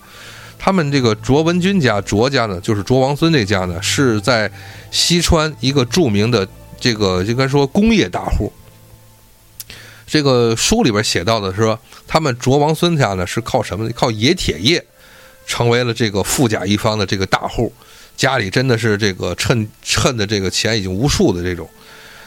[0.60, 4.52] 他们这个卓文君家卓家呢，就是卓王孙这家呢，是在
[4.92, 6.48] 西川一个著名的
[6.80, 8.54] 这个应该说工业大户。
[10.06, 13.92] 这个书里边写到的是说，他们卓王孙家呢是靠什么呢？
[13.96, 14.86] 靠冶铁业，
[15.48, 17.74] 成为了这个富甲一方的这个大户，
[18.16, 21.68] 家里真的是这个趁趁的这个钱已经无数的这种。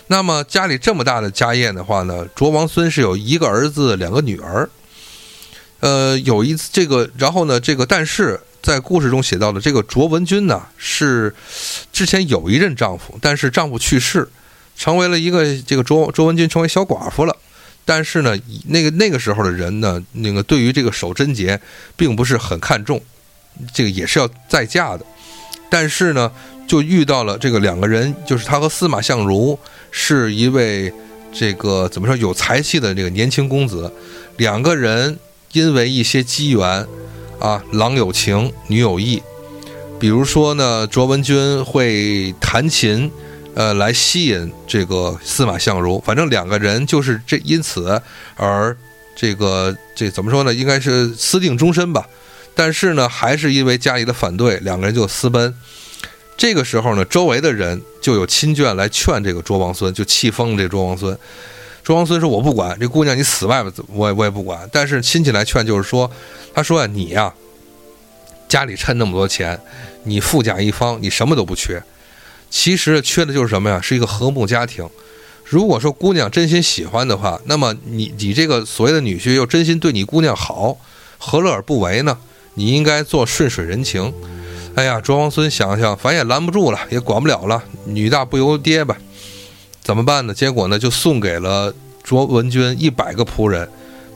[0.06, 4.68] 那么家里这么大的家业的话呢，卓王孙是有一个儿子，两个女儿。
[5.80, 11.34] 呃，有一次这个，然后呢，这个但是在故事中写到的这个卓文君呢，是
[11.92, 14.28] 之前有一任丈夫，但是丈夫去世，
[14.76, 17.36] 成为了一个这个卓卓文君成为小寡妇了。
[17.84, 18.34] 但是呢，
[18.68, 21.60] 那个那个时候的人呢，那个对于这个守贞节
[21.96, 23.02] 并不是很看重，
[23.74, 25.04] 这个也是要再嫁的。
[25.74, 26.30] 但是呢，
[26.68, 29.58] 就遇到了这个两个人，就是他和司马相如
[29.90, 30.92] 是一位
[31.32, 33.92] 这个怎么说有才气的这个年轻公子，
[34.36, 35.18] 两个人。
[35.54, 36.84] 因为一些机缘，
[37.38, 39.22] 啊，郎有情，女有意，
[40.00, 43.08] 比如说呢，卓文君会弹琴，
[43.54, 46.00] 呃，来吸引这个司马相如。
[46.00, 48.02] 反正两个人就是这因此
[48.34, 48.76] 而
[49.14, 50.52] 这个这怎么说呢？
[50.52, 52.04] 应该是私定终身吧。
[52.54, 55.54] 但是呢，还是因为家里的反对，两个人就私奔。
[56.36, 61.16] 这个时候呢，周围的人就有亲眷来劝这个卓王孙，就气疯了这卓王孙。
[61.82, 64.68] 卓王孙说：“我不管这姑娘，你死外边，我也我也不管。
[64.72, 66.10] 但是亲戚来劝，就是说，
[66.54, 67.32] 他说，你呀，
[68.48, 69.60] 家里趁那么多钱，
[70.04, 71.82] 你富甲一方，你什么都不缺。
[72.50, 73.80] 其实缺的就是什么呀？
[73.80, 74.88] 是一个和睦家庭。
[75.44, 80.78] 如果说姑娘真心喜欢的话，那么你你这个所谓的女婿又真心对你姑娘好，
[81.18, 82.18] 何乐而不为呢？
[82.54, 84.12] 你应该做顺水人情。
[84.74, 88.96] 哎呀，卓王孙想想，反正也拦不住了，也管不了了，女大不由爹吧。”
[89.84, 90.32] 怎么办呢？
[90.32, 93.68] 结果呢，就送给了卓文君一百个仆人，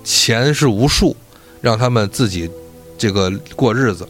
[0.03, 1.15] 钱是无数，
[1.61, 2.51] 让他们自己
[2.97, 4.09] 这个过日子。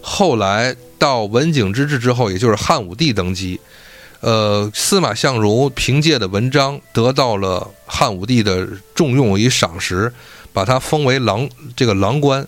[0.00, 3.60] 后来到文景之治之后，也就是汉武帝登基，
[4.20, 10.12] 呃，司马相如凭借的文章得到了汉武帝的重用与赏识，
[10.52, 12.46] 把他封为郎这个郎官。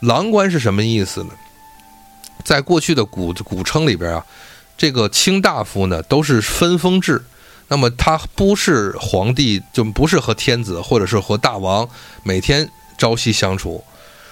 [0.00, 1.30] 郎官是什么意思呢？
[2.44, 4.24] 在过去的古古称里边啊，
[4.76, 7.22] 这个卿大夫呢都是分封制。
[7.68, 11.88] 那么他不是皇帝，就不是和天子或者是和大王
[12.24, 12.68] 每天
[12.98, 13.84] 朝夕相处。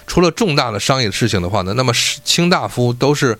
[0.07, 1.93] 除了重大的商业事情的话呢，那么
[2.25, 3.37] 卿大夫都是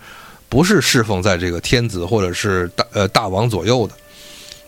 [0.48, 3.94] 不是侍奉在这个天子或者是大呃大王左右的。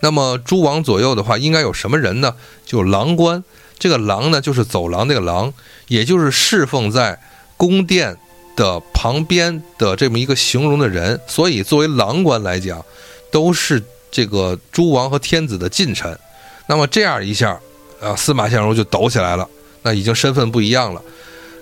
[0.01, 2.35] 那么诸王左右的话，应该有什么人呢？
[2.67, 3.43] 就郎官。
[3.79, 5.55] 这个郎呢，就是走廊那个廊，
[5.89, 7.19] 也就是侍奉在
[7.63, 8.17] 宫殿
[8.57, 11.21] 的旁边的这么一个形容的人。
[11.29, 12.85] 所以作为郎官来讲，
[13.31, 13.81] 都是。
[14.15, 16.19] 这个诸王和天子的近臣，
[16.67, 17.59] 那么这样一下，
[17.99, 19.49] 啊，司马相如就抖起来了，
[19.81, 21.03] 那已经身份不一样了。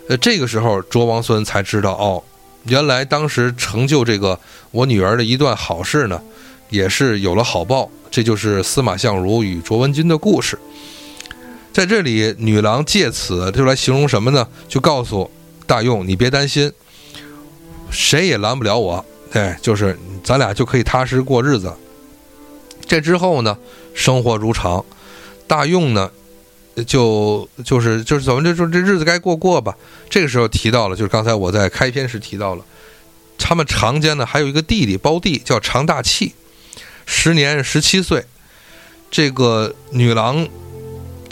[0.09, 2.21] 呃，这个时候卓王孙才知道，哦，
[2.65, 4.37] 原来当时成就这个
[4.73, 6.21] 我女儿的一段好事呢，
[6.71, 7.89] 也是有了好报。
[8.11, 10.59] 这就是司马相如与卓文君的故事。
[11.73, 14.49] 在这里，女郎借此就来形容什么呢？
[14.67, 15.31] 就告诉
[15.71, 16.73] 大用，你别担心，
[17.93, 19.05] 谁也拦不了我。
[19.31, 21.73] 哎，就是咱俩就可以踏实过日子。
[22.89, 23.57] 这之后呢，
[23.95, 24.85] 生活如常。
[25.47, 26.11] 大用呢，
[26.89, 29.73] 就就是就是怎么就说这日子该过过吧。
[30.09, 32.65] 这个时候提到了，就是刚才我在开篇时提到了，
[33.39, 36.35] 他们常家呢还有一个弟弟胞弟叫常大器，
[37.07, 38.25] 时年十七岁。
[39.09, 40.49] 这个女郎，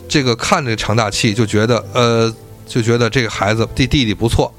[0.09, 2.33] 这个看着常大器就觉得，呃，
[2.69, 4.53] 就觉得这个孩子弟弟弟不错。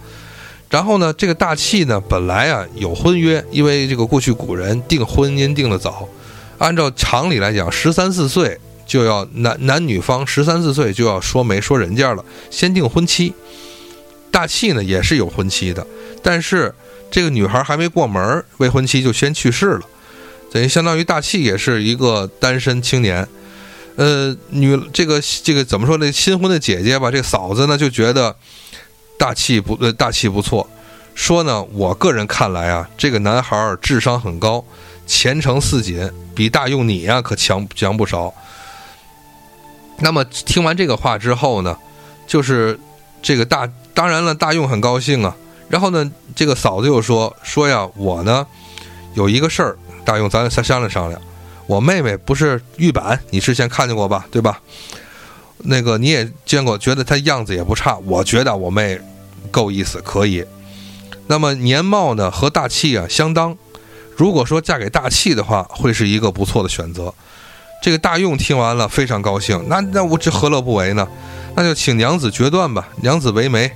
[0.69, 6.07] 然后呢，这个大器呢本来啊有婚约，因为这个过去古人定婚姻定的早。
[6.57, 13.34] 按照常理来讲，十三四岁就要男男女方十三四岁就要说媒说人家了，先定婚期。
[14.30, 15.86] 大器呢也是有婚期的，
[16.22, 16.72] 但是
[17.10, 19.81] 这个女孩还没过门，未婚妻就先去世了，
[20.52, 23.27] 等于相当于大器也是一个单身青年。
[23.99, 26.09] 呃，女这个这个怎么说呢？
[26.09, 28.34] 新婚的姐姐吧，这嫂子呢就觉得
[29.17, 30.65] 大气不呃大气不错，
[31.13, 34.63] 说呢，我个人看来啊，这个男孩智商很高。
[35.05, 38.34] 前程似锦，比大用你呀可强强不少。
[39.97, 41.77] 那么听完这个话之后呢，
[42.26, 42.80] 就是
[43.21, 45.35] 这个大当然了，大用很高兴啊。
[45.67, 48.47] 然后呢，这个嫂子又说说呀，我呢
[49.13, 51.21] 有一个事儿，大用咱再商量商量。
[51.70, 54.26] 我妹妹不是玉板，你之前看见过吧？
[54.32, 54.60] 对吧？
[55.60, 57.96] 那个你也见过，觉得她样子也不差。
[58.06, 59.00] 我觉得我妹
[59.52, 60.44] 够意思，可以。
[61.28, 63.56] 那么年貌呢和大气啊相当。
[64.18, 67.14] 如果说嫁给大气的话，会是一个不错的选择。
[67.84, 71.08] 这个大用听完了非常高兴，那那我这何乐不为呢？
[71.56, 72.90] 那就请娘子决断吧。
[73.04, 73.72] 娘子为媒。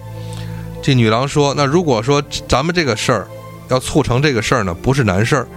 [0.82, 3.28] 这女郎说：“那如果说咱们这个事儿
[3.70, 5.48] 要促成这个事儿呢，不是难事儿。”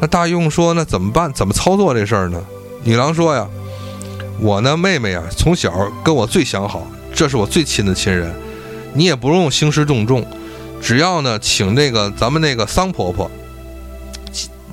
[0.00, 1.32] 那大用说：“那怎么办？
[1.32, 2.42] 怎么操作这事儿呢？”
[2.84, 3.46] 女郎说：“呀，
[4.40, 5.72] 我呢妹妹呀，从小
[6.04, 8.34] 跟我最相好，这是我最亲的亲人。
[8.94, 10.26] 你也不用兴师动众，
[10.80, 13.30] 只要呢请那个咱们那个桑婆婆，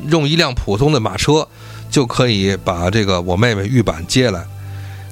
[0.08, 1.48] 用一辆普通的马车，
[1.90, 4.46] 就可以把这个我妹妹玉板接来。”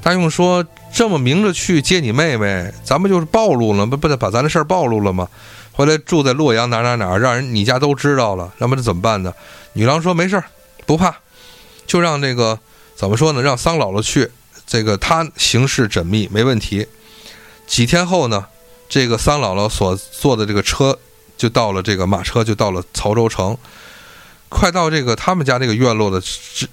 [0.02, 0.66] 大用说。
[0.96, 5.28] 这么明着去接你妹妹，咱们就是暴露了，不不得把咱的事儿暴露了吗？
[5.74, 9.34] 回来住在洛阳哪哪哪，让人你家都知道了，那么这怎么办呢？
[9.74, 10.46] 女郎说没事儿，
[10.86, 11.16] 不怕，
[11.88, 12.60] 就让这个
[12.96, 13.42] 怎么说呢？
[13.42, 14.30] 让桑姥姥去，
[14.68, 16.88] 这个她行事缜密，没问题。
[17.66, 18.46] 几天后呢，
[18.88, 21.00] 这个桑姥姥所坐的这个车
[21.36, 23.58] 就到了，这个马车就到了曹州城。
[24.50, 26.22] 快到这个他们家这个院落的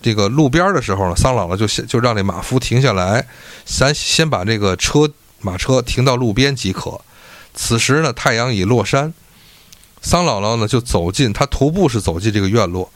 [0.03, 3.27] 这个路边的时候呢，桑姥姥就先就让这马夫停下来，
[3.65, 5.11] 咱先把这个车
[5.41, 7.01] 马车停到路边即可。
[7.55, 9.13] 此时呢，太阳已落山，
[10.03, 12.91] 桑姥姥呢就走进，她徒步是走进这个院落。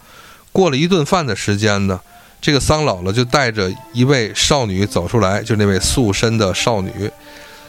[0.53, 2.01] 过了一顿饭的时间呢，
[2.41, 7.11] 这个桑姥姥就带着一位少女走出来，就那位素身的少女，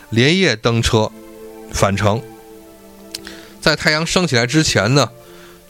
[0.09, 1.11] 连夜登车
[1.71, 2.21] 返程。
[3.59, 5.09] 在太阳升起来之前呢。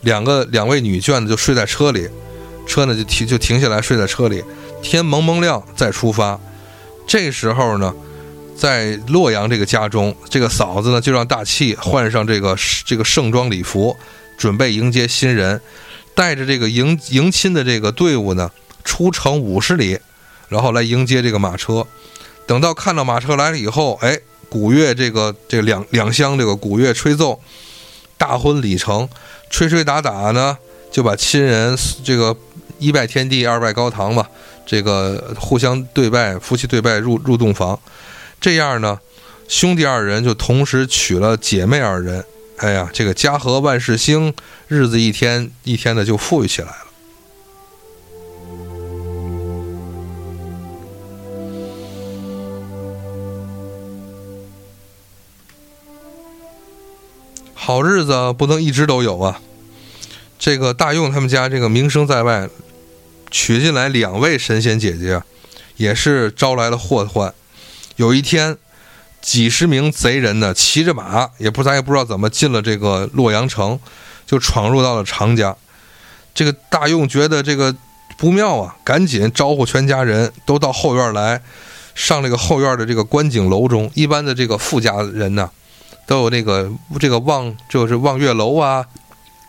[0.02, 2.08] 两个两位女眷呢就睡在车里，
[2.68, 4.44] 车呢就停就停下来睡在车里，
[4.84, 6.40] 天蒙蒙亮再出发。
[7.08, 7.92] 这时候呢，
[8.57, 12.56] 在洛阳这个家中，这个嫂子呢就让大气换上这个
[12.86, 13.95] 这个盛装礼服，
[14.38, 15.60] 准备迎接新人，
[16.14, 18.49] 带着这个迎迎亲的这个队伍呢
[18.84, 19.99] 出城五十里，
[20.49, 21.86] 然后来迎接这个马车。
[22.48, 24.19] 等到看到马车来了以后，哎，
[24.49, 27.40] 鼓乐这个这两两厢这个鼓乐吹奏，
[28.18, 29.07] 大婚礼成。
[29.48, 30.57] 吹吹打打呢，
[30.91, 32.36] 就把亲人这个
[32.80, 34.27] 一拜天地，二拜高堂吧，
[34.65, 37.80] 这个互相对拜，夫妻对拜入入洞房，
[38.46, 39.00] 这样呢，
[39.48, 42.24] 兄弟二人就同时娶了姐妹二人，
[42.58, 44.36] 哎呀，这个家和万事兴，
[44.68, 46.78] 日子一天一天的就富裕起来了。
[57.56, 59.42] 好日子不能一直都有啊！
[60.38, 62.48] 这个大用他们家这个名声在外，
[63.32, 65.24] 娶进来两位神仙姐姐，
[65.78, 67.34] 也是招来了祸患。
[67.96, 68.58] 有一天，
[69.22, 73.80] 几十名贼人呢，骑着马，也不咱也不知道怎么进了这个洛阳城，
[74.26, 75.56] 就闯入到了常家。
[76.34, 77.76] 这个大用觉得这个
[78.18, 81.42] 不妙啊，赶紧招呼全家人都到后院来，
[81.94, 83.90] 上这个后院的这个观景楼中。
[83.94, 85.50] 一般的这个富家人呢。
[86.08, 88.86] 都有那个这个望就是望月楼啊，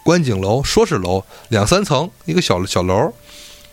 [0.02, 3.12] 观景楼，说是楼，两三层一个小小楼，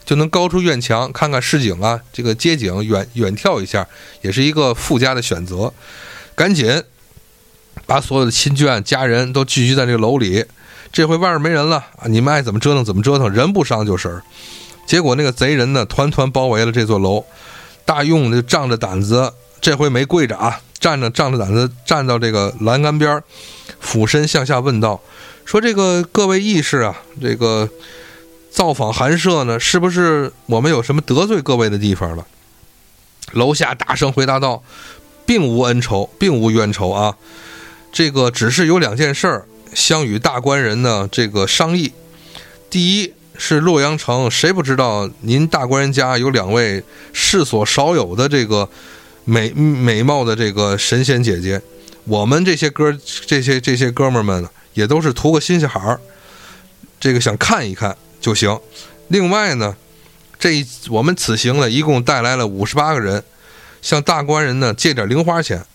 [0.06, 3.88] 就能高出院墙看看市景啊，这个街景远远眺一下，
[4.22, 5.74] 也是一个附加的选择。
[6.36, 6.84] 赶紧
[7.86, 10.46] 把所有的亲眷家人都聚集在这个楼里，
[10.92, 14.22] 这回外面没人了啊，你们爱怎么折腾怎么折腾，人不伤就是。
[14.86, 17.24] 结果那个贼人呢，团团包围了这座楼，
[17.86, 19.32] 大用就仗着胆子，
[19.62, 20.60] 这回没跪着啊。
[20.80, 23.24] 站着，仗着胆子站到这个栏杆边
[23.80, 25.02] 俯身向下问道
[25.46, 27.70] ：“说这个各位义士啊，这个
[28.54, 32.26] 造访寒舍呢，是不是我们有什么得罪各位的地方了？”
[33.34, 34.64] 楼下大声回答道
[35.26, 37.18] ：“并无恩仇，并无冤仇啊，
[37.92, 41.92] 这个只是有两件事儿，相与大官人呢这个商议。
[42.70, 48.70] 第一是洛阳城，谁不知道您大官人家有两位世所少有的这个。”
[49.26, 51.62] 美美貌的这个神仙姐姐，
[52.04, 52.94] 我们这些哥
[53.26, 55.98] 这些这些哥们儿们呢，也都是图个新鲜好儿，
[57.00, 58.58] 这个想看一看就行。
[59.10, 59.76] 另外呢，
[60.40, 63.22] 这一我们此行呢，一共带来了五十八个人，
[63.82, 65.66] 向大官人呢借点零花钱，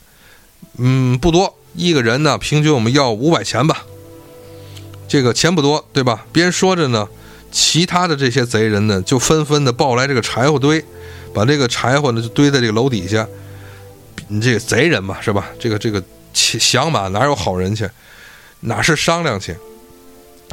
[0.78, 3.84] 嗯，不多，一个人呢平均我们要五百钱吧。
[5.06, 6.26] 这个钱不多，对吧？
[6.32, 7.06] 边说着呢，
[7.52, 10.82] 其他的这些贼人呢就纷纷的抱来这个柴火堆。
[11.34, 13.28] 把这个柴火呢就堆在这个楼底下，
[14.28, 15.46] 你这个贼人嘛是吧？
[15.60, 16.02] 这个这个
[16.32, 17.88] 想马哪有好人去？
[18.60, 19.54] 哪是商量去？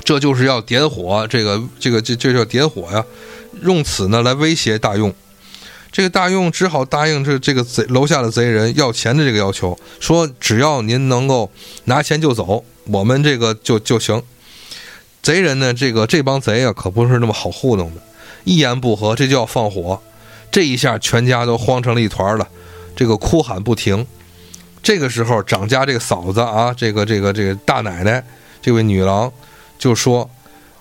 [0.06, 3.04] 这就是要点火，这个这个这这叫点火呀！
[3.64, 5.14] 用此呢来威胁大用，
[5.92, 11.50] 这个大用只好答应这这个贼楼下的贼人要钱的这个要求，说只要您能够
[11.86, 14.22] 拿钱就走，我们这个就就行。
[15.24, 18.02] 贼人呢，这个这帮贼啊可不是那么好糊弄的。
[18.44, 20.00] 一言不合这就要放火，
[20.52, 22.48] 这一下全家都慌成了一团了，
[22.96, 24.06] 这个哭喊不停。
[24.84, 28.24] 这个时候，长家这个嫂子啊，这个这个这个大奶奶，
[28.62, 29.34] 这位女郎
[29.78, 30.30] 就说：“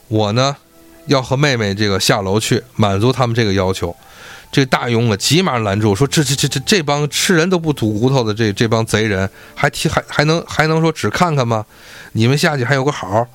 [0.09, 0.57] 我呢，
[1.07, 3.95] 要和妹妹这个下楼去满足他们这个要求。”
[4.53, 11.67] 这大勇啊，急忙拦住，说：“这这这这这帮吃人都不吐骨头的这这帮贼人，还提还还能还能说只看看吗？
[12.13, 13.27] 你们下去还有个好。”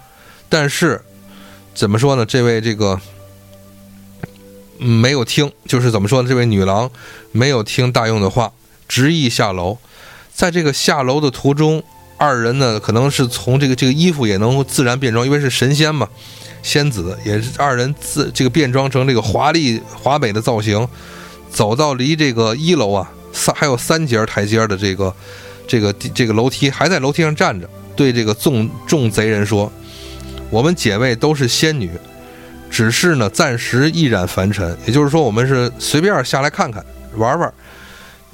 [0.48, 1.02] 但是
[1.76, 2.26] 怎么说呢？
[2.26, 3.00] 这位这个
[4.78, 6.30] 没有听，就是怎么说呢？
[6.30, 6.90] 这位女郎
[7.34, 8.54] 没有听大勇的话，
[8.88, 9.78] 执意下楼。
[10.34, 11.84] 在这个下楼的途中，
[12.20, 16.08] 二人呢可能是从这个这个衣服也能自然变装，因为是神仙嘛。
[16.62, 20.86] 仙子也是二人自这个变装成这个华丽华美的造型，
[21.50, 25.16] 走到离这个一楼啊三还有三节台阶的这个
[25.66, 29.72] 这个这个楼梯，还在楼梯上站着，对这个众众贼人说
[30.52, 31.90] ：“我们姐妹都是仙女，
[32.70, 36.86] 只是呢暂时易染凡尘，也就是说我们是随便下来看看
[37.16, 37.54] 玩玩。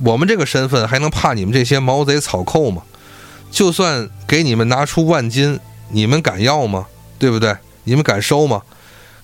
[0.03, 2.81] 我们这个身份还能怕你们这些毛贼草寇吗？
[3.55, 5.57] 就算给你们拿出万金，
[5.89, 6.87] 你们敢要吗？
[7.17, 7.55] 对不对？”
[7.87, 8.61] 你们敢收吗？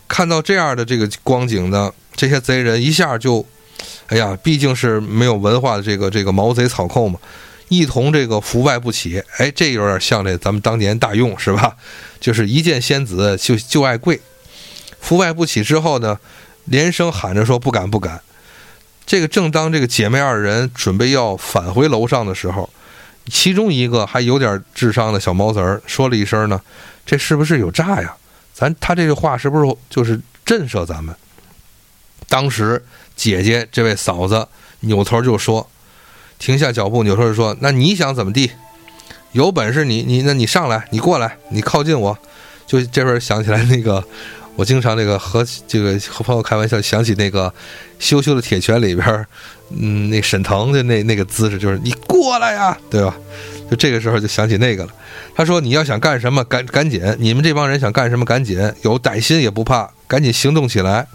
[0.08, 3.46] 看到这样的这个光景呢，这些贼人一下就，
[4.08, 7.20] 哎呀，毕竟是没有文化的这个这个毛贼草寇嘛，
[7.68, 9.22] 一同这个伏败不起。
[9.36, 11.76] 哎，这有点像这咱们当年大用是吧？
[12.22, 14.22] 就是一见仙子就就爱跪，
[15.02, 16.18] 伏败不起之后呢，
[16.64, 18.22] 连声喊着说不敢不敢。
[19.06, 22.70] 这个正当这个姐妹二人准备要返回楼上的时候，
[23.28, 26.60] 其中一个还有点智商的小毛贼儿说了一声呢
[27.06, 28.16] ：“这是不是有诈呀？”
[28.54, 31.16] 咱他这句话是不是就是震慑咱们？
[32.28, 32.84] 当时
[33.16, 34.48] 姐姐这位嫂子
[34.82, 35.70] 扭头就说
[36.40, 38.52] ：“停下脚步，扭头就说：‘那你想怎么地？
[39.32, 42.18] 有本事你你那你上来，你过来，你靠近我。’
[42.68, 44.02] 就这边想起来那个，
[44.56, 47.50] 我经常那个和这个和朋友开玩笑，想起那个
[48.00, 49.28] 《羞羞的铁拳》里边，
[49.78, 53.16] 嗯，那沈腾的那那个姿势，就是你过来呀，对吧？
[53.70, 54.92] 就这个时候就想起那个了。”
[55.34, 57.02] 他说：“你要想干什么，赶赶紧！
[57.18, 58.58] 你们这帮人想干什么，赶紧！
[58.82, 61.08] 有歹心也不怕，赶紧行动起来，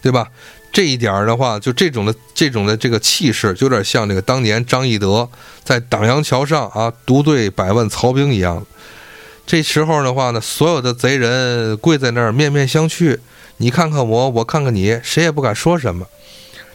[0.00, 0.28] 对吧？
[0.72, 5.28] 这一点的话，就这种的这种的这个气势，就有点像那个当年张翼德
[5.64, 8.64] 在党阳桥上啊独对百万曹兵一样。
[9.44, 13.18] 这时候的话呢，所有的贼人跪在那儿，面面相觑，
[13.56, 16.06] 你看看我，我看看你，谁也不敢说什么。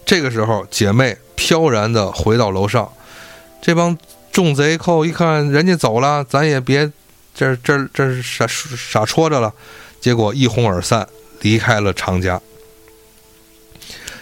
[0.07, 2.91] 这个时候，姐妹飘然的回到楼上，
[3.61, 3.95] 这帮。”
[4.29, 6.91] 众贼寇一看人家走了，咱也别
[7.33, 9.51] 这这这傻傻戳着了，
[9.99, 11.07] 结果一哄而散，
[11.41, 12.39] 离开了常家。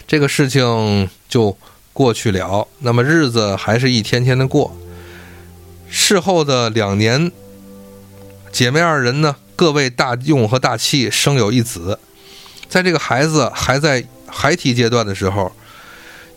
[0.07, 1.57] 这个事情就
[1.91, 2.65] 过去了。
[2.79, 4.73] 那么日子还是一天天的过。
[5.89, 7.29] 事后的两年，
[8.53, 11.99] 姐妹二人呢，各为大用和大气生有一子。
[12.69, 15.51] 在这个孩子还在孩提阶段的时候，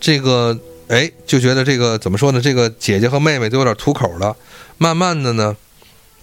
[0.00, 0.58] 这个。
[0.88, 2.40] 哎，就觉得这个怎么说呢？
[2.40, 4.34] 这个姐姐和妹妹都有点吐口了。
[4.78, 5.54] 慢慢的呢，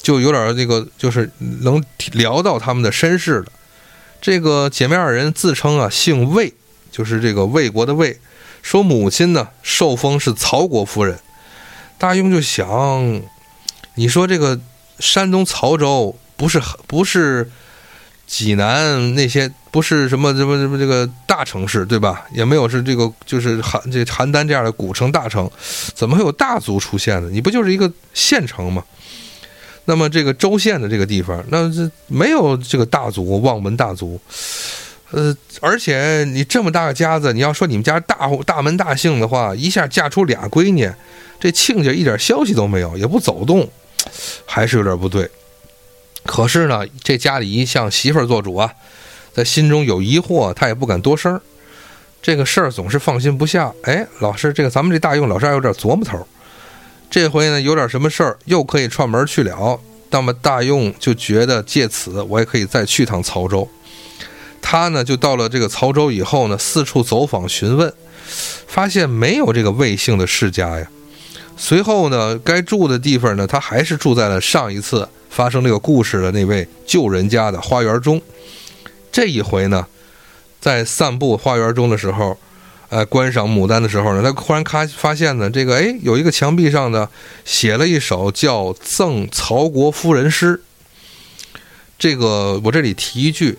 [0.01, 1.29] 就有点那个，就是
[1.61, 1.83] 能
[2.13, 3.45] 聊到他们的身世了。
[4.19, 6.51] 这个姐妹二人自称啊，姓魏，
[6.91, 8.19] 就是这个魏国的魏。
[8.63, 11.19] 说母亲呢，受封是曹国夫人。
[11.99, 13.21] 大庸就想，
[13.93, 14.59] 你说这个
[14.97, 17.51] 山东曹州不是不是？
[18.25, 22.25] 济南那些不是什么什么什么这个大城市对吧？
[22.31, 25.51] 也没有是这个就是邯这邯郸这样的古城大城，
[25.93, 27.27] 怎么会有大族出现呢？
[27.29, 28.81] 你不就是一个县城吗？
[29.83, 34.17] 那么这个州县的这个地方，那这没有这个大族望门大族，
[35.11, 40.89] 呃，而且你这么大个家子，你要说你们家大大门大姓的话，一下嫁出俩闺女，
[41.37, 43.69] 这亲家一点消息都没有，也不走动，
[44.45, 45.29] 还是有点不对。
[46.23, 48.73] 可是呢，这家里一向媳妇儿做主啊，
[49.35, 51.41] 在心中有疑惑，他也不敢多声儿
[52.21, 53.73] 这个事儿总是放心不下。
[53.83, 56.25] 哎，老师，这个咱们这大用老师还有点琢磨头
[57.11, 59.77] 这回呢，有点什么事儿，又可以串门去了。
[60.09, 63.67] 那么大用就觉得借此，我也可以再去趟曹州。
[64.61, 67.93] 他呢，就到了这个曹州以后呢，四处走访询问，
[68.67, 70.87] 发现没有这个魏姓的世家呀。
[71.57, 75.05] 随后呢，该住的地方呢，他还是住在了上一次。
[75.29, 78.21] 发生这个故事的那位旧人家的花园中，
[79.15, 79.87] 这一回呢，
[80.59, 82.37] 在散步花园中的时候，
[82.89, 87.09] 呃，观赏牡丹的时候呢，他忽然看发现呢，这个哎，有一个墙壁上呢，
[87.45, 90.61] 写了一首叫《赠曹国夫人诗》。
[91.97, 93.57] 这个我这里提一句，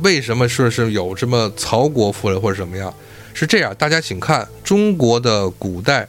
[0.00, 2.92] 为什么说是有这么曹国夫人或者什么样？
[3.34, 6.08] 是这样，大家请看中国的古代。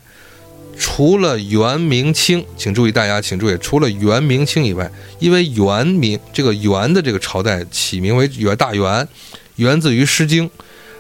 [0.78, 9.08] 除了元、明、清，请注意，大家请注意，除了元、明、清以外，因为元、明这个元的这个朝代起名为元大元，
[9.56, 10.48] 源自于《诗经》，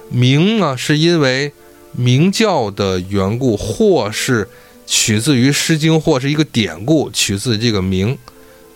[0.10, 1.52] 明呢，是因为
[1.92, 4.48] 明教的缘故，或是
[4.86, 8.18] 取自于《诗经》，或是一个典故，取自这个明。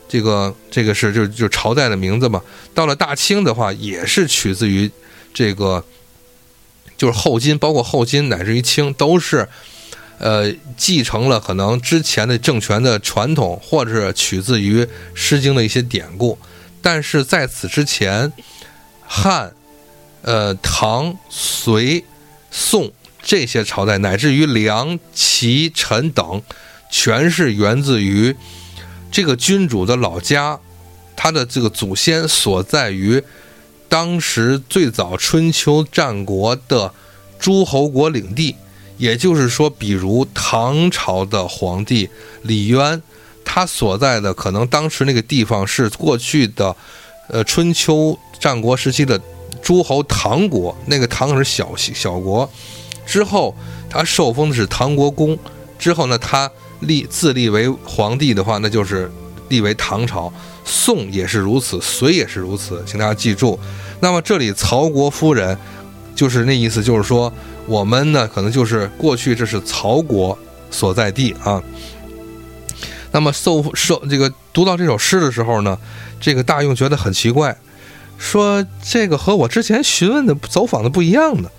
[0.10, 2.42] 这个这个是就就朝代的名字嘛。
[2.74, 4.90] 到了大清的话，也是取自于
[5.34, 5.84] 这个，
[6.96, 9.48] 就是后金，包括后金乃至于清，都是
[10.18, 14.84] 呃继承了可能之前的政权的传统，或者是取自于
[15.14, 16.38] 《诗经》的一些典故。
[16.82, 18.32] 但是在此之前，
[19.06, 19.54] 汉、
[20.22, 22.04] 呃唐、隋、
[22.50, 22.92] 宋
[23.22, 26.42] 这些朝代，乃至于梁、齐、陈等，
[26.90, 28.36] 全是源自于。
[29.10, 30.60] 这个君主的老家，
[31.16, 33.24] 他的这个祖先所在于
[33.90, 36.94] 当时最早春秋战国的
[37.40, 38.56] 诸侯国领地，
[38.98, 42.10] 也就是说，比如唐朝的皇帝
[42.42, 43.02] 李渊，
[43.46, 46.76] 他所在的可能当时那个地方是过去的，
[47.30, 49.20] 呃，春秋战国时期的
[49.62, 52.50] 诸侯唐国，那个唐是小小国，
[53.06, 53.56] 之后
[53.90, 55.38] 他受封的是唐国公，
[55.80, 56.52] 之后呢，他。
[56.82, 59.12] 立自立为皇帝的话，那就是
[59.50, 60.32] 立为唐朝。
[60.64, 63.60] 宋也是如此，隋也是如此，请大家记住。
[64.00, 65.58] 那么这里曹国夫人，
[66.16, 67.34] 就是那意思，就是说
[67.68, 70.38] 我们呢，可能就是过去这是曹国
[70.72, 71.62] 所在地啊。
[73.12, 75.78] 那么受受这个读到这首诗的时候呢，
[76.20, 77.56] 这个大用觉得很奇怪，
[78.18, 81.52] 说这个和我之前询问的走访的不一样的，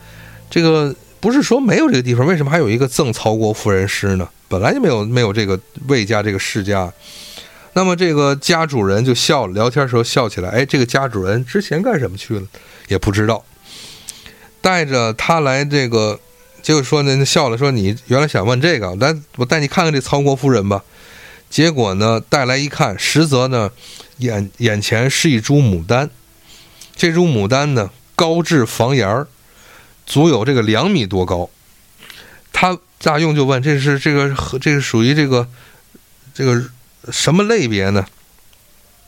[0.51, 4.29] 这个不是说没有这个地方，为什么还有一个赠曹国夫人诗呢？
[4.49, 5.59] 本来就没有没有这个
[5.89, 6.91] 魏家这个世家，
[7.75, 10.49] 那么这个家主人就笑了，聊天时候笑起来。
[10.51, 12.43] 哎，这个家主人之前干什么去了？
[12.89, 13.45] 也不知道。
[14.69, 16.21] 带着他来这个，
[16.61, 20.85] 结果说呢，笑了说：“你原来想问这个，来我带你看看这曹国夫人吧。”
[21.49, 23.71] 结果呢，带来一看，实则呢，
[24.19, 26.11] 眼眼前是一株牡丹。
[26.95, 29.27] 这株牡丹呢，高至房檐儿，
[30.05, 31.49] 足有这个两米多高。
[32.53, 32.77] 他。
[33.01, 35.49] 大用就问：“这是这个和这个属于这个
[36.35, 36.61] 这个
[37.13, 38.05] 什么类别呢？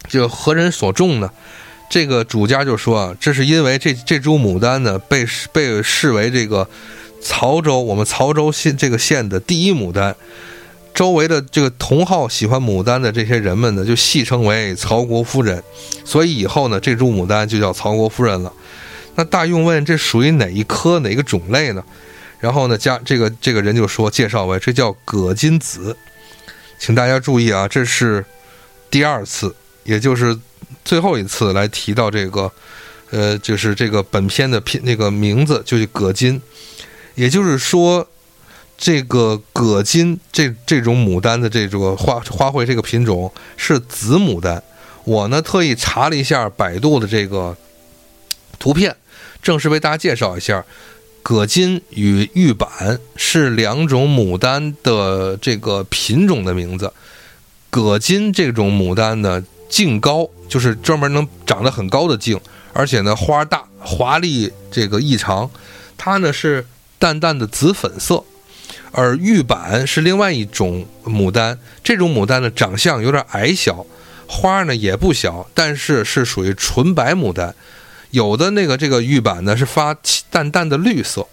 [0.08, 1.28] 就何人所种呢？”
[1.90, 6.66] 这个主家就说：“啊，这是因为这这株牡丹呢，被被视为这个
[7.20, 10.14] 曹州我们曹州县这个县的第一牡丹。
[10.94, 15.62] 周围的这个同好喜欢牡丹的这些人们呢，就戏称为曹国夫人。
[16.04, 18.52] 所以以后呢，这株牡丹就叫曹国夫人了。
[19.16, 21.82] 那大用问：这属于哪一科哪个种类呢？”
[22.38, 25.96] 然后呢，加这个这个人就说介绍为这叫葛金子，
[26.78, 28.24] 请大家注意啊，这是
[28.90, 29.54] 第二次，
[29.84, 30.38] 也就是
[30.84, 32.50] 最后一次来提到这个，
[33.10, 36.40] 呃，就是这个本片的品那个名字就是葛金，
[37.14, 38.06] 也就是说，
[38.76, 44.62] 这个葛金这这种牡丹的这个花花卉这个品种是紫牡丹，
[45.04, 47.56] 我呢特意查了一下百度的这个
[48.58, 48.96] 图片，
[49.42, 50.64] 正式为大家介绍一下。
[51.22, 56.90] 葛金与玉板是两种牡丹的这个品种的名字。
[57.68, 62.38] 葛金这种牡丹呢，茎高，就是专门能长得很高的茎，
[62.74, 65.50] 而且呢花大、华丽，这个异常。
[65.96, 66.66] 它呢是
[66.98, 68.24] 淡淡的紫粉色，
[68.90, 71.58] 而玉板是另外一种牡丹。
[71.84, 73.86] 这种牡丹呢长相有点矮小，
[74.26, 77.54] 花呢也不小，但是是属于纯白牡丹。
[78.10, 79.94] 有的那个这个玉板呢是发
[80.30, 81.26] 淡淡的绿色，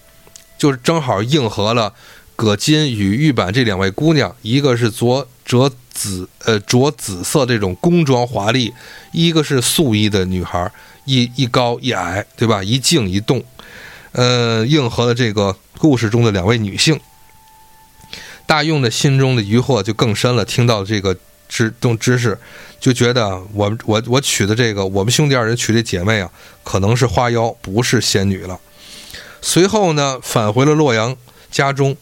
[0.57, 1.93] 就是正好应和了
[2.35, 8.73] 葛金与玉板这两位姑娘，一个是左着紫呃着紫色这种宫装华丽，
[9.13, 10.69] 一个是素衣的女孩，
[11.05, 12.61] 一一高一矮，对吧？
[12.61, 13.41] 一静一动，
[14.11, 16.99] 呃，应和了这个故事中的两位女性。
[18.45, 21.15] 大用的心中的疑惑就更深了，听到这个
[21.47, 22.37] 知动知识。
[22.79, 26.29] 就觉得我我我娶的这个我们兄弟二人娶的姐妹啊，
[26.63, 28.59] 可能是花妖，不是仙女了。
[29.41, 31.15] 随后呢，返回了洛阳
[31.49, 31.95] 家中，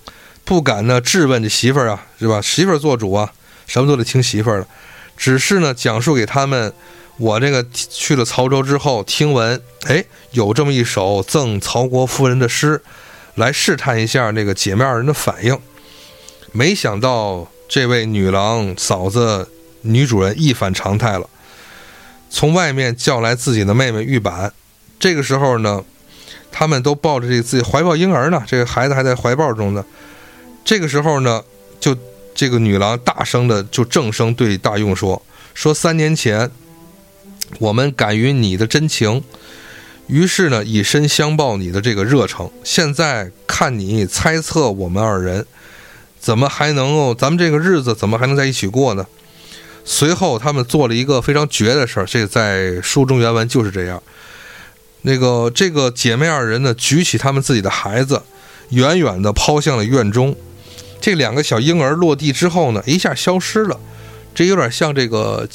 [0.46, 2.42] 不敢呢质问这媳妇儿啊，是吧？
[2.42, 3.34] 媳妇儿做主啊，
[3.68, 4.68] 什么都得听媳妇儿的。
[5.18, 6.72] 只是呢，讲述给他们，
[7.18, 12.82] 我这个去了曹州之后，听闻，哎，有这么一首赠曹国夫人的诗，
[13.36, 15.60] 来试探一下那个姐妹二人的反应。
[16.54, 19.50] 没想到这位女郎嫂子。
[19.88, 21.30] 女主人一反常态了，
[22.28, 24.52] 从外面叫来自己的妹妹玉板。
[25.00, 25.84] 这个时候呢，
[26.52, 29.86] 他们都抱着这自己怀抱婴儿呢，这个孩子还在怀抱中呢。
[30.66, 31.44] 这个时候呢，
[31.80, 31.96] 就
[32.34, 35.22] 这个女郎大声的就正声对大用说
[35.54, 36.50] ：“说三年前
[37.60, 39.24] 我们感于你的真情，
[40.08, 42.50] 于是呢以身相报你的这个热诚。
[42.64, 45.46] 现在看你猜测我们二人，
[46.20, 49.06] 怎么还能够咱们这个日子怎么还能在一起过呢？”
[49.86, 54.02] 随后，他们做了一个非常绝的事儿，这个在书中原文就是这样。
[55.04, 58.24] 那个这个姐妹二人呢，举起他们自己的孩子，
[58.72, 60.36] 远远地抛向了院中。
[61.00, 63.80] 这两个小婴儿落地之后呢，一下消失了。
[64.34, 65.48] 这有点像这个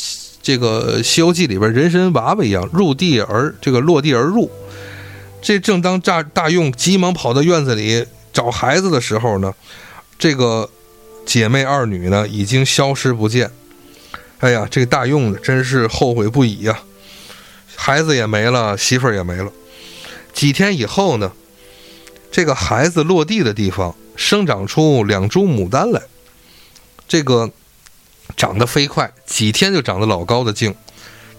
[0.43, 4.51] 这个《西游记》里边人参娃娃一样，入地而这个落地而入。
[5.43, 9.53] 这正当大大用急忙跑到院子里找孩子的时候呢，
[10.19, 10.69] 这个
[11.27, 13.51] 姐妹二女呢已经消失不见。
[14.39, 16.81] 哎呀，这个大用真是后悔不已呀！
[17.77, 19.51] 孩子也没了，媳妇儿也没了。
[20.33, 21.33] 几天以后呢，
[22.31, 26.03] 这个孩子落地的地方生长出两株牡丹来，
[27.09, 27.51] 这个
[28.37, 30.75] 长得飞快，几天就长得老高的茎，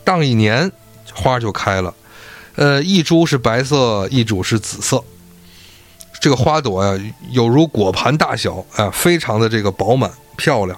[0.04, 0.72] 当一年
[1.14, 1.94] 花就开了。
[2.56, 5.04] 呃，一株是白色，一株是紫色。
[6.20, 7.00] 这个花朵呀，
[7.30, 10.78] 有如果盘大小啊，非常的这个饱满漂亮，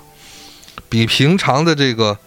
[0.90, 2.18] 比平常的这个，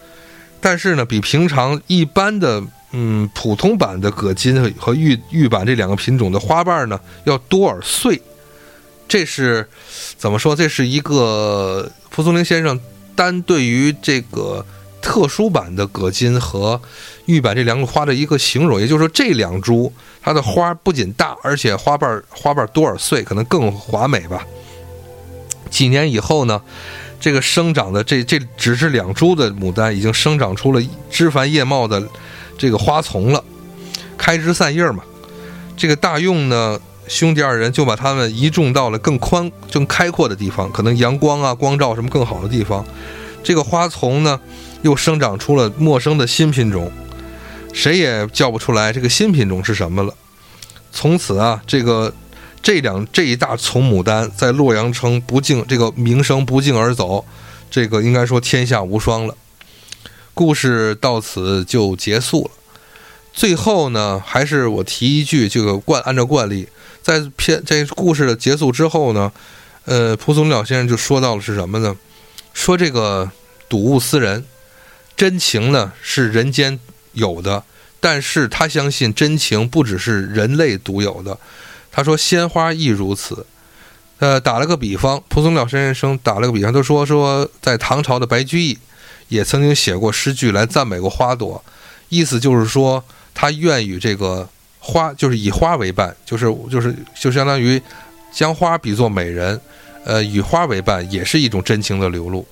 [0.59, 2.63] 但是呢，比平常一般的
[2.93, 8.19] 嗯普通版的葛金和玉玉版这两个品种的花瓣呢要多而碎。
[9.07, 9.67] 这是
[10.17, 10.55] 怎么说？
[10.55, 12.79] 这是一个蒲松龄先生
[13.15, 14.65] 单对于这个。
[14.99, 16.81] 特殊版的葛金和
[17.27, 24.45] 玉版这两种花的一个形容，也就是说，这两株它的花不仅大，而且花瓣花瓣多而碎，可能更华美吧。
[25.69, 26.61] 几年以后呢，
[27.21, 32.05] 这个生长的这这只是两株的牡丹，已经生长出了枝繁叶茂的
[32.57, 33.41] 这个花丛了，
[34.17, 35.03] 开枝散叶嘛。
[35.77, 36.77] 这个大用呢，
[37.07, 42.85] 兄弟二人就把它们移种到了更宽、更开阔的地方，可能阳光啊、光照什么更好的地方。
[43.43, 44.39] 这个花丛呢。
[44.83, 46.91] 又生长出了陌生的新品种，
[47.73, 50.13] 谁也叫不出来这个新品种是什么了。
[50.91, 52.13] 从此啊，这个
[52.61, 57.25] 这两这一大丛牡丹在洛阳城不胫这个名声不胫而走，
[57.71, 59.35] 这个应该说天下无双了。
[60.35, 62.51] 故事到此就结束了。
[63.33, 66.69] 最后呢，还是我提一句，这个惯按照惯例，
[67.07, 69.31] 在片在故事的结束之后呢，
[69.85, 71.95] 呃，蒲松龄先生就说到了是什么呢？
[72.53, 73.31] 说这个
[73.69, 74.43] 睹物思人。
[75.15, 76.77] 真情呢是人间
[77.13, 77.63] 有的，
[77.99, 81.35] 但是他相信真情不只是人类独有的。
[81.91, 83.43] 他说鲜花亦如此。
[84.19, 88.77] 呃，打了个比方，蒲松龄先生打了个比方，他说说在唐朝的白居易
[89.29, 91.63] 也曾经写过诗句来赞美过花朵，
[92.09, 93.03] 意思就是说
[93.33, 94.47] 他愿与这个
[94.79, 97.81] 花，就是以花为伴，就是就是就相当于
[98.31, 99.59] 将花比作美人，
[100.05, 102.45] 呃，以花为伴也是一种真情的流露，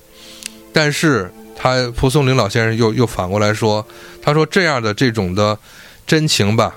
[0.72, 1.32] 但是。
[1.58, 3.84] 他蒲松龄老先生又又反过来说，
[4.20, 5.58] 他说这样的这种的
[6.06, 6.76] 真情吧，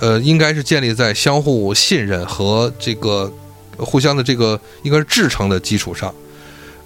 [0.00, 3.30] 呃，应该是建立在相互信任和这个
[3.76, 6.12] 互相的这个应该是至诚的基础上。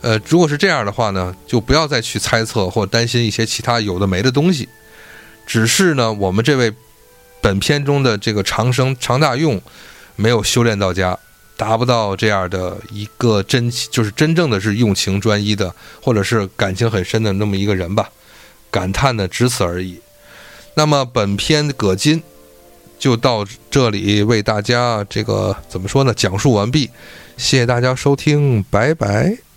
[0.00, 4.68] 呃，如果是这样的话呢，就不要再去猜测或担心一些其他有的没的东西。
[5.46, 6.74] 只是呢，我们这位
[7.40, 9.60] 本片中的这个长生常大用
[10.16, 11.18] 没有修炼到家。
[11.56, 18.08] 达不到这样的一个真，就是真正的是用情专一的，或者是感情很深的那么一个人吧，
[18.70, 20.00] 感叹的只此而已。
[20.74, 22.22] 那么本片葛金
[22.96, 26.14] 就到这里为大家这个怎么说呢？
[26.14, 26.88] 讲述完毕，
[27.36, 29.47] 谢谢大家收听，拜拜。